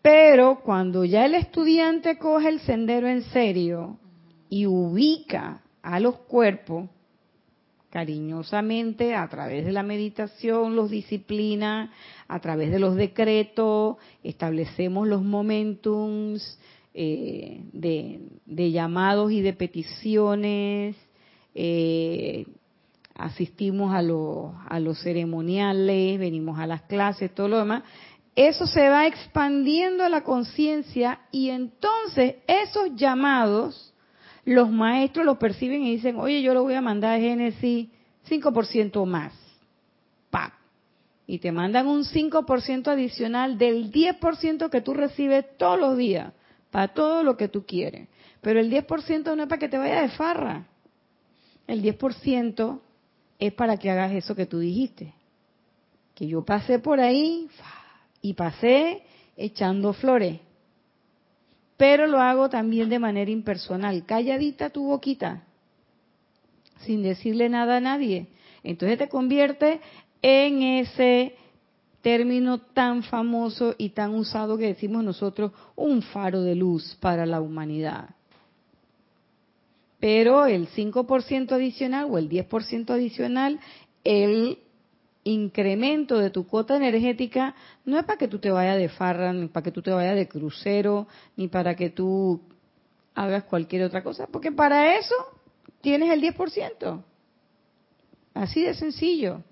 Pero 0.02 0.60
cuando 0.62 1.04
ya 1.04 1.26
el 1.26 1.34
estudiante 1.34 2.16
coge 2.16 2.48
el 2.48 2.60
sendero 2.60 3.08
en 3.08 3.22
serio 3.24 3.98
y 4.48 4.66
ubica 4.66 5.62
a 5.82 6.00
los 6.00 6.16
cuerpos 6.16 6.88
cariñosamente 7.90 9.14
a 9.14 9.28
través 9.28 9.64
de 9.64 9.72
la 9.72 9.82
meditación, 9.82 10.76
los 10.76 10.90
disciplina, 10.90 11.92
a 12.28 12.38
través 12.38 12.70
de 12.70 12.78
los 12.78 12.94
decretos, 12.94 13.96
establecemos 14.22 15.08
los 15.08 15.22
momentums 15.22 16.58
eh, 16.94 17.62
de, 17.72 18.70
llamados 18.70 19.32
y 19.32 19.40
de 19.40 19.52
peticiones, 19.52 20.96
eh, 21.54 22.46
asistimos 23.14 23.92
a, 23.92 23.98
a 23.98 24.80
los 24.80 25.02
ceremoniales, 25.02 26.18
venimos 26.18 26.60
a 26.60 26.66
las 26.66 26.82
clases, 26.82 27.34
todo 27.34 27.48
lo 27.48 27.58
demás, 27.58 27.82
eso 28.36 28.66
se 28.66 28.88
va 28.88 29.06
expandiendo 29.06 30.04
a 30.04 30.08
la 30.08 30.22
conciencia 30.22 31.20
y 31.30 31.50
entonces 31.50 32.36
esos 32.46 32.94
llamados, 32.94 33.92
los 34.44 34.70
maestros 34.70 35.26
los 35.26 35.38
perciben 35.38 35.82
y 35.82 35.96
dicen, 35.96 36.16
oye, 36.18 36.42
yo 36.42 36.54
lo 36.54 36.62
voy 36.62 36.74
a 36.74 36.80
mandar 36.80 37.16
a 37.16 37.20
Génesis 37.20 37.88
5% 38.28 39.04
más. 39.04 39.32
¡Pap! 40.30 40.52
Y 41.26 41.38
te 41.38 41.52
mandan 41.52 41.86
un 41.86 42.04
5% 42.04 42.88
adicional 42.88 43.58
del 43.58 43.92
10% 43.92 44.70
que 44.70 44.80
tú 44.80 44.94
recibes 44.94 45.44
todos 45.58 45.78
los 45.78 45.96
días, 45.96 46.32
para 46.70 46.88
todo 46.88 47.22
lo 47.22 47.36
que 47.36 47.48
tú 47.48 47.66
quieres. 47.66 48.08
Pero 48.40 48.60
el 48.60 48.70
10% 48.70 49.36
no 49.36 49.42
es 49.42 49.48
para 49.48 49.58
que 49.58 49.68
te 49.68 49.78
vaya 49.78 50.02
de 50.02 50.08
farra. 50.10 50.66
El 51.66 51.82
10% 51.82 52.80
es 53.38 53.52
para 53.52 53.76
que 53.76 53.90
hagas 53.90 54.12
eso 54.12 54.34
que 54.34 54.46
tú 54.46 54.58
dijiste. 54.58 55.14
Que 56.14 56.26
yo 56.26 56.44
pasé 56.44 56.78
por 56.78 57.00
ahí, 57.00 57.48
y 58.22 58.34
pasé 58.34 59.02
echando 59.36 59.92
flores. 59.92 60.40
pero 61.76 62.06
lo 62.06 62.20
hago 62.20 62.50
también 62.50 62.90
de 62.90 62.98
manera 62.98 63.30
impersonal, 63.30 64.04
calladita 64.04 64.68
tu 64.68 64.84
boquita, 64.84 65.44
sin 66.80 67.02
decirle 67.02 67.48
nada 67.48 67.78
a 67.78 67.80
nadie. 67.80 68.26
Entonces 68.62 68.98
te 68.98 69.08
convierte 69.08 69.80
en 70.20 70.62
ese 70.62 71.34
término 72.02 72.58
tan 72.58 73.02
famoso 73.02 73.74
y 73.78 73.90
tan 73.90 74.14
usado 74.14 74.58
que 74.58 74.66
decimos 74.66 75.04
nosotros, 75.04 75.52
un 75.74 76.02
faro 76.02 76.42
de 76.42 76.54
luz 76.54 76.96
para 77.00 77.24
la 77.24 77.40
humanidad. 77.40 78.10
Pero 79.98 80.46
el 80.46 80.68
5% 80.68 81.52
adicional 81.52 82.08
o 82.10 82.18
el 82.18 82.28
10% 82.28 82.90
adicional, 82.90 83.60
el 84.04 84.58
incremento 85.24 86.18
de 86.18 86.30
tu 86.30 86.46
cuota 86.46 86.76
energética 86.76 87.54
no 87.84 87.98
es 87.98 88.04
para 88.04 88.18
que 88.18 88.28
tú 88.28 88.38
te 88.38 88.50
vayas 88.50 88.78
de 88.78 88.88
farra, 88.88 89.32
ni 89.32 89.48
para 89.48 89.64
que 89.64 89.72
tú 89.72 89.82
te 89.82 89.90
vayas 89.90 90.16
de 90.16 90.28
crucero, 90.28 91.06
ni 91.36 91.48
para 91.48 91.74
que 91.74 91.90
tú 91.90 92.40
hagas 93.14 93.44
cualquier 93.44 93.82
otra 93.84 94.02
cosa, 94.02 94.26
porque 94.26 94.52
para 94.52 94.96
eso 94.96 95.14
tienes 95.80 96.10
el 96.10 96.22
10%. 96.22 97.02
Así 98.34 98.62
de 98.62 98.74
sencillo. 98.74 99.42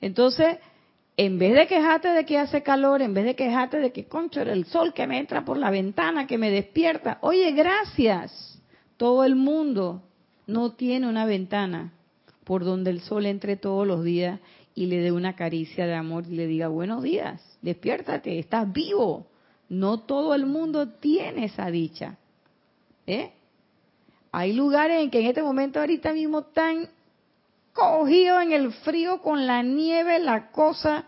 Entonces, 0.00 0.58
en 1.16 1.38
vez 1.38 1.54
de 1.54 1.66
quejarte 1.66 2.08
de 2.08 2.26
que 2.26 2.38
hace 2.38 2.62
calor, 2.62 3.00
en 3.00 3.14
vez 3.14 3.24
de 3.24 3.34
quejarte 3.34 3.78
de 3.80 3.92
que, 3.92 4.06
concho, 4.06 4.42
el 4.42 4.66
sol 4.66 4.92
que 4.92 5.06
me 5.06 5.18
entra 5.18 5.44
por 5.44 5.56
la 5.56 5.70
ventana, 5.70 6.26
que 6.26 6.38
me 6.38 6.50
despierta, 6.50 7.18
oye, 7.22 7.52
gracias. 7.52 8.60
Todo 8.96 9.24
el 9.24 9.34
mundo 9.34 10.02
no 10.46 10.72
tiene 10.72 11.08
una 11.08 11.24
ventana 11.24 11.92
por 12.46 12.64
donde 12.64 12.90
el 12.90 13.00
sol 13.00 13.26
entre 13.26 13.56
todos 13.56 13.84
los 13.84 14.04
días 14.04 14.38
y 14.72 14.86
le 14.86 14.98
dé 14.98 15.10
una 15.10 15.34
caricia 15.34 15.84
de 15.84 15.94
amor 15.94 16.26
y 16.28 16.36
le 16.36 16.46
diga, 16.46 16.68
buenos 16.68 17.02
días, 17.02 17.42
despiértate, 17.60 18.38
estás 18.38 18.72
vivo. 18.72 19.26
No 19.68 19.98
todo 19.98 20.32
el 20.32 20.46
mundo 20.46 20.90
tiene 20.90 21.46
esa 21.46 21.68
dicha. 21.72 22.18
¿Eh? 23.04 23.32
Hay 24.30 24.52
lugares 24.52 25.02
en 25.02 25.10
que 25.10 25.18
en 25.18 25.26
este 25.26 25.42
momento 25.42 25.80
ahorita 25.80 26.12
mismo 26.12 26.38
están 26.38 26.88
cogido 27.72 28.40
en 28.40 28.52
el 28.52 28.72
frío 28.72 29.20
con 29.22 29.44
la 29.44 29.64
nieve, 29.64 30.20
la 30.20 30.52
cosa, 30.52 31.04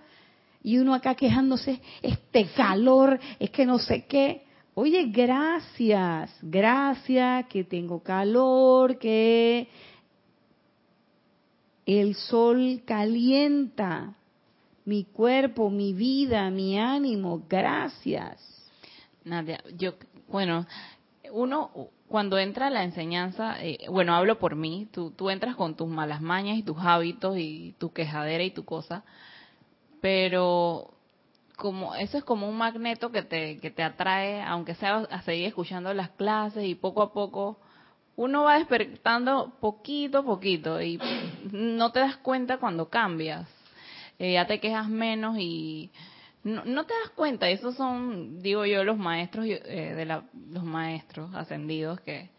y 0.61 0.79
uno 0.79 0.93
acá 0.93 1.15
quejándose, 1.15 1.81
este 2.03 2.47
calor, 2.57 3.21
es 3.39 3.51
que 3.51 3.65
no 3.65 3.79
sé 3.79 4.07
qué. 4.07 4.43
Oye, 4.75 5.05
gracias, 5.07 6.37
gracias, 6.43 7.47
que 7.47 7.63
tengo 7.63 8.03
calor, 8.03 8.99
que 8.99 9.69
el 11.89 12.15
sol 12.17 12.83
calienta 12.85 14.15
mi 14.85 15.05
cuerpo, 15.05 15.71
mi 15.71 15.95
vida, 15.95 16.51
mi 16.51 16.79
ánimo, 16.79 17.43
gracias. 17.49 18.43
Nadia, 19.25 19.63
yo, 19.75 19.95
bueno, 20.29 20.67
uno 21.33 21.71
cuando 22.07 22.39
entra 22.39 22.69
la 22.69 22.85
enseñanza, 22.85 23.57
eh, 23.63 23.87
bueno, 23.89 24.15
hablo 24.15 24.39
por 24.39 24.55
mí, 24.55 24.87
tú, 24.93 25.13
tú 25.13 25.31
entras 25.31 25.57
con 25.57 25.77
tus 25.77 25.89
malas 25.89 26.21
mañas 26.21 26.59
y 26.59 26.63
tus 26.63 26.77
hábitos 26.79 27.39
y 27.39 27.75
tu 27.79 27.91
quejadera 27.91 28.45
y 28.45 28.51
tu 28.51 28.67
cosa, 28.67 29.03
pero 30.03 30.93
como 31.57 31.95
eso 31.95 32.19
es 32.19 32.25
como 32.25 32.49
un 32.51 32.57
magneto 32.59 33.11
que 33.13 33.23
te, 33.23 33.57
que 33.59 33.71
te 33.71 33.83
atrae, 33.83 34.43
aunque 34.43 34.75
sea 34.75 34.99
a 35.11 35.23
seguir 35.23 35.47
escuchando 35.47 35.95
las 35.95 36.11
clases 36.11 36.67
y 36.67 36.75
poco 36.75 37.01
a 37.01 37.15
poco 37.15 37.59
uno 38.19 38.43
va 38.43 38.59
despertando 38.59 39.53
poquito 39.61 40.19
a 40.19 40.25
poquito 40.25 40.83
y 40.83 41.01
no 41.53 41.93
te 41.93 42.01
das 42.01 42.17
cuenta 42.17 42.59
cuando 42.59 42.89
cambias. 42.89 43.49
Eh, 44.19 44.33
ya 44.33 44.45
te 44.45 44.59
quejas 44.59 44.89
menos 44.89 45.37
y 45.39 45.91
no, 46.43 46.85
te 46.85 46.95
das 46.95 47.11
cuenta, 47.15 47.49
esos 47.49 47.77
son, 47.77 48.43
digo 48.43 48.67
yo, 48.67 48.83
los 48.83 48.99
maestros 48.99 49.47
eh, 49.47 49.95
de 49.95 50.05
los 50.05 50.65
maestros 50.65 51.33
ascendidos 51.35 52.01
que 52.01 52.31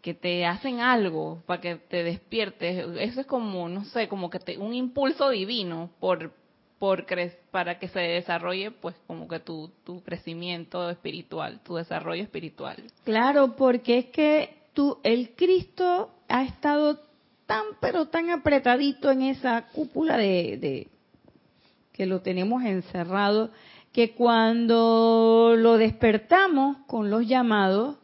que 0.00 0.14
te 0.14 0.46
hacen 0.46 0.78
algo 0.78 1.42
para 1.46 1.60
que 1.60 1.74
te 1.74 2.04
despiertes. 2.04 2.86
Eso 3.00 3.22
es 3.22 3.26
como, 3.26 3.68
no 3.68 3.84
sé, 3.86 4.06
como 4.06 4.30
que 4.30 4.38
te, 4.38 4.56
un 4.56 4.72
impulso 4.72 5.30
divino 5.30 5.90
por 5.98 6.32
por 6.78 7.06
para 7.50 7.78
que 7.78 7.88
se 7.88 7.98
desarrolle 8.00 8.70
pues 8.70 8.94
como 9.08 9.26
que 9.26 9.40
tu, 9.40 9.72
tu 9.84 10.02
crecimiento 10.04 10.88
espiritual, 10.90 11.60
tu 11.64 11.74
desarrollo 11.74 12.22
espiritual. 12.22 12.76
Claro, 13.04 13.56
porque 13.56 13.98
es 13.98 14.06
que 14.06 14.65
el 15.02 15.34
Cristo 15.34 16.10
ha 16.28 16.44
estado 16.44 17.00
tan 17.46 17.64
pero 17.80 18.06
tan 18.08 18.30
apretadito 18.30 19.10
en 19.10 19.22
esa 19.22 19.68
cúpula 19.68 20.16
de 20.16 20.88
que 21.96 22.06
lo 22.06 22.20
tenemos 22.20 22.62
encerrado, 22.62 23.50
que 23.90 24.12
cuando 24.12 25.54
lo 25.56 25.78
despertamos 25.78 26.76
con 26.86 27.08
los 27.08 27.26
llamados, 27.26 27.96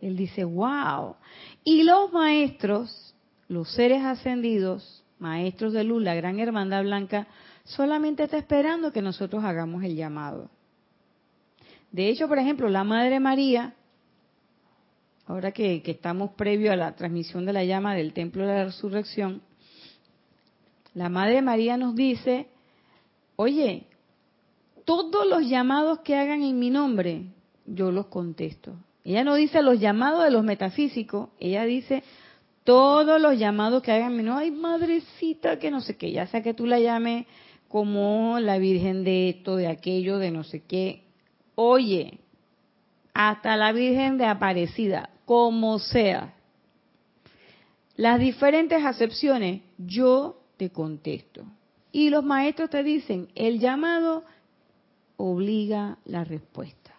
él 0.00 0.16
dice, 0.16 0.44
wow. 0.44 1.16
Y 1.64 1.84
los 1.84 2.12
maestros, 2.12 3.14
los 3.48 3.72
seres 3.72 4.04
ascendidos, 4.04 5.02
maestros 5.18 5.72
de 5.72 5.84
luz, 5.84 6.02
la 6.02 6.14
gran 6.14 6.38
hermandad 6.38 6.82
blanca, 6.82 7.26
solamente 7.64 8.24
está 8.24 8.36
esperando 8.36 8.92
que 8.92 9.00
nosotros 9.00 9.42
hagamos 9.44 9.82
el 9.84 9.96
llamado. 9.96 10.50
De 11.92 12.08
hecho, 12.08 12.26
por 12.26 12.38
ejemplo, 12.38 12.68
la 12.70 12.84
Madre 12.84 13.20
María, 13.20 13.74
ahora 15.26 15.52
que, 15.52 15.82
estamos 15.84 16.30
previo 16.32 16.72
a 16.72 16.76
la 16.76 16.96
transmisión 16.96 17.44
de 17.44 17.52
la 17.52 17.64
llama 17.64 17.94
del 17.94 18.14
Templo 18.14 18.46
de 18.46 18.54
la 18.54 18.64
Resurrección, 18.64 19.42
la 20.94 21.10
Madre 21.10 21.42
María 21.42 21.76
nos 21.76 21.94
dice, 21.94 22.48
oye, 23.36 23.86
todos 24.86 25.26
los 25.26 25.46
llamados 25.46 26.00
que 26.00 26.16
hagan 26.16 26.42
en 26.42 26.58
mi 26.58 26.70
nombre, 26.70 27.26
yo 27.66 27.92
los 27.92 28.06
contesto. 28.06 28.74
Ella 29.04 29.22
no 29.22 29.34
dice 29.34 29.62
los 29.62 29.78
llamados 29.78 30.24
de 30.24 30.30
los 30.30 30.44
metafísicos, 30.44 31.28
ella 31.40 31.64
dice 31.64 32.02
todos 32.64 33.20
los 33.20 33.38
llamados 33.38 33.82
que 33.82 33.92
hagan 33.92 34.12
en 34.12 34.16
mi 34.16 34.22
nombre. 34.22 34.46
Ay, 34.46 34.50
madrecita, 34.50 35.58
que 35.58 35.70
no 35.70 35.82
sé 35.82 35.96
qué, 35.96 36.10
ya 36.10 36.26
sea 36.26 36.42
que 36.42 36.54
tú 36.54 36.66
la 36.66 36.80
llames 36.80 37.26
como 37.68 38.38
la 38.38 38.56
Virgen 38.56 39.04
de 39.04 39.28
esto, 39.28 39.56
de 39.56 39.66
aquello, 39.66 40.18
de 40.18 40.30
no 40.30 40.44
sé 40.44 40.62
qué. 40.62 41.02
Oye, 41.54 42.20
hasta 43.14 43.56
la 43.56 43.72
Virgen 43.72 44.18
de 44.18 44.26
Aparecida, 44.26 45.10
como 45.24 45.78
sea. 45.78 46.34
Las 47.96 48.18
diferentes 48.18 48.84
acepciones, 48.84 49.62
yo 49.78 50.40
te 50.56 50.70
contesto. 50.70 51.44
Y 51.92 52.08
los 52.08 52.24
maestros 52.24 52.70
te 52.70 52.82
dicen, 52.82 53.28
el 53.34 53.60
llamado 53.60 54.24
obliga 55.16 55.98
la 56.04 56.24
respuesta. 56.24 56.94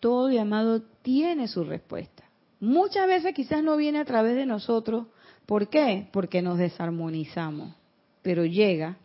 Todo 0.00 0.30
llamado 0.30 0.82
tiene 1.02 1.46
su 1.46 1.62
respuesta. 1.62 2.24
Muchas 2.58 3.06
veces 3.06 3.34
quizás 3.34 3.62
no 3.62 3.76
viene 3.76 3.98
a 3.98 4.04
través 4.04 4.34
de 4.34 4.46
nosotros. 4.46 5.06
¿Por 5.46 5.68
qué? 5.68 6.08
Porque 6.12 6.42
nos 6.42 6.58
desarmonizamos. 6.58 7.74
Pero 8.22 8.44
llega, 8.44 8.96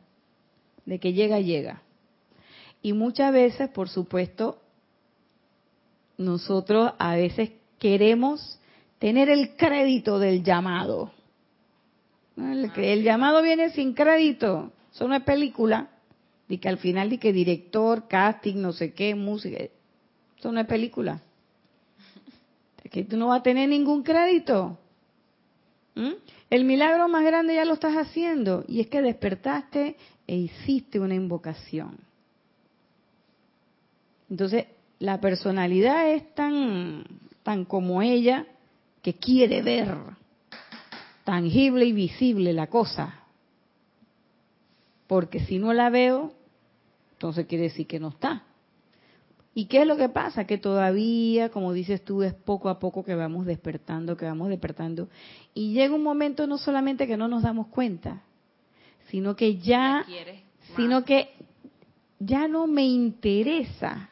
de 0.86 1.00
que 1.00 1.14
llega, 1.14 1.40
llega. 1.40 1.82
Y 2.82 2.94
muchas 2.94 3.34
veces, 3.34 3.70
por 3.70 3.90
supuesto, 3.90 4.62
nosotros 6.18 6.94
a 6.98 7.16
veces 7.16 7.52
queremos 7.80 8.60
tener 9.00 9.30
el 9.30 9.56
crédito 9.56 10.20
del 10.20 10.44
llamado. 10.44 11.12
El, 12.36 13.04
llamado 13.04 13.42
viene 13.42 13.70
sin 13.72 13.94
crédito. 13.94 14.72
Eso 14.94 15.08
no 15.08 15.16
es 15.16 15.24
película. 15.24 15.90
Que 16.48 16.70
al 16.70 16.78
final 16.78 17.20
que 17.20 17.34
director, 17.34 18.08
casting, 18.08 18.56
no 18.56 18.72
sé 18.72 18.94
qué, 18.94 19.16
música. 19.16 19.58
Eso 20.38 20.52
no 20.52 20.60
es 20.60 20.68
película. 20.68 21.22
Es 22.84 22.92
que 22.92 23.04
tú 23.04 23.18
no 23.18 23.28
vas 23.28 23.42
a 23.42 23.44
tener 23.44 23.68
ningún 23.68 24.02
crédito. 24.02 24.78
¿Mm? 25.96 26.14
El 26.50 26.64
milagro 26.64 27.10
más 27.10 27.26
grande 27.26 27.56
ya 27.56 27.66
lo 27.66 27.74
estás 27.74 27.96
haciendo. 27.96 28.64
Y 28.68 28.80
es 28.80 28.88
que 28.88 29.02
despertaste 29.02 29.98
e 30.26 30.36
hiciste 30.36 31.00
una 31.00 31.16
invocación. 31.16 32.07
Entonces, 34.30 34.66
la 35.00 35.20
personalidad 35.22 36.12
es 36.12 36.34
tan, 36.36 37.04
tan 37.44 37.66
como 37.66 38.02
ella 38.02 38.46
que 39.02 39.14
quiere 39.14 39.62
ver 39.62 39.96
tangible 41.24 41.86
y 41.86 41.92
visible 41.92 42.54
la 42.54 42.68
cosa. 42.68 43.24
Porque 45.08 45.40
si 45.42 45.60
no 45.60 45.74
la 45.74 45.90
veo, 45.90 46.34
entonces 47.14 47.46
quiere 47.48 47.66
decir 47.66 47.88
que 47.88 48.00
no 48.00 48.10
está. 48.10 48.44
¿Y 49.54 49.66
qué 49.66 49.82
es 49.82 49.88
lo 49.88 49.98
que 49.98 50.10
pasa? 50.10 50.46
Que 50.46 50.58
todavía, 50.58 51.50
como 51.50 51.74
dices 51.74 52.04
tú, 52.06 52.22
es 52.22 52.34
poco 52.34 52.70
a 52.70 52.78
poco 52.80 53.04
que 53.04 53.16
vamos 53.16 53.46
despertando, 53.46 54.16
que 54.16 54.26
vamos 54.26 54.50
despertando. 54.50 55.10
Y 55.54 55.74
llega 55.74 55.96
un 55.96 56.04
momento 56.04 56.46
no 56.46 56.58
solamente 56.58 57.08
que 57.08 57.18
no 57.18 57.28
nos 57.28 57.44
damos 57.44 57.68
cuenta, 57.68 58.22
sino 59.10 59.36
que 59.36 59.58
ya, 59.58 60.06
sino 60.76 61.04
que 61.04 61.32
ya 62.20 62.48
no 62.48 62.68
me 62.68 62.86
interesa 62.86 64.12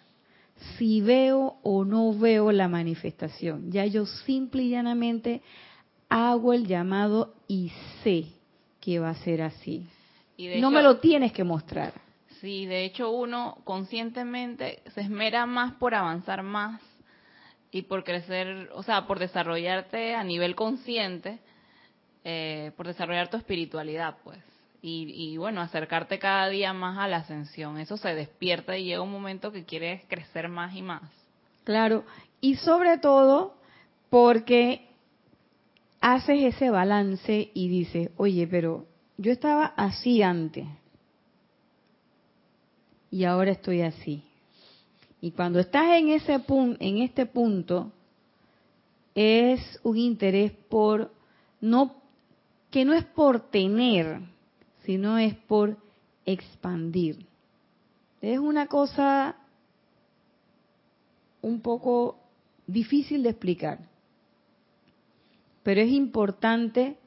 si 0.77 1.01
veo 1.01 1.57
o 1.63 1.85
no 1.85 2.13
veo 2.13 2.51
la 2.51 2.67
manifestación. 2.67 3.71
Ya 3.71 3.85
yo 3.85 4.05
simple 4.05 4.63
y 4.63 4.69
llanamente 4.69 5.41
hago 6.09 6.53
el 6.53 6.67
llamado 6.67 7.35
y 7.47 7.71
sé 8.03 8.25
que 8.79 8.99
va 8.99 9.09
a 9.09 9.15
ser 9.15 9.41
así. 9.41 9.87
no 10.37 10.71
me 10.71 10.81
lo 10.81 10.97
tienes 10.97 11.31
que 11.31 11.43
mostrar. 11.43 11.93
Sí, 12.41 12.65
de 12.65 12.85
hecho 12.85 13.09
uno 13.09 13.57
conscientemente 13.63 14.83
se 14.93 15.01
esmera 15.01 15.45
más 15.45 15.73
por 15.73 15.95
avanzar 15.95 16.43
más 16.43 16.81
y 17.71 17.83
por 17.83 18.03
crecer, 18.03 18.69
o 18.73 18.83
sea, 18.83 19.07
por 19.07 19.19
desarrollarte 19.19 20.15
a 20.15 20.23
nivel 20.23 20.55
consciente, 20.55 21.39
eh, 22.23 22.71
por 22.77 22.87
desarrollar 22.87 23.29
tu 23.29 23.37
espiritualidad, 23.37 24.17
pues. 24.23 24.39
Y, 24.87 25.11
y, 25.15 25.37
bueno, 25.37 25.61
acercarte 25.61 26.19
cada 26.19 26.47
día 26.47 26.71
más 26.71 26.99
a 26.99 27.07
la 27.07 27.17
ascensión. 27.17 27.79
Eso 27.79 27.97
se 27.97 28.13
despierta 28.13 28.77
y 28.77 28.85
llega 28.85 29.01
un 29.01 29.11
momento 29.11 29.51
que 29.51 29.65
quieres 29.65 30.03
crecer 30.07 30.47
más 30.47 30.75
y 30.75 30.83
más. 30.83 31.01
Claro, 31.63 32.03
y 32.39 32.55
sobre 32.57 32.99
todo 32.99 33.55
porque 34.11 34.87
haces 36.01 36.53
ese 36.53 36.69
balance 36.69 37.49
y 37.51 37.67
dices, 37.67 38.11
oye, 38.17 38.45
pero 38.45 38.85
yo 39.17 39.31
estaba 39.31 39.65
así 39.75 40.21
antes 40.21 40.67
y 43.09 43.23
ahora 43.23 43.51
estoy 43.51 43.81
así. 43.81 44.23
Y 45.19 45.31
cuando 45.31 45.59
estás 45.59 45.87
en 45.97 46.09
ese 46.09 46.37
punto, 46.37 46.77
en 46.79 46.99
este 46.99 47.25
punto, 47.25 47.91
es 49.15 49.79
un 49.81 49.97
interés 49.97 50.51
por 50.69 51.11
no 51.59 51.95
que 52.69 52.83
no 52.83 52.93
es 52.93 53.05
por 53.05 53.49
tener, 53.49 54.19
sino 54.85 55.17
es 55.17 55.35
por 55.35 55.77
expandir. 56.25 57.25
Es 58.21 58.39
una 58.39 58.67
cosa 58.67 59.35
un 61.41 61.61
poco 61.61 62.17
difícil 62.65 63.23
de 63.23 63.29
explicar, 63.29 63.79
pero 65.63 65.81
es 65.81 65.89
importante 65.89 66.97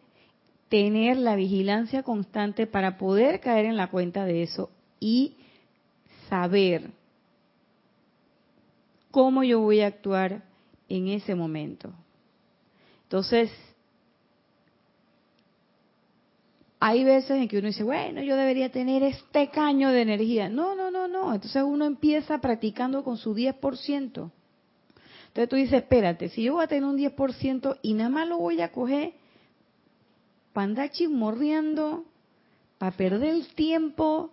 tener 0.68 1.16
la 1.16 1.34
vigilancia 1.34 2.02
constante 2.02 2.66
para 2.66 2.98
poder 2.98 3.40
caer 3.40 3.66
en 3.66 3.76
la 3.76 3.90
cuenta 3.90 4.24
de 4.24 4.42
eso 4.42 4.70
y 5.00 5.36
saber 6.28 6.90
cómo 9.10 9.42
yo 9.42 9.60
voy 9.60 9.80
a 9.80 9.86
actuar 9.86 10.44
en 10.88 11.08
ese 11.08 11.34
momento. 11.34 11.92
Entonces, 13.04 13.50
hay 16.80 17.02
veces 17.02 17.32
en 17.32 17.48
que 17.48 17.58
uno 17.58 17.68
dice, 17.68 17.82
bueno, 17.82 18.22
yo 18.22 18.36
debería 18.36 18.70
tener 18.70 19.02
este 19.02 19.48
caño 19.50 19.90
de 19.90 20.02
energía. 20.02 20.48
No, 20.48 20.76
no, 20.76 20.90
no, 20.90 21.08
no. 21.08 21.34
Entonces 21.34 21.62
uno 21.62 21.84
empieza 21.84 22.38
practicando 22.38 23.02
con 23.02 23.16
su 23.16 23.34
10%. 23.34 23.52
Entonces 24.04 25.48
tú 25.48 25.56
dices, 25.56 25.74
espérate, 25.82 26.28
si 26.28 26.44
yo 26.44 26.54
voy 26.54 26.64
a 26.64 26.68
tener 26.68 26.84
un 26.84 26.96
10% 26.96 27.78
y 27.82 27.94
nada 27.94 28.10
más 28.10 28.28
lo 28.28 28.38
voy 28.38 28.60
a 28.60 28.70
coger 28.70 29.12
para 30.52 30.64
andar 30.64 30.90
chismorreando, 30.90 32.04
para 32.78 32.96
perder 32.96 33.30
el 33.34 33.48
tiempo 33.54 34.30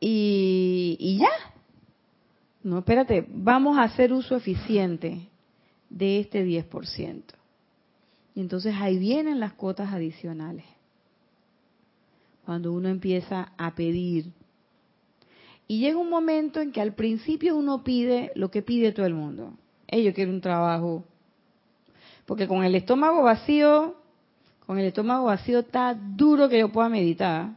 y, 0.00 0.96
y 0.98 1.18
ya. 1.18 1.30
No, 2.62 2.78
espérate, 2.78 3.26
vamos 3.28 3.76
a 3.76 3.82
hacer 3.82 4.12
uso 4.12 4.36
eficiente 4.36 5.28
de 5.90 6.20
este 6.20 6.44
10%. 6.44 7.22
Y 8.34 8.40
entonces 8.40 8.74
ahí 8.78 8.98
vienen 8.98 9.38
las 9.38 9.52
cuotas 9.52 9.92
adicionales 9.92 10.64
cuando 12.46 12.72
uno 12.72 12.88
empieza 12.88 13.52
a 13.58 13.74
pedir. 13.74 14.32
Y 15.66 15.80
llega 15.80 15.98
un 15.98 16.08
momento 16.08 16.60
en 16.60 16.70
que 16.70 16.80
al 16.80 16.94
principio 16.94 17.56
uno 17.56 17.82
pide 17.82 18.30
lo 18.36 18.52
que 18.52 18.62
pide 18.62 18.92
todo 18.92 19.04
el 19.04 19.14
mundo. 19.14 19.54
Ellos 19.88 20.14
quieren 20.14 20.34
un 20.34 20.40
trabajo. 20.40 21.04
Porque 22.24 22.46
con 22.46 22.62
el 22.62 22.76
estómago 22.76 23.24
vacío, 23.24 23.96
con 24.64 24.78
el 24.78 24.86
estómago 24.86 25.26
vacío 25.26 25.58
está 25.58 25.92
duro 25.94 26.48
que 26.48 26.60
yo 26.60 26.70
pueda 26.70 26.88
meditar 26.88 27.50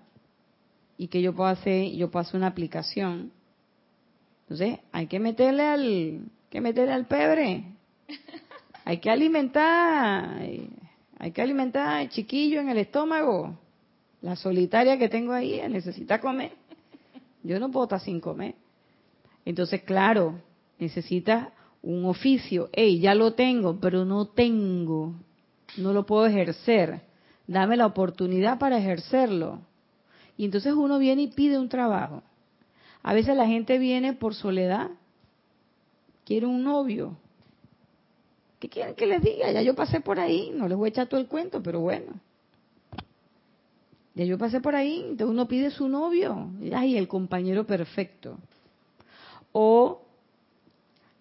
y 0.97 1.07
que 1.07 1.21
yo 1.21 1.35
pueda 1.35 1.51
hacer, 1.51 1.91
yo 1.91 2.09
pueda 2.09 2.23
hacer 2.23 2.37
una 2.37 2.47
aplicación. 2.47 3.31
Entonces, 4.41 4.79
hay 4.91 5.05
que 5.05 5.19
meterle 5.19 5.63
al, 5.63 6.21
que 6.49 6.61
meterle 6.61 6.93
al 6.93 7.05
pebre. 7.05 7.63
Hay 8.85 8.97
que 8.97 9.11
alimentar, 9.11 10.39
hay 11.19 11.31
que 11.31 11.41
alimentar 11.43 11.97
al 11.97 12.09
chiquillo 12.09 12.59
en 12.59 12.69
el 12.69 12.79
estómago. 12.79 13.55
La 14.21 14.35
solitaria 14.35 14.97
que 14.97 15.09
tengo 15.09 15.33
ahí 15.33 15.61
necesita 15.69 16.19
comer. 16.19 16.51
Yo 17.43 17.59
no 17.59 17.71
puedo 17.71 17.85
estar 17.85 18.01
sin 18.01 18.19
comer. 18.19 18.55
Entonces, 19.45 19.81
claro, 19.83 20.41
necesita 20.77 21.53
un 21.81 22.05
oficio. 22.05 22.69
Hey, 22.73 22.99
ya 22.99 23.15
lo 23.15 23.33
tengo, 23.33 23.79
pero 23.79 24.05
no 24.05 24.27
tengo. 24.27 25.13
No 25.77 25.93
lo 25.93 26.05
puedo 26.05 26.25
ejercer. 26.25 27.01
Dame 27.47 27.77
la 27.77 27.85
oportunidad 27.85 28.59
para 28.59 28.77
ejercerlo. 28.77 29.61
Y 30.37 30.45
entonces 30.45 30.73
uno 30.73 30.99
viene 30.99 31.23
y 31.23 31.27
pide 31.27 31.57
un 31.57 31.69
trabajo. 31.69 32.23
A 33.01 33.13
veces 33.13 33.35
la 33.35 33.47
gente 33.47 33.77
viene 33.77 34.13
por 34.13 34.35
soledad. 34.35 34.89
Quiere 36.25 36.45
un 36.45 36.63
novio. 36.63 37.17
¿Qué 38.59 38.67
quieren 38.67 38.95
que 38.95 39.07
les 39.07 39.21
diga? 39.21 39.51
Ya 39.51 39.61
yo 39.61 39.73
pasé 39.73 40.01
por 40.01 40.19
ahí. 40.19 40.51
No 40.53 40.67
les 40.67 40.77
voy 40.77 40.87
a 40.87 40.89
echar 40.89 41.07
todo 41.07 41.19
el 41.19 41.27
cuento, 41.27 41.63
pero 41.63 41.79
bueno. 41.79 42.19
Ya 44.19 44.25
yo 44.25 44.37
pasé 44.37 44.59
por 44.59 44.75
ahí, 44.75 44.97
entonces 44.99 45.29
uno 45.29 45.47
pide 45.47 45.71
su 45.71 45.87
novio, 45.87 46.49
ay, 46.75 46.97
el 46.97 47.07
compañero 47.07 47.65
perfecto. 47.65 48.37
O 49.53 50.01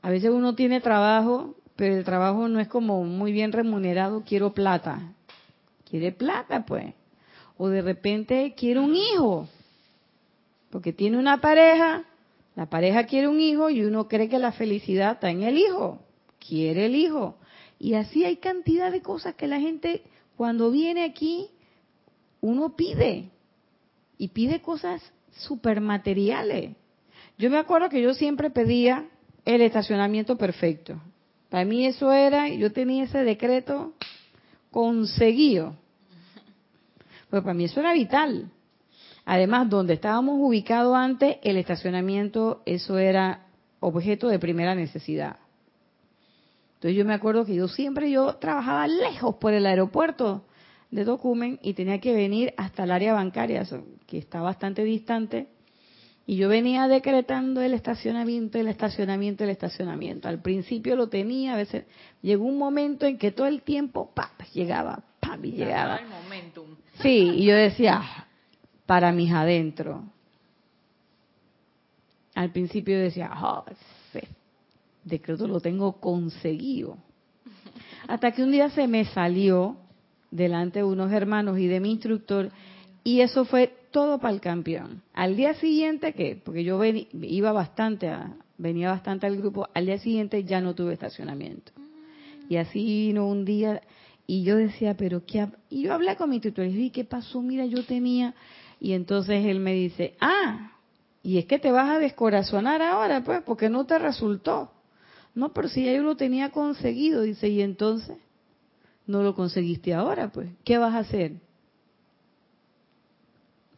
a 0.02 0.10
veces 0.10 0.30
uno 0.30 0.56
tiene 0.56 0.80
trabajo, 0.80 1.54
pero 1.76 1.94
el 1.94 2.02
trabajo 2.02 2.48
no 2.48 2.58
es 2.58 2.66
como 2.66 3.04
muy 3.04 3.30
bien 3.30 3.52
remunerado, 3.52 4.24
quiero 4.26 4.52
plata. 4.52 5.12
Quiere 5.88 6.10
plata, 6.10 6.66
pues. 6.66 6.92
O 7.56 7.68
de 7.68 7.82
repente 7.82 8.56
quiere 8.56 8.80
un 8.80 8.96
hijo, 8.96 9.46
porque 10.70 10.92
tiene 10.92 11.18
una 11.18 11.40
pareja, 11.40 12.02
la 12.56 12.66
pareja 12.66 13.04
quiere 13.06 13.28
un 13.28 13.38
hijo 13.38 13.70
y 13.70 13.84
uno 13.84 14.08
cree 14.08 14.28
que 14.28 14.40
la 14.40 14.50
felicidad 14.50 15.12
está 15.12 15.30
en 15.30 15.44
el 15.44 15.56
hijo, 15.56 16.00
quiere 16.44 16.86
el 16.86 16.96
hijo. 16.96 17.36
Y 17.78 17.94
así 17.94 18.24
hay 18.24 18.38
cantidad 18.38 18.90
de 18.90 19.02
cosas 19.02 19.36
que 19.36 19.46
la 19.46 19.60
gente 19.60 20.02
cuando 20.36 20.72
viene 20.72 21.04
aquí 21.04 21.48
uno 22.40 22.76
pide 22.76 23.30
y 24.16 24.28
pide 24.28 24.60
cosas 24.60 25.02
supermateriales. 25.32 26.76
Yo 27.38 27.50
me 27.50 27.58
acuerdo 27.58 27.88
que 27.88 28.02
yo 28.02 28.14
siempre 28.14 28.50
pedía 28.50 29.08
el 29.44 29.62
estacionamiento 29.62 30.36
perfecto. 30.36 31.00
Para 31.48 31.64
mí 31.64 31.86
eso 31.86 32.12
era, 32.12 32.48
yo 32.48 32.72
tenía 32.72 33.04
ese 33.04 33.24
decreto 33.24 33.94
conseguido. 34.70 35.74
Pues 37.30 37.42
para 37.42 37.54
mí 37.54 37.64
eso 37.64 37.80
era 37.80 37.92
vital. 37.92 38.50
Además, 39.24 39.68
donde 39.68 39.94
estábamos 39.94 40.36
ubicados 40.38 40.94
antes, 40.96 41.36
el 41.42 41.56
estacionamiento, 41.58 42.62
eso 42.64 42.98
era 42.98 43.46
objeto 43.80 44.28
de 44.28 44.38
primera 44.38 44.74
necesidad. 44.74 45.36
Entonces 46.74 46.96
yo 46.96 47.04
me 47.04 47.14
acuerdo 47.14 47.44
que 47.44 47.54
yo 47.54 47.68
siempre 47.68 48.10
yo 48.10 48.36
trabajaba 48.36 48.86
lejos 48.86 49.34
por 49.36 49.52
el 49.52 49.66
aeropuerto 49.66 50.44
de 50.90 51.04
Document 51.04 51.60
y 51.62 51.74
tenía 51.74 52.00
que 52.00 52.14
venir 52.14 52.54
hasta 52.56 52.84
el 52.84 52.90
área 52.90 53.12
bancaria, 53.12 53.64
que 54.06 54.18
está 54.18 54.40
bastante 54.40 54.84
distante. 54.84 55.48
Y 56.26 56.36
yo 56.36 56.48
venía 56.48 56.88
decretando 56.88 57.62
el 57.62 57.72
estacionamiento, 57.72 58.58
el 58.58 58.68
estacionamiento, 58.68 59.44
el 59.44 59.50
estacionamiento. 59.50 60.28
Al 60.28 60.42
principio 60.42 60.94
lo 60.94 61.08
tenía, 61.08 61.54
a 61.54 61.56
veces 61.56 61.86
llegó 62.20 62.44
un 62.44 62.58
momento 62.58 63.06
en 63.06 63.16
que 63.16 63.30
todo 63.30 63.46
el 63.46 63.62
tiempo 63.62 64.12
¡pap! 64.14 64.42
llegaba, 64.52 65.02
¡pap! 65.20 65.42
y 65.44 65.52
llegaba. 65.52 65.96
El 65.96 66.08
momentum. 66.08 66.76
Sí, 67.00 67.32
y 67.36 67.44
yo 67.46 67.54
decía, 67.54 68.02
para 68.84 69.10
mis 69.12 69.32
adentro. 69.32 70.04
Al 72.34 72.52
principio 72.52 72.98
decía, 72.98 73.30
oh, 73.42 73.64
ese 73.70 74.28
decreto 75.02 75.48
lo 75.48 75.60
tengo 75.60 75.98
conseguido. 75.98 76.98
Hasta 78.06 78.32
que 78.32 78.42
un 78.42 78.52
día 78.52 78.68
se 78.70 78.86
me 78.86 79.06
salió 79.06 79.78
delante 80.30 80.80
de 80.80 80.84
unos 80.84 81.12
hermanos 81.12 81.58
y 81.58 81.66
de 81.66 81.80
mi 81.80 81.92
instructor 81.92 82.50
y 83.04 83.20
eso 83.20 83.44
fue 83.44 83.72
todo 83.90 84.18
para 84.18 84.34
el 84.34 84.40
campeón. 84.40 85.02
Al 85.14 85.36
día 85.36 85.54
siguiente, 85.54 86.12
que 86.12 86.40
porque 86.44 86.64
yo 86.64 86.80
iba 86.84 87.52
bastante, 87.52 88.08
a, 88.08 88.34
venía 88.58 88.90
bastante 88.90 89.26
al 89.26 89.36
grupo, 89.36 89.68
al 89.74 89.86
día 89.86 89.98
siguiente 89.98 90.44
ya 90.44 90.60
no 90.60 90.74
tuve 90.74 90.92
estacionamiento. 90.92 91.72
Y 92.48 92.56
así 92.56 92.84
vino 92.84 93.26
un 93.26 93.44
día 93.44 93.82
y 94.26 94.42
yo 94.42 94.56
decía, 94.56 94.94
pero 94.94 95.24
qué, 95.24 95.48
y 95.70 95.82
yo 95.82 95.94
hablé 95.94 96.16
con 96.16 96.28
mi 96.28 96.36
instructor 96.36 96.66
y 96.66 96.72
dije, 96.72 96.92
¿qué 96.92 97.04
pasó? 97.04 97.40
Mira, 97.40 97.64
yo 97.64 97.84
tenía 97.84 98.34
y 98.80 98.92
entonces 98.92 99.44
él 99.46 99.58
me 99.60 99.72
dice, 99.72 100.14
"Ah, 100.20 100.72
y 101.22 101.38
es 101.38 101.46
que 101.46 101.58
te 101.58 101.70
vas 101.70 101.88
a 101.88 101.98
descorazonar 101.98 102.82
ahora, 102.82 103.24
pues, 103.24 103.42
porque 103.42 103.68
no 103.68 103.86
te 103.86 103.98
resultó." 103.98 104.70
No, 105.34 105.52
pero 105.52 105.68
si 105.68 105.84
ya 105.84 105.92
yo 105.92 106.02
lo 106.02 106.16
tenía 106.16 106.50
conseguido, 106.50 107.22
dice, 107.22 107.48
"Y 107.48 107.62
entonces 107.62 108.18
no 109.08 109.22
lo 109.24 109.34
conseguiste 109.34 109.92
ahora, 109.92 110.30
pues, 110.30 110.48
¿qué 110.64 110.78
vas 110.78 110.94
a 110.94 110.98
hacer? 110.98 111.32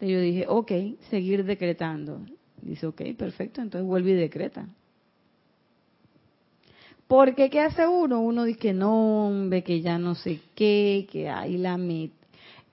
Y 0.00 0.12
yo 0.12 0.20
dije, 0.20 0.44
ok, 0.48 0.72
seguir 1.08 1.44
decretando. 1.44 2.20
Dice, 2.60 2.86
ok, 2.86 3.02
perfecto, 3.16 3.62
entonces 3.62 3.88
vuelve 3.88 4.10
y 4.10 4.14
decreta. 4.14 4.68
Porque 7.06 7.48
¿qué 7.48 7.60
hace 7.60 7.86
uno? 7.88 8.20
Uno 8.20 8.44
dice 8.44 8.58
que 8.58 8.72
no, 8.72 9.28
hombre, 9.28 9.64
que 9.64 9.80
ya 9.80 9.98
no 9.98 10.14
sé 10.14 10.40
qué, 10.54 11.08
que 11.10 11.28
ahí 11.28 11.56
la. 11.56 11.78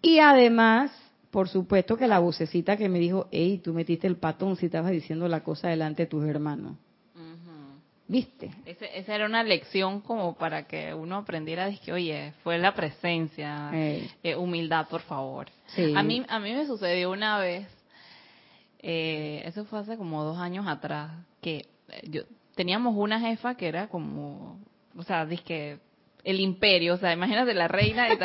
Y 0.01 0.19
además 0.19 0.91
por 1.31 1.49
supuesto 1.49 1.97
que 1.97 2.07
la 2.07 2.19
vocecita 2.19 2.77
que 2.77 2.89
me 2.89 2.99
dijo, 2.99 3.27
hey, 3.31 3.61
tú 3.63 3.73
metiste 3.73 4.07
el 4.07 4.15
patón 4.15 4.55
si 4.55 4.67
estabas 4.67 4.91
diciendo 4.91 5.27
la 5.27 5.43
cosa 5.43 5.67
delante 5.67 6.03
de 6.03 6.07
tus 6.07 6.25
hermanos. 6.25 6.77
¿Viste? 8.09 8.51
esa 8.65 9.15
era 9.15 9.25
una 9.25 9.43
lección 9.43 9.99
como 9.99 10.37
para 10.37 10.63
que 10.65 10.93
uno 10.93 11.17
aprendiera, 11.17 11.69
que, 11.71 11.91
oye, 11.91 12.33
fue 12.41 12.57
la 12.57 12.73
presencia, 12.73 13.69
eh, 13.73 14.35
humildad, 14.37 14.87
por 14.87 15.01
favor. 15.01 15.47
A, 15.93 16.03
mí, 16.03 16.25
a 16.29 16.39
mí 16.39 16.53
me 16.53 16.65
sucedió 16.65 17.11
una 17.11 17.37
vez, 17.37 17.67
eh, 18.79 19.43
eso 19.45 19.65
fue 19.65 19.79
hace 19.79 19.97
como 19.97 20.23
dos 20.23 20.37
años 20.37 20.65
atrás, 20.67 21.11
que 21.41 21.65
eh, 21.89 22.01
yo 22.03 22.21
teníamos 22.55 22.95
una 22.95 23.19
jefa 23.19 23.55
que 23.55 23.67
era 23.67 23.87
como, 23.89 24.57
o 24.95 25.03
sea, 25.03 25.27
que 25.45 25.79
el 26.23 26.39
imperio, 26.39 26.93
o 26.93 26.97
sea, 26.97 27.11
imagínate 27.11 27.53
la 27.53 27.67
reina, 27.67 28.07
y 28.07 28.17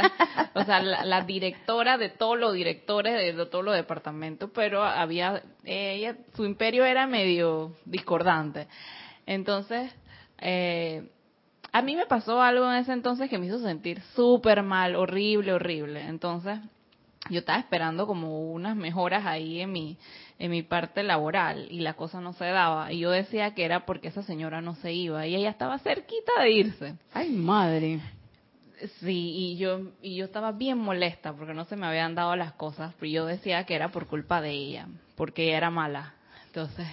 o 0.54 0.64
sea, 0.64 0.80
la, 0.80 1.22
directora 1.22 1.98
de 1.98 2.08
todos 2.08 2.38
los 2.38 2.54
directores 2.54 3.14
de, 3.14 3.32
de 3.32 3.46
todos 3.46 3.64
los 3.64 3.74
departamentos, 3.74 4.48
pero 4.54 4.84
había, 4.84 5.42
ella, 5.64 6.16
su 6.34 6.44
imperio 6.44 6.84
era 6.84 7.08
medio 7.08 7.74
discordante. 7.84 8.68
Entonces, 9.26 9.92
eh, 10.38 11.08
a 11.72 11.82
mí 11.82 11.96
me 11.96 12.06
pasó 12.06 12.42
algo 12.42 12.70
en 12.70 12.78
ese 12.78 12.92
entonces 12.92 13.30
que 13.30 13.38
me 13.38 13.46
hizo 13.46 13.60
sentir 13.60 14.00
súper 14.14 14.62
mal, 14.62 14.94
horrible, 14.94 15.52
horrible. 15.54 16.02
Entonces, 16.06 16.58
yo 17.30 17.38
estaba 17.38 17.58
esperando 17.58 18.06
como 18.06 18.52
unas 18.52 18.76
mejoras 18.76 19.24
ahí 19.24 19.60
en 19.60 19.72
mi, 19.72 19.96
en 20.38 20.50
mi 20.50 20.62
parte 20.62 21.02
laboral 21.02 21.66
y 21.70 21.80
la 21.80 21.94
cosa 21.94 22.20
no 22.20 22.32
se 22.32 22.44
daba. 22.46 22.92
Y 22.92 22.98
yo 22.98 23.10
decía 23.10 23.54
que 23.54 23.64
era 23.64 23.86
porque 23.86 24.08
esa 24.08 24.22
señora 24.22 24.60
no 24.60 24.74
se 24.76 24.92
iba 24.92 25.26
y 25.26 25.36
ella 25.36 25.50
estaba 25.50 25.78
cerquita 25.78 26.42
de 26.42 26.50
irse. 26.50 26.94
Ay, 27.14 27.30
madre. 27.30 28.00
Sí, 29.00 29.32
y 29.36 29.56
yo, 29.56 29.92
y 30.02 30.16
yo 30.16 30.24
estaba 30.24 30.50
bien 30.50 30.76
molesta 30.76 31.32
porque 31.32 31.54
no 31.54 31.64
se 31.66 31.76
me 31.76 31.86
habían 31.86 32.16
dado 32.16 32.34
las 32.34 32.52
cosas, 32.54 32.92
pero 32.98 33.10
yo 33.10 33.26
decía 33.26 33.64
que 33.64 33.76
era 33.76 33.92
por 33.92 34.08
culpa 34.08 34.40
de 34.40 34.50
ella, 34.50 34.88
porque 35.14 35.44
ella 35.44 35.58
era 35.58 35.70
mala. 35.70 36.14
Entonces, 36.46 36.88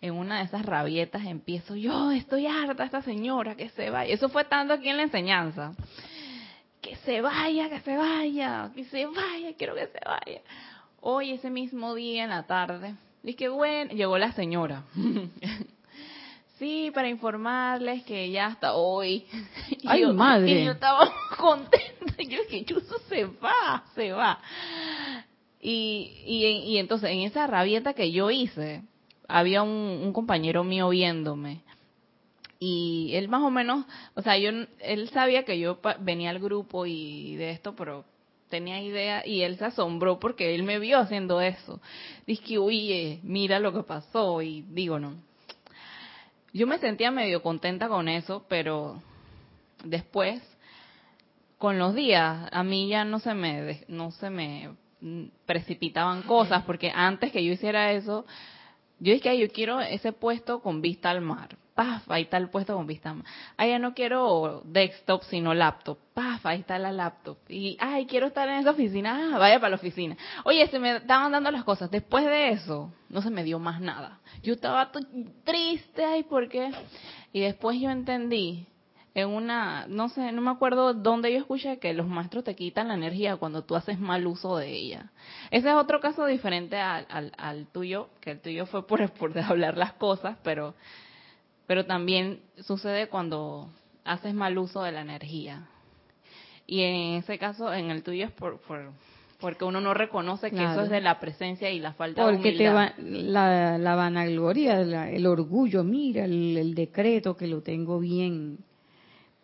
en 0.00 0.14
una 0.14 0.38
de 0.38 0.44
esas 0.44 0.64
rabietas 0.64 1.24
empiezo, 1.24 1.74
yo 1.74 2.10
estoy 2.10 2.46
harta 2.46 2.84
esta 2.84 3.02
señora, 3.02 3.56
que 3.56 3.68
se 3.70 3.90
vaya. 3.90 4.12
Eso 4.12 4.28
fue 4.28 4.44
tanto 4.44 4.74
aquí 4.74 4.88
en 4.88 4.98
la 4.98 5.04
enseñanza. 5.04 5.74
Que 6.80 6.96
se 6.96 7.20
vaya, 7.20 7.68
que 7.68 7.80
se 7.80 7.96
vaya, 7.96 8.70
que 8.74 8.84
se 8.84 9.06
vaya, 9.06 9.54
quiero 9.56 9.74
que 9.74 9.86
se 9.86 10.00
vaya. 10.04 10.40
Hoy, 11.00 11.32
ese 11.32 11.50
mismo 11.50 11.94
día 11.94 12.24
en 12.24 12.30
la 12.30 12.46
tarde, 12.46 12.94
dije, 13.22 13.48
bueno, 13.48 13.92
llegó 13.92 14.18
la 14.18 14.32
señora. 14.32 14.84
sí, 16.58 16.90
para 16.94 17.08
informarles 17.08 18.04
que 18.04 18.30
ya 18.30 18.46
hasta 18.46 18.74
hoy. 18.74 19.24
Ay, 19.86 20.04
madre. 20.12 20.62
Y 20.62 20.64
yo 20.64 20.72
estaba 20.72 21.10
contenta. 21.38 22.14
Yo 22.18 22.42
dije, 22.42 22.64
Chuso 22.64 22.98
se 23.08 23.24
va, 23.24 23.84
se 23.94 24.12
va. 24.12 24.38
Y, 25.60 26.22
y, 26.24 26.44
y 26.72 26.78
entonces, 26.78 27.10
en 27.10 27.20
esa 27.20 27.46
rabieta 27.46 27.94
que 27.94 28.12
yo 28.12 28.30
hice, 28.30 28.82
había 29.28 29.62
un, 29.62 30.12
compañero 30.12 30.64
mío 30.64 30.88
viéndome 30.88 31.62
y 32.58 33.10
él 33.14 33.28
más 33.28 33.42
o 33.42 33.50
menos, 33.50 33.84
o 34.14 34.22
sea, 34.22 34.38
yo 34.38 34.50
él 34.80 35.10
sabía 35.10 35.44
que 35.44 35.58
yo 35.58 35.78
venía 36.00 36.30
al 36.30 36.38
grupo 36.38 36.86
y 36.86 37.36
de 37.36 37.50
esto, 37.50 37.74
pero 37.76 38.04
tenía 38.48 38.80
idea 38.80 39.26
y 39.26 39.42
él 39.42 39.58
se 39.58 39.66
asombró 39.66 40.18
porque 40.18 40.54
él 40.54 40.62
me 40.62 40.78
vio 40.78 40.98
haciendo 40.98 41.40
eso. 41.40 41.80
Dice, 42.26 42.58
oye, 42.58 43.20
mira 43.22 43.58
lo 43.58 43.72
que 43.72 43.82
pasó 43.82 44.40
y 44.40 44.62
digo, 44.62 44.98
no. 44.98 45.14
Yo 46.52 46.66
me 46.66 46.78
sentía 46.78 47.10
medio 47.10 47.42
contenta 47.42 47.88
con 47.88 48.08
eso, 48.08 48.46
pero 48.48 49.02
después, 49.84 50.40
con 51.58 51.78
los 51.78 51.94
días, 51.94 52.48
a 52.50 52.64
mí 52.64 52.88
ya 52.88 53.04
no 53.04 53.18
se 53.18 53.34
me, 53.34 53.84
no 53.88 54.10
se 54.12 54.30
me 54.30 54.70
precipitaban 55.44 56.22
cosas 56.22 56.64
porque 56.64 56.90
antes 56.94 57.30
que 57.32 57.44
yo 57.44 57.52
hiciera 57.52 57.92
eso, 57.92 58.24
yo 58.98 59.12
dije, 59.12 59.20
que 59.20 59.38
yo 59.38 59.48
quiero 59.50 59.80
ese 59.80 60.12
puesto 60.12 60.60
con 60.60 60.80
vista 60.80 61.10
al 61.10 61.20
mar. 61.20 61.56
Paf, 61.74 62.10
ahí 62.10 62.22
está 62.22 62.38
el 62.38 62.48
puesto 62.48 62.74
con 62.74 62.86
vista 62.86 63.10
al 63.10 63.16
mar. 63.16 63.26
Ay, 63.58 63.70
ya 63.70 63.78
no 63.78 63.92
quiero 63.92 64.62
desktop, 64.64 65.22
sino 65.24 65.52
laptop. 65.52 65.98
Paf, 66.14 66.46
ahí 66.46 66.60
está 66.60 66.78
la 66.78 66.90
laptop. 66.90 67.36
Y, 67.48 67.76
ay, 67.78 68.06
quiero 68.06 68.28
estar 68.28 68.48
en 68.48 68.60
esa 68.60 68.70
oficina. 68.70 69.34
Ah, 69.34 69.38
vaya 69.38 69.60
para 69.60 69.70
la 69.70 69.76
oficina. 69.76 70.16
Oye, 70.44 70.66
se 70.68 70.78
me 70.78 70.96
estaban 70.96 71.32
dando 71.32 71.50
las 71.50 71.64
cosas. 71.64 71.90
Después 71.90 72.24
de 72.24 72.50
eso, 72.50 72.90
no 73.10 73.20
se 73.20 73.28
me 73.28 73.44
dio 73.44 73.58
más 73.58 73.82
nada. 73.82 74.20
Yo 74.42 74.54
estaba 74.54 74.90
triste, 75.44 76.04
ay, 76.04 76.22
¿por 76.22 76.48
qué? 76.48 76.70
Y 77.34 77.40
después 77.40 77.78
yo 77.78 77.90
entendí 77.90 78.66
en 79.16 79.30
una, 79.30 79.86
no 79.88 80.10
sé, 80.10 80.30
no 80.30 80.42
me 80.42 80.50
acuerdo 80.50 80.92
dónde 80.92 81.32
yo 81.32 81.38
escuché 81.38 81.78
que 81.78 81.94
los 81.94 82.06
maestros 82.06 82.44
te 82.44 82.54
quitan 82.54 82.88
la 82.88 82.94
energía 82.94 83.38
cuando 83.38 83.64
tú 83.64 83.74
haces 83.74 83.98
mal 83.98 84.26
uso 84.26 84.58
de 84.58 84.68
ella. 84.68 85.10
Ese 85.50 85.70
es 85.70 85.74
otro 85.74 86.00
caso 86.00 86.26
diferente 86.26 86.78
al, 86.78 87.32
al, 87.38 87.66
tuyo, 87.68 88.10
que 88.20 88.32
el 88.32 88.40
tuyo 88.40 88.66
fue 88.66 88.86
por, 88.86 89.10
por 89.12 89.38
hablar 89.38 89.78
las 89.78 89.94
cosas, 89.94 90.36
pero, 90.42 90.74
pero 91.66 91.86
también 91.86 92.40
sucede 92.60 93.08
cuando 93.08 93.70
haces 94.04 94.34
mal 94.34 94.58
uso 94.58 94.82
de 94.82 94.92
la 94.92 95.00
energía. 95.00 95.66
Y 96.66 96.82
en 96.82 97.14
ese 97.14 97.38
caso, 97.38 97.72
en 97.72 97.90
el 97.90 98.02
tuyo 98.02 98.26
es 98.26 98.32
por, 98.32 98.60
por 98.60 98.92
porque 99.40 99.64
uno 99.64 99.80
no 99.80 99.94
reconoce 99.94 100.50
que 100.50 100.62
eso 100.62 100.82
es 100.82 100.90
de 100.90 101.00
la 101.00 101.20
presencia 101.20 101.70
y 101.70 101.78
la 101.78 101.94
falta 101.94 102.26
de 102.26 102.36
humildad. 102.36 102.50
Porque 102.52 102.68
va, 102.68 102.92
la, 102.98 103.78
la 103.78 103.94
vanagloria, 103.94 104.80
el 105.08 105.26
orgullo, 105.26 105.84
mira 105.84 106.26
el, 106.26 106.56
el 106.58 106.74
decreto 106.74 107.34
que 107.34 107.46
lo 107.46 107.62
tengo 107.62 107.98
bien 107.98 108.58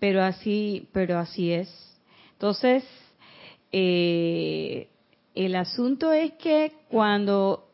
pero 0.02 0.24
así, 0.24 0.88
pero 0.90 1.16
así 1.16 1.52
es. 1.52 1.68
Entonces, 2.32 2.82
eh, 3.70 4.88
el 5.32 5.54
asunto 5.54 6.10
es 6.12 6.32
que 6.32 6.72
cuando 6.88 7.68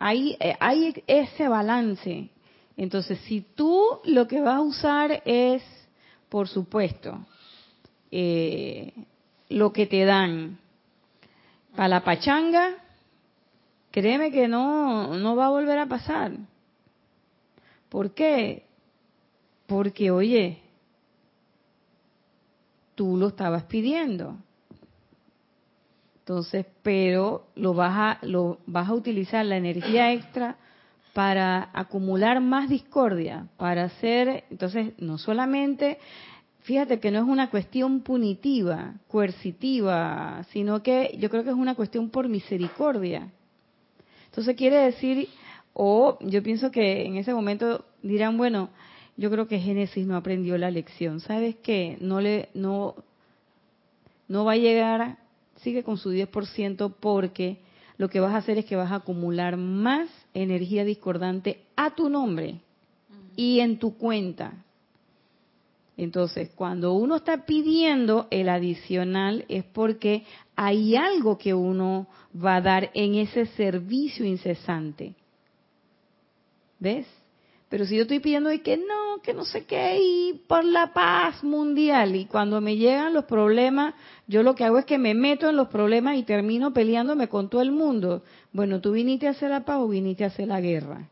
hay, 0.00 0.36
hay 0.58 1.00
ese 1.06 1.46
balance, 1.46 2.28
entonces 2.76 3.20
si 3.28 3.42
tú 3.42 4.00
lo 4.02 4.26
que 4.26 4.40
vas 4.40 4.56
a 4.56 4.62
usar 4.62 5.22
es, 5.24 5.62
por 6.28 6.48
supuesto, 6.48 7.24
eh, 8.10 8.92
lo 9.48 9.72
que 9.72 9.86
te 9.86 10.04
dan 10.04 10.58
para 11.76 11.86
la 11.86 12.02
pachanga, 12.02 12.78
créeme 13.92 14.32
que 14.32 14.48
no, 14.48 15.16
no 15.18 15.36
va 15.36 15.46
a 15.46 15.50
volver 15.50 15.78
a 15.78 15.86
pasar. 15.86 16.32
¿Por 17.90 18.12
qué? 18.12 18.64
Porque, 19.68 20.10
oye, 20.10 20.63
tú 22.94 23.16
lo 23.16 23.28
estabas 23.28 23.64
pidiendo. 23.64 24.36
Entonces, 26.20 26.64
pero 26.82 27.48
lo 27.54 27.74
vas 27.74 27.92
a, 28.22 28.26
lo 28.26 28.58
vas 28.66 28.88
a 28.88 28.94
utilizar 28.94 29.44
la 29.44 29.56
energía 29.56 30.12
extra 30.12 30.56
para 31.12 31.70
acumular 31.74 32.40
más 32.40 32.68
discordia, 32.68 33.46
para 33.56 33.84
hacer, 33.84 34.44
entonces, 34.50 34.94
no 34.98 35.18
solamente, 35.18 35.98
fíjate 36.60 36.98
que 36.98 37.10
no 37.10 37.18
es 37.18 37.24
una 37.24 37.50
cuestión 37.50 38.00
punitiva, 38.00 38.94
coercitiva, 39.06 40.44
sino 40.50 40.82
que 40.82 41.14
yo 41.18 41.28
creo 41.30 41.44
que 41.44 41.50
es 41.50 41.56
una 41.56 41.74
cuestión 41.74 42.10
por 42.10 42.28
misericordia. 42.28 43.30
Entonces 44.26 44.56
quiere 44.56 44.78
decir, 44.78 45.28
o 45.74 46.18
yo 46.20 46.42
pienso 46.42 46.70
que 46.70 47.04
en 47.04 47.16
ese 47.16 47.34
momento 47.34 47.84
dirán, 48.02 48.36
bueno, 48.36 48.70
yo 49.16 49.30
creo 49.30 49.46
que 49.46 49.60
Génesis 49.60 50.06
no 50.06 50.16
aprendió 50.16 50.58
la 50.58 50.70
lección. 50.70 51.20
¿Sabes 51.20 51.56
qué? 51.56 51.96
No 52.00 52.20
le 52.20 52.48
no 52.54 52.94
no 54.26 54.44
va 54.44 54.52
a 54.52 54.56
llegar, 54.56 55.18
sigue 55.56 55.82
con 55.82 55.98
su 55.98 56.12
10% 56.12 56.94
porque 56.98 57.58
lo 57.98 58.08
que 58.08 58.20
vas 58.20 58.34
a 58.34 58.38
hacer 58.38 58.58
es 58.58 58.64
que 58.64 58.76
vas 58.76 58.90
a 58.90 58.96
acumular 58.96 59.56
más 59.56 60.08
energía 60.32 60.84
discordante 60.84 61.62
a 61.76 61.94
tu 61.94 62.08
nombre 62.08 62.60
y 63.36 63.60
en 63.60 63.78
tu 63.78 63.96
cuenta. 63.96 64.64
Entonces, 65.96 66.50
cuando 66.56 66.94
uno 66.94 67.16
está 67.16 67.44
pidiendo 67.46 68.26
el 68.30 68.48
adicional 68.48 69.44
es 69.48 69.62
porque 69.64 70.24
hay 70.56 70.96
algo 70.96 71.38
que 71.38 71.54
uno 71.54 72.08
va 72.34 72.56
a 72.56 72.60
dar 72.60 72.90
en 72.94 73.14
ese 73.14 73.46
servicio 73.46 74.24
incesante. 74.24 75.14
¿Ves? 76.80 77.06
Pero 77.68 77.86
si 77.86 77.96
yo 77.96 78.02
estoy 78.02 78.20
pidiendo 78.20 78.52
y 78.52 78.60
que 78.60 78.76
no, 78.76 79.20
que 79.22 79.34
no 79.34 79.44
sé 79.44 79.64
qué, 79.64 79.98
y 80.00 80.42
por 80.46 80.64
la 80.64 80.92
paz 80.92 81.42
mundial, 81.42 82.14
y 82.14 82.26
cuando 82.26 82.60
me 82.60 82.76
llegan 82.76 83.14
los 83.14 83.24
problemas, 83.24 83.94
yo 84.26 84.42
lo 84.42 84.54
que 84.54 84.64
hago 84.64 84.78
es 84.78 84.84
que 84.84 84.98
me 84.98 85.14
meto 85.14 85.48
en 85.48 85.56
los 85.56 85.68
problemas 85.68 86.16
y 86.16 86.22
termino 86.22 86.72
peleándome 86.72 87.28
con 87.28 87.48
todo 87.48 87.62
el 87.62 87.72
mundo. 87.72 88.22
Bueno, 88.52 88.80
tú 88.80 88.92
viniste 88.92 89.26
a 89.26 89.30
hacer 89.30 89.50
la 89.50 89.64
paz 89.64 89.78
o 89.80 89.88
viniste 89.88 90.24
a 90.24 90.28
hacer 90.28 90.48
la 90.48 90.60
guerra. 90.60 91.08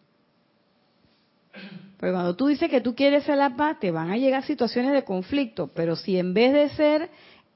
Pero 1.99 2.15
cuando 2.15 2.35
tú 2.35 2.49
dices 2.49 2.69
que 2.69 2.81
tú 2.81 2.95
quieres 2.95 3.23
hacer 3.23 3.39
la 3.39 3.57
paz, 3.57 3.79
te 3.79 3.91
van 3.91 4.11
a 4.11 4.17
llegar 4.17 4.45
situaciones 4.45 4.93
de 4.93 5.05
conflicto. 5.05 5.71
Pero 5.75 5.97
si 5.97 6.19
en 6.19 6.35
vez 6.35 6.53
de 6.53 6.69
ser 6.71 7.11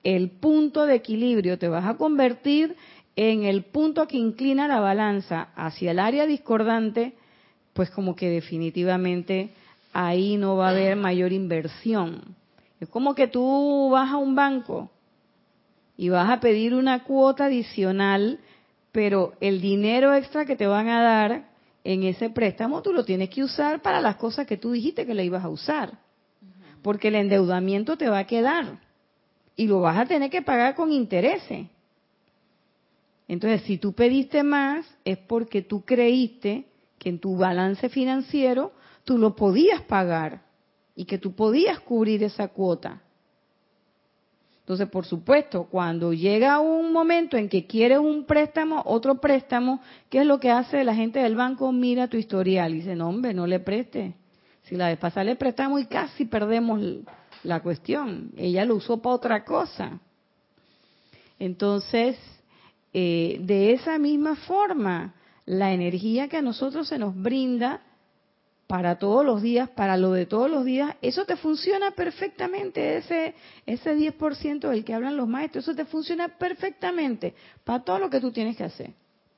el 0.04 0.30
punto 0.30 0.86
de 0.86 0.94
equilibrio, 0.94 1.58
te 1.58 1.68
vas 1.68 1.84
a 1.84 1.96
convertir 1.96 2.76
en 3.16 3.42
el 3.42 3.64
punto 3.64 4.06
que 4.06 4.18
inclina 4.18 4.68
la 4.68 4.78
balanza 4.78 5.48
hacia 5.56 5.90
el 5.90 5.98
área 5.98 6.26
discordante, 6.26 7.14
pues 7.76 7.90
como 7.90 8.16
que 8.16 8.30
definitivamente 8.30 9.50
ahí 9.92 10.36
no 10.38 10.56
va 10.56 10.68
a 10.68 10.70
haber 10.70 10.96
mayor 10.96 11.32
inversión. 11.32 12.34
Es 12.80 12.88
como 12.88 13.14
que 13.14 13.28
tú 13.28 13.90
vas 13.92 14.10
a 14.10 14.16
un 14.16 14.34
banco 14.34 14.90
y 15.96 16.08
vas 16.08 16.28
a 16.30 16.40
pedir 16.40 16.74
una 16.74 17.04
cuota 17.04 17.44
adicional, 17.44 18.40
pero 18.92 19.34
el 19.40 19.60
dinero 19.60 20.14
extra 20.14 20.46
que 20.46 20.56
te 20.56 20.66
van 20.66 20.88
a 20.88 21.02
dar 21.02 21.50
en 21.84 22.02
ese 22.02 22.30
préstamo 22.30 22.80
tú 22.80 22.94
lo 22.94 23.04
tienes 23.04 23.28
que 23.28 23.44
usar 23.44 23.82
para 23.82 24.00
las 24.00 24.16
cosas 24.16 24.46
que 24.46 24.56
tú 24.56 24.72
dijiste 24.72 25.06
que 25.06 25.14
le 25.14 25.24
ibas 25.24 25.44
a 25.44 25.50
usar. 25.50 25.98
Porque 26.82 27.08
el 27.08 27.16
endeudamiento 27.16 27.98
te 27.98 28.08
va 28.08 28.20
a 28.20 28.26
quedar 28.26 28.78
y 29.54 29.66
lo 29.66 29.80
vas 29.80 29.98
a 29.98 30.06
tener 30.06 30.30
que 30.30 30.40
pagar 30.40 30.74
con 30.74 30.90
intereses. 30.92 31.66
Entonces, 33.28 33.62
si 33.62 33.76
tú 33.76 33.92
pediste 33.92 34.42
más, 34.42 34.86
es 35.04 35.18
porque 35.18 35.60
tú 35.60 35.84
creíste 35.84 36.64
que 36.98 37.08
en 37.08 37.18
tu 37.18 37.36
balance 37.36 37.88
financiero 37.88 38.72
tú 39.04 39.18
lo 39.18 39.36
podías 39.36 39.82
pagar 39.82 40.42
y 40.94 41.04
que 41.04 41.18
tú 41.18 41.34
podías 41.34 41.80
cubrir 41.80 42.22
esa 42.22 42.48
cuota. 42.48 43.02
Entonces, 44.60 44.88
por 44.88 45.06
supuesto, 45.06 45.68
cuando 45.70 46.12
llega 46.12 46.58
un 46.58 46.92
momento 46.92 47.36
en 47.36 47.48
que 47.48 47.66
quieres 47.66 47.98
un 47.98 48.24
préstamo, 48.24 48.82
otro 48.84 49.20
préstamo, 49.20 49.80
¿qué 50.10 50.22
es 50.22 50.26
lo 50.26 50.40
que 50.40 50.50
hace 50.50 50.82
la 50.82 50.94
gente 50.94 51.20
del 51.20 51.36
banco? 51.36 51.70
Mira 51.70 52.08
tu 52.08 52.16
historial 52.16 52.72
y 52.74 52.78
dice, 52.78 52.96
no, 52.96 53.08
hombre, 53.08 53.32
no 53.32 53.46
le 53.46 53.60
preste. 53.60 54.14
Si 54.64 54.74
la 54.74 54.88
vez 54.88 54.98
pasada 54.98 55.22
le 55.22 55.36
prestamos 55.36 55.80
y 55.80 55.86
casi 55.86 56.24
perdemos 56.24 56.80
la 57.44 57.60
cuestión. 57.60 58.32
Ella 58.36 58.64
lo 58.64 58.74
usó 58.74 59.00
para 59.00 59.14
otra 59.14 59.44
cosa. 59.44 60.00
Entonces, 61.38 62.18
eh, 62.92 63.38
de 63.42 63.72
esa 63.72 63.98
misma 64.00 64.34
forma, 64.34 65.14
la 65.46 65.72
energía 65.72 66.28
que 66.28 66.36
a 66.36 66.42
nosotros 66.42 66.88
se 66.88 66.98
nos 66.98 67.14
brinda 67.16 67.80
para 68.66 68.98
todos 68.98 69.24
los 69.24 69.42
días, 69.42 69.68
para 69.70 69.96
lo 69.96 70.12
de 70.12 70.26
todos 70.26 70.50
los 70.50 70.64
días, 70.64 70.96
eso 71.00 71.24
te 71.24 71.36
funciona 71.36 71.92
perfectamente, 71.92 72.96
ese, 72.96 73.34
ese 73.64 73.96
10% 73.96 74.68
del 74.68 74.84
que 74.84 74.92
hablan 74.92 75.16
los 75.16 75.28
maestros, 75.28 75.64
eso 75.64 75.76
te 75.76 75.84
funciona 75.84 76.28
perfectamente 76.36 77.34
para 77.64 77.84
todo 77.84 78.00
lo 78.00 78.10
que 78.10 78.20
tú 78.20 78.32
tienes 78.32 78.56
que 78.56 78.64
hacer. 78.64 78.90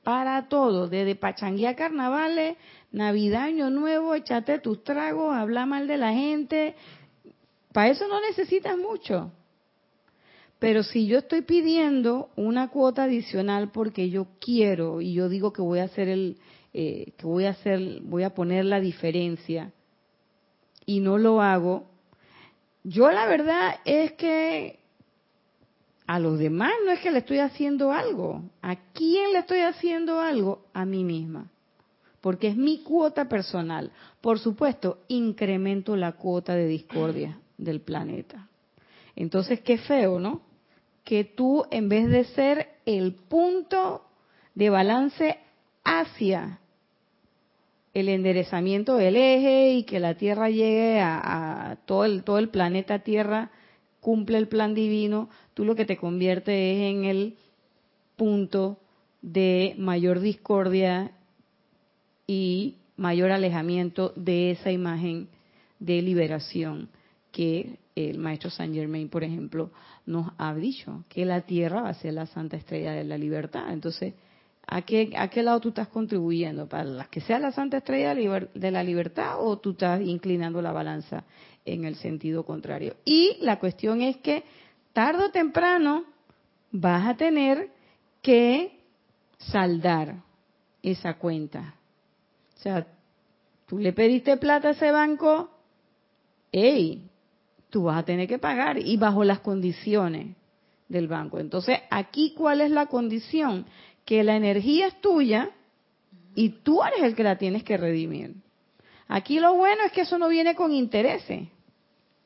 Para 0.03 0.47
todo, 0.47 0.87
desde 0.87 1.15
pachanguía 1.15 1.75
carnavales, 1.75 2.57
Navidad, 2.91 3.43
Año 3.43 3.69
Nuevo, 3.69 4.15
echate 4.15 4.57
tus 4.57 4.83
tragos, 4.83 5.35
habla 5.35 5.67
mal 5.67 5.87
de 5.87 5.97
la 5.97 6.11
gente. 6.13 6.75
Para 7.71 7.89
eso 7.89 8.07
no 8.07 8.19
necesitas 8.21 8.75
mucho. 8.77 9.31
Pero 10.59 10.83
si 10.83 11.07
yo 11.07 11.17
estoy 11.19 11.41
pidiendo 11.41 12.29
una 12.35 12.67
cuota 12.67 13.03
adicional 13.03 13.71
porque 13.71 14.09
yo 14.09 14.27
quiero 14.41 14.99
y 15.01 15.13
yo 15.13 15.29
digo 15.29 15.53
que 15.53 15.61
voy 15.61 15.79
a 15.79 15.85
hacer 15.85 16.09
el, 16.09 16.37
eh, 16.73 17.13
que 17.17 17.25
voy 17.25 17.45
a 17.45 17.51
hacer, 17.51 18.01
voy 18.01 18.23
a 18.23 18.35
poner 18.35 18.65
la 18.65 18.81
diferencia 18.81 19.71
y 20.85 20.99
no 20.99 21.17
lo 21.17 21.41
hago, 21.41 21.87
yo 22.83 23.09
la 23.09 23.25
verdad 23.25 23.75
es 23.85 24.13
que 24.13 24.79
a 26.07 26.19
los 26.19 26.39
demás 26.39 26.73
no 26.85 26.91
es 26.91 26.99
que 26.99 27.11
le 27.11 27.19
estoy 27.19 27.39
haciendo 27.39 27.93
algo. 27.93 28.43
¿A 28.61 28.75
quién 28.93 29.31
le 29.31 29.39
estoy 29.39 29.59
haciendo 29.59 30.19
algo? 30.19 30.65
A 30.73 30.83
mí 30.83 31.03
misma. 31.03 31.51
Porque 32.19 32.47
es 32.47 32.57
mi 32.57 32.79
cuota 32.79 33.29
personal. 33.29 33.91
Por 34.19 34.39
supuesto, 34.39 34.97
incremento 35.07 35.95
la 35.95 36.13
cuota 36.13 36.55
de 36.55 36.67
discordia 36.67 37.39
del 37.57 37.79
planeta. 37.81 38.47
Entonces, 39.15 39.61
qué 39.61 39.77
feo, 39.77 40.19
¿no? 40.19 40.48
Que 41.09 41.23
tú, 41.23 41.65
en 41.71 41.89
vez 41.89 42.07
de 42.07 42.23
ser 42.23 42.69
el 42.85 43.15
punto 43.15 44.03
de 44.53 44.69
balance 44.69 45.39
hacia 45.83 46.59
el 47.95 48.09
enderezamiento 48.09 48.95
del 48.95 49.15
eje 49.15 49.73
y 49.73 49.85
que 49.85 49.99
la 49.99 50.17
Tierra 50.17 50.51
llegue 50.51 51.01
a, 51.01 51.79
todo, 51.87 52.05
el, 52.05 52.23
todo 52.23 52.37
el 52.37 52.49
planeta 52.49 52.99
Tierra, 52.99 53.49
cumple 54.01 54.37
el 54.37 54.47
plan 54.47 54.75
divino, 54.75 55.29
tú 55.55 55.65
lo 55.65 55.73
que 55.73 55.85
te 55.85 55.97
convierte 55.97 56.73
es 56.73 56.95
en 56.95 57.05
el 57.05 57.37
punto 58.15 58.77
de 59.23 59.73
mayor 59.79 60.19
discordia 60.19 61.13
y 62.27 62.75
mayor 62.97 63.31
alejamiento 63.31 64.13
de 64.15 64.51
esa 64.51 64.69
imagen 64.69 65.27
de 65.79 66.03
liberación 66.03 66.87
que 67.31 67.79
el 68.07 68.17
maestro 68.19 68.49
Saint 68.49 68.73
Germain, 68.73 69.09
por 69.09 69.23
ejemplo, 69.23 69.71
nos 70.05 70.31
ha 70.37 70.53
dicho, 70.53 71.03
que 71.09 71.25
la 71.25 71.41
Tierra 71.41 71.81
va 71.81 71.89
a 71.89 71.93
ser 71.93 72.13
la 72.13 72.25
santa 72.25 72.57
estrella 72.57 72.93
de 72.93 73.03
la 73.03 73.17
libertad. 73.17 73.71
Entonces, 73.71 74.13
¿A 74.71 74.83
qué, 74.83 75.13
¿A 75.17 75.29
qué 75.29 75.41
lado 75.41 75.59
tú 75.59 75.69
estás 75.69 75.87
contribuyendo? 75.87 76.69
¿Para 76.69 77.05
que 77.05 77.21
sea 77.21 77.39
la 77.39 77.51
Santa 77.51 77.77
Estrella 77.77 78.13
de 78.13 78.71
la 78.71 78.83
Libertad 78.83 79.37
o 79.39 79.57
tú 79.57 79.71
estás 79.71 79.99
inclinando 79.99 80.61
la 80.61 80.71
balanza 80.71 81.23
en 81.65 81.85
el 81.85 81.95
sentido 81.95 82.45
contrario? 82.45 82.95
Y 83.03 83.37
la 83.41 83.57
cuestión 83.57 84.03
es 84.03 84.17
que 84.17 84.43
tarde 84.93 85.25
o 85.25 85.31
temprano 85.31 86.03
vas 86.71 87.07
a 87.07 87.17
tener 87.17 87.71
que 88.21 88.79
saldar 89.39 90.17
esa 90.83 91.15
cuenta. 91.15 91.73
O 92.55 92.61
sea, 92.61 92.85
tú 93.65 93.79
le 93.79 93.91
pediste 93.91 94.37
plata 94.37 94.67
a 94.67 94.71
ese 94.71 94.91
banco, 94.91 95.49
¡ey! 96.51 97.08
Tú 97.69 97.83
vas 97.83 97.99
a 97.99 98.03
tener 98.03 98.27
que 98.27 98.39
pagar 98.39 98.77
y 98.79 98.97
bajo 98.97 99.23
las 99.23 99.39
condiciones 99.39 100.35
del 100.87 101.07
banco. 101.07 101.39
Entonces, 101.39 101.79
aquí, 101.89 102.33
¿cuál 102.35 102.61
es 102.61 102.71
la 102.71 102.87
condición? 102.87 103.65
que 104.09 104.23
la 104.23 104.35
energía 104.35 104.87
es 104.87 104.99
tuya 105.01 105.51
y 106.33 106.49
tú 106.49 106.81
eres 106.83 107.03
el 107.03 107.15
que 107.15 107.21
la 107.21 107.37
tienes 107.37 107.63
que 107.63 107.77
redimir. 107.77 108.33
Aquí 109.07 109.39
lo 109.39 109.53
bueno 109.53 109.83
es 109.85 109.91
que 109.91 110.01
eso 110.01 110.17
no 110.17 110.29
viene 110.29 110.55
con 110.55 110.71
intereses, 110.71 111.47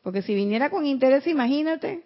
porque 0.02 0.22
si 0.22 0.34
viniera 0.34 0.70
con 0.70 0.86
interés, 0.86 1.28
imagínate, 1.28 2.06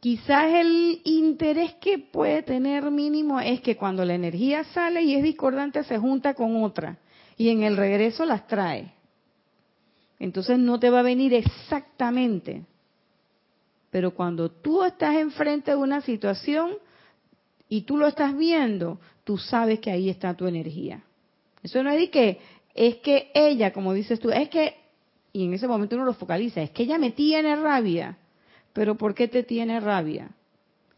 quizás 0.00 0.52
el 0.52 1.00
interés 1.04 1.74
que 1.74 1.98
puede 2.00 2.42
tener 2.42 2.90
mínimo 2.90 3.38
es 3.38 3.60
que 3.60 3.76
cuando 3.76 4.04
la 4.04 4.16
energía 4.16 4.64
sale 4.64 5.02
y 5.02 5.14
es 5.14 5.22
discordante 5.22 5.84
se 5.84 5.96
junta 5.96 6.34
con 6.34 6.64
otra 6.64 6.98
y 7.36 7.50
en 7.50 7.62
el 7.62 7.76
regreso 7.76 8.24
las 8.24 8.48
trae. 8.48 8.95
Entonces 10.18 10.58
no 10.58 10.78
te 10.80 10.90
va 10.90 11.00
a 11.00 11.02
venir 11.02 11.34
exactamente. 11.34 12.64
Pero 13.90 14.12
cuando 14.14 14.50
tú 14.50 14.82
estás 14.82 15.16
enfrente 15.16 15.70
de 15.72 15.76
una 15.76 16.00
situación, 16.00 16.70
y 17.68 17.82
tú 17.82 17.96
lo 17.96 18.06
estás 18.06 18.36
viendo, 18.36 19.00
tú 19.24 19.38
sabes 19.38 19.80
que 19.80 19.90
ahí 19.90 20.08
está 20.08 20.34
tu 20.34 20.46
energía. 20.46 21.02
Eso 21.62 21.82
no 21.82 21.90
es 21.90 21.98
de 21.98 22.10
que 22.10 22.38
es 22.74 22.96
que 22.96 23.30
ella, 23.34 23.72
como 23.72 23.94
dices 23.94 24.20
tú, 24.20 24.30
es 24.30 24.48
que, 24.50 24.76
y 25.32 25.46
en 25.46 25.54
ese 25.54 25.66
momento 25.66 25.96
uno 25.96 26.04
lo 26.04 26.14
focaliza, 26.14 26.62
es 26.62 26.70
que 26.70 26.84
ella 26.84 26.98
me 26.98 27.10
tiene 27.10 27.56
rabia. 27.56 28.18
Pero 28.72 28.96
¿por 28.96 29.14
qué 29.14 29.28
te 29.28 29.42
tiene 29.42 29.80
rabia? 29.80 30.30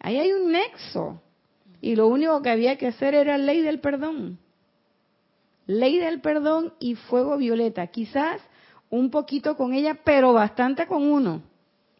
Ahí 0.00 0.18
hay 0.18 0.32
un 0.32 0.50
nexo. 0.50 1.22
Y 1.80 1.94
lo 1.94 2.08
único 2.08 2.42
que 2.42 2.50
había 2.50 2.76
que 2.76 2.88
hacer 2.88 3.14
era 3.14 3.38
ley 3.38 3.62
del 3.62 3.78
perdón. 3.78 4.38
Ley 5.66 5.98
del 5.98 6.20
perdón 6.20 6.74
y 6.80 6.96
fuego 6.96 7.36
violeta. 7.36 7.86
Quizás 7.86 8.40
un 8.90 9.10
poquito 9.10 9.56
con 9.56 9.74
ella, 9.74 9.98
pero 10.04 10.32
bastante 10.32 10.86
con 10.86 11.02
uno. 11.02 11.42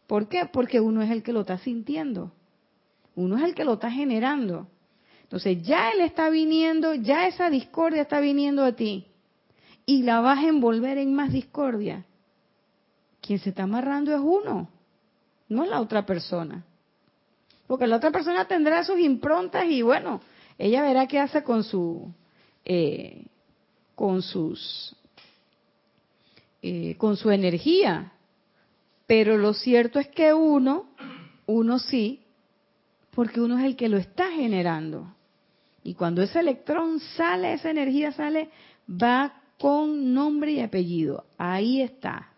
¿Por 0.06 0.28
qué? 0.28 0.46
Porque 0.46 0.80
uno 0.80 1.02
es 1.02 1.10
el 1.10 1.22
que 1.22 1.32
lo 1.32 1.42
está 1.42 1.58
sintiendo. 1.58 2.32
Uno 3.14 3.36
es 3.36 3.42
el 3.42 3.54
que 3.54 3.64
lo 3.64 3.74
está 3.74 3.90
generando. 3.90 4.66
Entonces 5.22 5.62
ya 5.62 5.90
él 5.90 6.00
está 6.00 6.30
viniendo, 6.30 6.94
ya 6.94 7.26
esa 7.26 7.50
discordia 7.50 8.02
está 8.02 8.20
viniendo 8.20 8.64
a 8.64 8.72
ti. 8.72 9.06
Y 9.84 10.02
la 10.02 10.20
vas 10.20 10.38
a 10.38 10.48
envolver 10.48 10.96
en 10.98 11.14
más 11.14 11.32
discordia. 11.32 12.06
Quien 13.20 13.38
se 13.38 13.50
está 13.50 13.64
amarrando 13.64 14.14
es 14.14 14.20
uno, 14.22 14.70
no 15.48 15.64
es 15.64 15.70
la 15.70 15.80
otra 15.80 16.06
persona. 16.06 16.64
Porque 17.66 17.86
la 17.86 17.96
otra 17.96 18.10
persona 18.10 18.46
tendrá 18.46 18.84
sus 18.84 18.98
improntas 18.98 19.66
y 19.66 19.82
bueno, 19.82 20.20
ella 20.56 20.82
verá 20.82 21.06
qué 21.06 21.18
hace 21.18 21.42
con 21.42 21.62
su, 21.62 22.10
eh, 22.64 23.26
con 23.94 24.22
sus, 24.22 24.96
eh, 26.62 26.96
con 26.96 27.16
su 27.16 27.30
energía. 27.30 28.12
Pero 29.06 29.36
lo 29.36 29.54
cierto 29.54 29.98
es 29.98 30.08
que 30.08 30.34
uno, 30.34 30.86
uno 31.46 31.78
sí 31.78 32.20
porque 33.18 33.40
uno 33.40 33.58
es 33.58 33.64
el 33.64 33.74
que 33.74 33.88
lo 33.88 33.96
está 33.96 34.30
generando. 34.30 35.12
Y 35.82 35.94
cuando 35.94 36.22
ese 36.22 36.38
electrón 36.38 37.00
sale, 37.16 37.52
esa 37.52 37.68
energía 37.68 38.12
sale, 38.12 38.48
va 38.88 39.42
con 39.58 40.14
nombre 40.14 40.52
y 40.52 40.60
apellido. 40.60 41.24
Ahí 41.36 41.82
está. 41.82 42.30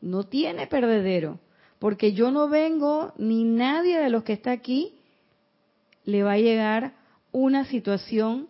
No 0.00 0.22
tiene 0.22 0.68
perdedero. 0.68 1.40
Porque 1.80 2.12
yo 2.12 2.30
no 2.30 2.48
vengo, 2.48 3.12
ni 3.18 3.42
nadie 3.42 3.98
de 3.98 4.08
los 4.08 4.22
que 4.22 4.34
está 4.34 4.52
aquí, 4.52 4.94
le 6.04 6.22
va 6.22 6.34
a 6.34 6.38
llegar 6.38 6.94
una 7.32 7.64
situación 7.64 8.46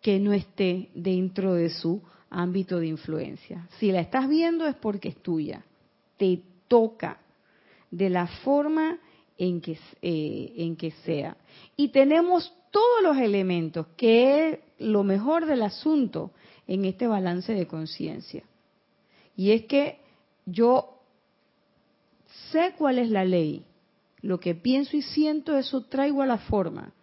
que 0.00 0.18
no 0.18 0.32
esté 0.32 0.88
dentro 0.94 1.52
de 1.52 1.68
su 1.68 2.00
ámbito 2.34 2.78
de 2.80 2.88
influencia. 2.88 3.66
Si 3.78 3.92
la 3.92 4.00
estás 4.00 4.28
viendo 4.28 4.66
es 4.66 4.74
porque 4.76 5.08
es 5.08 5.16
tuya. 5.22 5.64
Te 6.16 6.40
toca. 6.68 7.20
De 7.90 8.10
la 8.10 8.26
forma 8.26 8.98
en 9.38 9.60
que, 9.60 9.78
eh, 10.02 10.52
en 10.56 10.76
que 10.76 10.90
sea. 11.04 11.36
Y 11.76 11.88
tenemos 11.88 12.52
todos 12.70 13.02
los 13.02 13.16
elementos, 13.18 13.86
que 13.96 14.48
es 14.48 14.58
lo 14.78 15.04
mejor 15.04 15.46
del 15.46 15.62
asunto 15.62 16.32
en 16.66 16.84
este 16.84 17.06
balance 17.06 17.54
de 17.54 17.66
conciencia. 17.66 18.42
Y 19.36 19.52
es 19.52 19.66
que 19.66 20.00
yo 20.44 21.00
sé 22.50 22.74
cuál 22.76 22.98
es 22.98 23.10
la 23.10 23.24
ley. 23.24 23.64
lo 24.22 24.40
que 24.40 24.54
pienso 24.54 24.96
y 24.96 25.02
siento, 25.02 25.58
eso 25.58 25.82
traigo 25.82 26.22
a 26.22 26.26
la 26.26 26.38
forma. 26.38 26.94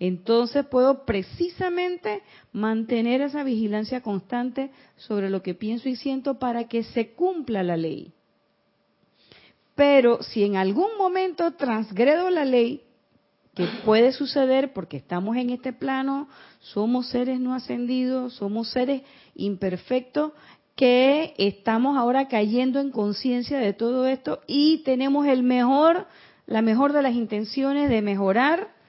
Entonces 0.00 0.64
puedo 0.64 1.04
precisamente 1.04 2.22
mantener 2.52 3.20
esa 3.20 3.44
vigilancia 3.44 4.00
constante 4.00 4.70
sobre 4.96 5.28
lo 5.28 5.42
que 5.42 5.54
pienso 5.54 5.90
y 5.90 5.94
siento 5.94 6.38
para 6.38 6.68
que 6.68 6.82
se 6.82 7.10
cumpla 7.12 7.62
la 7.62 7.76
ley. 7.76 8.10
Pero 9.74 10.22
si 10.22 10.42
en 10.42 10.56
algún 10.56 10.96
momento 10.98 11.52
transgredo 11.52 12.30
la 12.30 12.46
ley, 12.46 12.82
que 13.54 13.66
puede 13.84 14.12
suceder 14.12 14.72
porque 14.72 14.96
estamos 14.96 15.36
en 15.36 15.50
este 15.50 15.74
plano, 15.74 16.28
somos 16.60 17.08
seres 17.08 17.38
no 17.38 17.52
ascendidos, 17.52 18.34
somos 18.34 18.70
seres 18.70 19.02
imperfectos, 19.34 20.32
que 20.76 21.34
estamos 21.36 21.98
ahora 21.98 22.26
cayendo 22.28 22.80
en 22.80 22.90
conciencia 22.90 23.58
de 23.58 23.74
todo 23.74 24.06
esto 24.06 24.40
y 24.46 24.78
tenemos 24.78 25.26
el 25.26 25.42
mejor, 25.42 26.06
la 26.46 26.62
mejor 26.62 26.94
de 26.94 27.02
las 27.02 27.14
intenciones 27.14 27.90
de 27.90 28.00
mejorar 28.00 28.79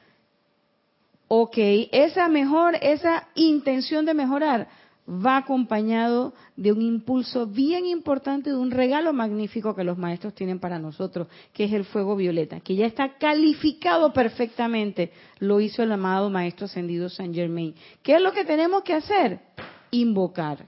ok, 1.34 1.58
esa 1.94 2.28
mejor, 2.28 2.76
esa 2.82 3.30
intención 3.36 4.06
de 4.06 4.14
mejorar 4.14 4.68
va 5.08 5.38
acompañado 5.38 6.34
de 6.58 6.74
un 6.74 6.82
impulso 6.82 7.48
bien 7.48 7.86
importante, 7.86 8.50
de 8.50 8.58
un 8.58 8.70
regalo 8.70 9.14
magnífico 9.14 9.74
que 9.74 9.86
los 9.86 9.98
maestros 9.98 10.36
tienen 10.36 10.60
para 10.60 10.78
nosotros, 10.78 11.30
que 11.54 11.64
es 11.64 11.72
el 11.72 11.86
fuego 11.86 12.18
violeta, 12.18 12.60
que 12.60 12.76
ya 12.76 12.86
está 12.86 13.18
calificado 13.18 14.12
perfectamente, 14.12 15.14
lo 15.40 15.62
hizo 15.62 15.84
el 15.84 15.94
amado 15.94 16.30
Maestro 16.30 16.66
Ascendido 16.66 17.08
San 17.08 17.34
Germain. 17.34 17.76
¿Qué 18.04 18.16
es 18.16 18.22
lo 18.22 18.34
que 18.34 18.44
tenemos 18.44 18.84
que 18.84 18.96
hacer? 18.96 19.40
Invocar. 19.92 20.66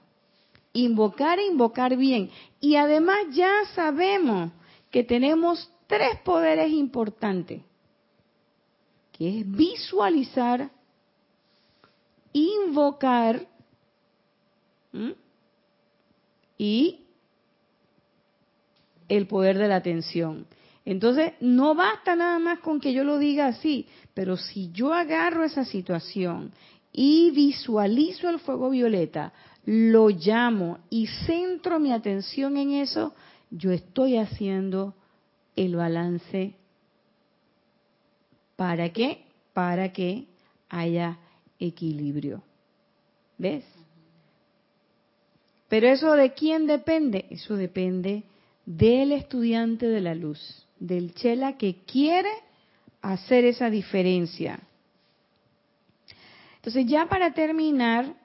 Invocar 0.72 1.40
e 1.40 1.46
invocar 1.48 1.98
bien. 1.98 2.30
Y 2.62 2.78
además 2.78 3.18
ya 3.34 3.52
sabemos 3.76 4.52
que 4.92 5.04
tenemos 5.04 5.70
tres 5.88 6.20
poderes 6.24 6.72
importantes 6.72 7.64
que 9.14 9.40
es 9.40 9.52
visualizar, 9.52 10.70
invocar 12.34 13.48
y 16.58 17.00
el 19.08 19.28
poder 19.28 19.58
de 19.58 19.68
la 19.68 19.78
atención. 19.78 20.46
Entonces, 20.86 21.34
no 21.40 21.76
basta 21.76 22.16
nada 22.16 22.40
más 22.40 22.60
con 22.60 22.80
que 22.80 22.92
yo 22.92 23.04
lo 23.04 23.18
diga 23.18 23.48
así, 23.48 23.88
pero 24.14 24.36
si 24.36 24.72
yo 24.72 24.94
agarro 24.94 25.44
esa 25.44 25.64
situación 25.64 26.52
y 26.92 27.32
visualizo 27.32 28.30
el 28.30 28.40
fuego 28.40 28.70
violeta, 28.70 29.32
lo 29.66 30.10
llamo 30.10 30.80
y 30.90 31.08
centro 31.08 31.80
mi 31.80 31.94
atención 31.94 32.58
en 32.58 32.72
eso, 32.72 33.14
yo 33.50 33.72
estoy 33.72 34.18
haciendo 34.18 34.94
el 35.56 35.76
balance 35.76 36.56
¿Para 38.56 38.90
qué? 38.90 39.26
Para 39.54 39.92
que 39.92 40.28
haya 40.70 41.18
equilibrio. 41.60 42.44
¿Ves? 43.38 43.66
Pero 45.70 45.88
eso 45.88 46.14
de 46.14 46.34
quién 46.34 46.68
depende? 46.68 47.26
Eso 47.30 47.56
depende 47.56 48.24
del 48.66 49.12
estudiante 49.12 49.88
de 49.88 50.02
la 50.02 50.16
luz, 50.16 50.68
del 50.80 51.14
chela 51.14 51.58
que 51.58 51.84
quiere 51.86 52.32
hacer 53.02 53.46
esa 53.46 53.70
diferencia. 53.70 54.60
Entonces 56.56 56.86
ya 56.86 57.08
para 57.08 57.34
terminar, 57.34 58.16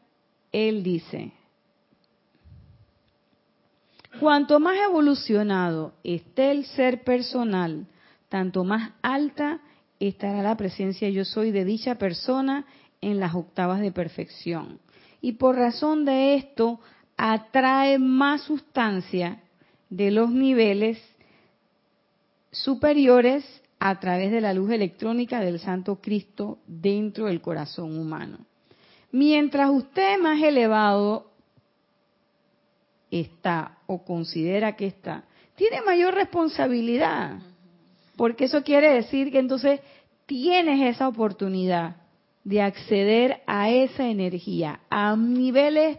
él 0.52 0.82
dice, 0.82 1.32
cuanto 4.20 4.60
más 4.60 4.78
evolucionado 4.78 5.94
esté 6.04 6.52
el 6.52 6.64
ser 6.66 7.02
personal, 7.02 7.86
tanto 8.28 8.62
más 8.62 8.92
alta 9.02 9.60
estará 10.00 10.42
la 10.42 10.56
presencia 10.56 11.08
yo 11.08 11.24
soy 11.24 11.50
de 11.50 11.64
dicha 11.64 11.96
persona 11.96 12.66
en 13.00 13.20
las 13.20 13.34
octavas 13.34 13.80
de 13.80 13.92
perfección. 13.92 14.80
Y 15.20 15.32
por 15.32 15.56
razón 15.56 16.04
de 16.04 16.34
esto 16.34 16.80
atrae 17.16 17.98
más 17.98 18.42
sustancia 18.42 19.42
de 19.90 20.10
los 20.10 20.30
niveles 20.30 20.98
superiores 22.52 23.44
a 23.80 23.98
través 24.00 24.30
de 24.30 24.40
la 24.40 24.54
luz 24.54 24.70
electrónica 24.70 25.40
del 25.40 25.60
Santo 25.60 26.00
Cristo 26.00 26.58
dentro 26.66 27.26
del 27.26 27.40
corazón 27.40 27.98
humano. 27.98 28.38
Mientras 29.10 29.70
usted 29.70 30.18
más 30.18 30.42
elevado 30.42 31.32
está 33.10 33.78
o 33.86 34.04
considera 34.04 34.76
que 34.76 34.86
está, 34.86 35.24
tiene 35.56 35.80
mayor 35.82 36.14
responsabilidad 36.14 37.40
porque 38.18 38.46
eso 38.46 38.64
quiere 38.64 38.92
decir 38.94 39.30
que 39.30 39.38
entonces 39.38 39.80
tienes 40.26 40.96
esa 40.96 41.06
oportunidad 41.06 41.98
de 42.42 42.60
acceder 42.60 43.42
a 43.46 43.70
esa 43.70 44.08
energía, 44.08 44.80
a 44.90 45.14
niveles 45.14 45.98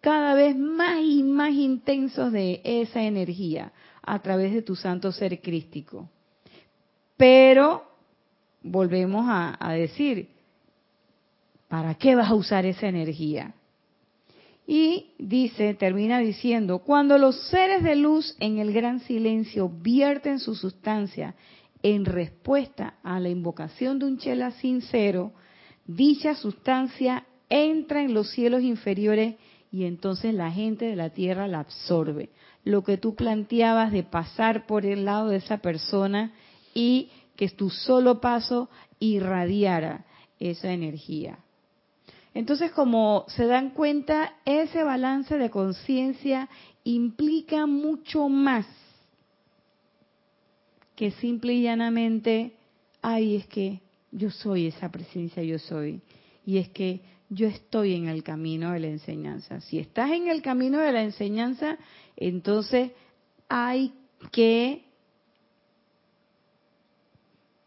cada 0.00 0.34
vez 0.34 0.56
más 0.56 0.98
y 1.00 1.22
más 1.22 1.52
intensos 1.52 2.32
de 2.32 2.60
esa 2.64 3.02
energía 3.04 3.70
a 4.02 4.18
través 4.18 4.52
de 4.52 4.62
tu 4.62 4.74
santo 4.74 5.12
ser 5.12 5.40
crístico. 5.40 6.10
Pero 7.16 7.84
volvemos 8.60 9.24
a, 9.28 9.56
a 9.60 9.72
decir, 9.74 10.30
¿para 11.68 11.94
qué 11.94 12.16
vas 12.16 12.28
a 12.28 12.34
usar 12.34 12.66
esa 12.66 12.88
energía? 12.88 13.54
Y 14.66 15.14
dice, 15.18 15.74
termina 15.74 16.20
diciendo, 16.20 16.78
cuando 16.78 17.18
los 17.18 17.48
seres 17.48 17.82
de 17.82 17.96
luz 17.96 18.36
en 18.38 18.58
el 18.58 18.72
gran 18.72 19.00
silencio 19.00 19.68
vierten 19.68 20.38
su 20.38 20.54
sustancia 20.54 21.34
en 21.82 22.04
respuesta 22.04 22.94
a 23.02 23.18
la 23.18 23.28
invocación 23.28 23.98
de 23.98 24.06
un 24.06 24.18
chela 24.18 24.52
sincero, 24.52 25.32
dicha 25.86 26.34
sustancia 26.34 27.26
entra 27.48 28.02
en 28.02 28.14
los 28.14 28.30
cielos 28.30 28.62
inferiores 28.62 29.34
y 29.72 29.84
entonces 29.84 30.32
la 30.32 30.50
gente 30.50 30.84
de 30.84 30.96
la 30.96 31.10
tierra 31.10 31.48
la 31.48 31.60
absorbe. 31.60 32.30
Lo 32.62 32.84
que 32.84 32.98
tú 32.98 33.16
planteabas 33.16 33.90
de 33.90 34.04
pasar 34.04 34.66
por 34.66 34.86
el 34.86 35.04
lado 35.04 35.28
de 35.28 35.36
esa 35.36 35.58
persona 35.58 36.32
y 36.72 37.10
que 37.36 37.48
tu 37.48 37.70
solo 37.70 38.20
paso 38.20 38.68
irradiara 39.00 40.04
esa 40.38 40.72
energía. 40.72 41.38
Entonces, 42.34 42.70
como 42.72 43.24
se 43.28 43.46
dan 43.46 43.70
cuenta, 43.70 44.34
ese 44.44 44.82
balance 44.82 45.36
de 45.36 45.50
conciencia 45.50 46.48
implica 46.84 47.66
mucho 47.66 48.28
más 48.28 48.66
que 50.96 51.10
simple 51.12 51.54
y 51.54 51.62
llanamente, 51.62 52.54
ay, 53.02 53.36
es 53.36 53.46
que 53.46 53.80
yo 54.10 54.30
soy 54.30 54.66
esa 54.66 54.90
presencia, 54.90 55.42
yo 55.42 55.58
soy. 55.58 56.00
Y 56.46 56.58
es 56.58 56.68
que 56.70 57.00
yo 57.28 57.46
estoy 57.46 57.94
en 57.94 58.08
el 58.08 58.22
camino 58.22 58.72
de 58.72 58.80
la 58.80 58.88
enseñanza. 58.88 59.60
Si 59.60 59.78
estás 59.78 60.10
en 60.10 60.28
el 60.28 60.42
camino 60.42 60.78
de 60.78 60.92
la 60.92 61.02
enseñanza, 61.02 61.78
entonces 62.16 62.92
hay 63.48 63.92
que 64.30 64.84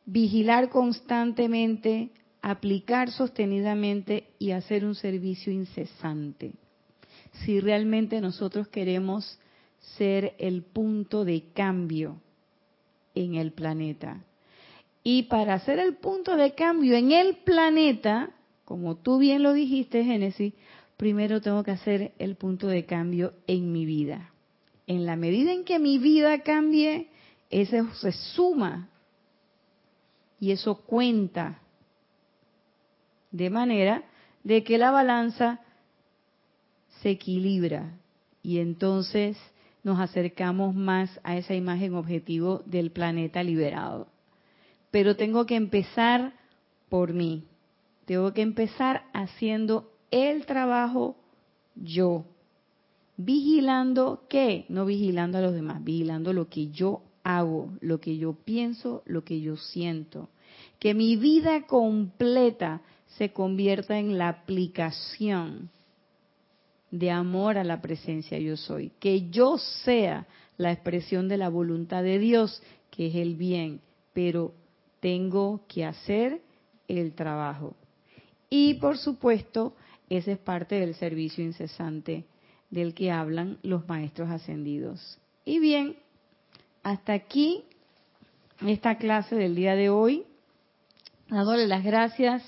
vigilar 0.05 0.69
constantemente 0.69 2.11
aplicar 2.45 3.09
sostenidamente 3.09 4.27
y 4.37 4.51
hacer 4.51 4.85
un 4.85 4.93
servicio 4.93 5.51
incesante. 5.51 6.53
Si 7.43 7.59
realmente 7.59 8.21
nosotros 8.21 8.67
queremos 8.67 9.39
ser 9.97 10.35
el 10.37 10.61
punto 10.61 11.25
de 11.25 11.45
cambio 11.55 12.21
en 13.15 13.33
el 13.33 13.51
planeta. 13.51 14.23
Y 15.03 15.23
para 15.23 15.55
hacer 15.55 15.79
el 15.79 15.95
punto 15.95 16.35
de 16.35 16.53
cambio 16.53 16.95
en 16.95 17.11
el 17.13 17.37
planeta, 17.37 18.29
como 18.63 18.95
tú 18.95 19.17
bien 19.17 19.41
lo 19.41 19.53
dijiste, 19.53 20.03
Génesis, 20.03 20.53
primero 20.97 21.41
tengo 21.41 21.63
que 21.63 21.71
hacer 21.71 22.13
el 22.19 22.35
punto 22.35 22.67
de 22.67 22.85
cambio 22.85 23.33
en 23.47 23.71
mi 23.71 23.87
vida. 23.87 24.29
En 24.85 25.07
la 25.07 25.15
medida 25.15 25.51
en 25.51 25.63
que 25.63 25.79
mi 25.79 25.97
vida 25.97 26.43
cambie, 26.43 27.09
eso 27.49 27.91
se 27.95 28.11
suma 28.11 28.91
y 30.39 30.51
eso 30.51 30.75
cuenta 30.75 31.63
de 33.35 33.49
manera 33.49 34.03
de 34.43 34.63
que 34.63 34.77
la 34.77 34.91
balanza 34.91 35.59
se 37.01 37.09
equilibra 37.09 37.97
y 38.41 38.59
entonces 38.59 39.37
nos 39.83 39.99
acercamos 39.99 40.73
más 40.73 41.19
a 41.23 41.35
esa 41.35 41.53
imagen 41.53 41.95
objetivo 41.95 42.63
del 42.65 42.91
planeta 42.91 43.43
liberado. 43.43 44.07
Pero 44.89 45.17
tengo 45.17 45.45
que 45.45 45.55
empezar 45.55 46.33
por 46.87 47.13
mí. 47.13 47.43
Tengo 48.05 48.33
que 48.33 48.41
empezar 48.41 49.03
haciendo 49.13 49.91
el 50.11 50.45
trabajo 50.45 51.17
yo. 51.75 52.25
Vigilando 53.17 54.23
qué? 54.29 54.65
No 54.69 54.85
vigilando 54.85 55.39
a 55.39 55.41
los 55.41 55.53
demás, 55.53 55.83
vigilando 55.83 56.31
lo 56.31 56.47
que 56.47 56.67
yo 56.67 57.01
hago, 57.23 57.73
lo 57.81 57.99
que 57.99 58.17
yo 58.17 58.33
pienso, 58.33 59.03
lo 59.05 59.23
que 59.23 59.41
yo 59.41 59.57
siento. 59.57 60.29
Que 60.79 60.93
mi 60.93 61.17
vida 61.17 61.63
completa 61.63 62.81
se 63.17 63.31
convierta 63.31 63.97
en 63.97 64.17
la 64.17 64.29
aplicación 64.29 65.69
de 66.91 67.11
amor 67.11 67.57
a 67.57 67.63
la 67.63 67.81
presencia 67.81 68.37
yo 68.39 68.57
soy, 68.57 68.91
que 68.99 69.29
yo 69.29 69.57
sea 69.57 70.27
la 70.57 70.71
expresión 70.71 71.27
de 71.27 71.37
la 71.37 71.49
voluntad 71.49 72.03
de 72.03 72.19
Dios, 72.19 72.61
que 72.91 73.07
es 73.07 73.15
el 73.15 73.35
bien, 73.35 73.81
pero 74.13 74.53
tengo 74.99 75.61
que 75.67 75.85
hacer 75.85 76.41
el 76.87 77.13
trabajo. 77.13 77.75
Y 78.49 78.75
por 78.75 78.97
supuesto, 78.97 79.73
ese 80.09 80.33
es 80.33 80.37
parte 80.37 80.75
del 80.75 80.95
servicio 80.95 81.43
incesante 81.43 82.25
del 82.69 82.93
que 82.93 83.11
hablan 83.11 83.57
los 83.63 83.87
maestros 83.87 84.29
ascendidos. 84.29 85.19
Y 85.43 85.59
bien, 85.59 85.95
hasta 86.83 87.13
aquí 87.13 87.63
esta 88.65 88.97
clase 88.97 89.35
del 89.35 89.55
día 89.55 89.75
de 89.75 89.89
hoy, 89.89 90.23
dándole 91.29 91.67
las 91.67 91.83
gracias 91.83 92.43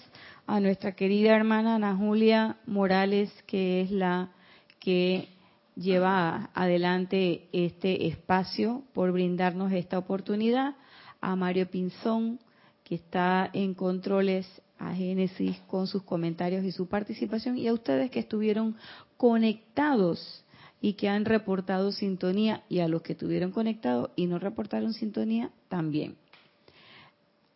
a 0.47 0.61
nuestra 0.61 0.93
querida 0.93 1.35
hermana 1.35 1.75
Ana 1.75 1.95
Julia 1.95 2.55
Morales, 2.65 3.29
que 3.45 3.81
es 3.81 3.91
la 3.91 4.31
que 4.79 5.27
lleva 5.75 6.49
adelante 6.53 7.49
este 7.51 8.07
espacio 8.07 8.83
por 8.93 9.11
brindarnos 9.11 9.73
esta 9.73 9.97
oportunidad, 9.97 10.75
a 11.19 11.35
Mario 11.35 11.69
Pinzón, 11.69 12.39
que 12.85 12.95
está 12.95 13.49
en 13.51 13.73
controles 13.73 14.47
a 14.79 14.93
Génesis 14.93 15.59
con 15.67 15.85
sus 15.85 16.03
comentarios 16.03 16.63
y 16.63 16.71
su 16.71 16.87
participación, 16.87 17.57
y 17.57 17.67
a 17.67 17.73
ustedes 17.73 18.09
que 18.09 18.19
estuvieron 18.19 18.77
conectados 19.17 20.45
y 20.79 20.93
que 20.93 21.09
han 21.09 21.25
reportado 21.25 21.91
sintonía, 21.91 22.63
y 22.69 22.79
a 22.79 22.87
los 22.87 23.01
que 23.01 23.13
estuvieron 23.13 23.51
conectados 23.51 24.11
y 24.15 24.27
no 24.27 24.39
reportaron 24.39 24.93
sintonía 24.93 25.51
también. 25.67 26.15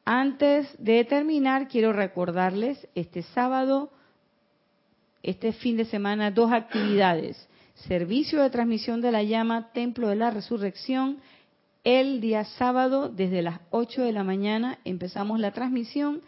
Antes 0.06 0.68
de 0.80 1.06
terminar, 1.06 1.68
quiero 1.68 1.94
recordarles 1.94 2.88
este 2.96 3.22
sábado, 3.22 3.92
este 5.22 5.54
fin 5.54 5.78
de 5.78 5.86
semana, 5.86 6.32
dos 6.32 6.52
actividades. 6.52 7.48
Servicio 7.88 8.42
de 8.42 8.50
transmisión 8.50 9.02
de 9.02 9.12
la 9.12 9.24
llama, 9.24 9.72
Templo 9.74 10.10
de 10.10 10.16
la 10.16 10.32
Resurrección. 10.32 11.20
El 11.84 12.22
día 12.22 12.46
sábado, 12.46 13.10
desde 13.10 13.42
las 13.42 13.60
8 13.72 14.04
de 14.04 14.12
la 14.12 14.24
mañana, 14.24 14.80
empezamos 14.86 15.40
la 15.40 15.52
transmisión 15.52 16.22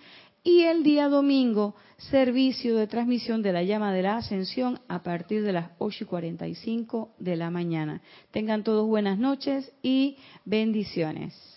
y 0.43 0.63
el 0.63 0.83
día 0.83 1.07
domingo, 1.07 1.75
servicio 1.97 2.75
de 2.75 2.87
transmisión 2.87 3.41
de 3.41 3.53
la 3.53 3.63
llama 3.63 3.93
de 3.93 4.01
la 4.01 4.17
ascensión 4.17 4.79
a 4.87 5.01
partir 5.01 5.43
de 5.43 5.53
las 5.53 5.71
8 5.77 6.03
y 6.03 6.07
45 6.07 7.13
de 7.17 7.35
la 7.37 7.49
mañana. 7.49 8.01
Tengan 8.31 8.63
todos 8.63 8.87
buenas 8.87 9.17
noches 9.17 9.71
y 9.81 10.17
bendiciones. 10.43 11.52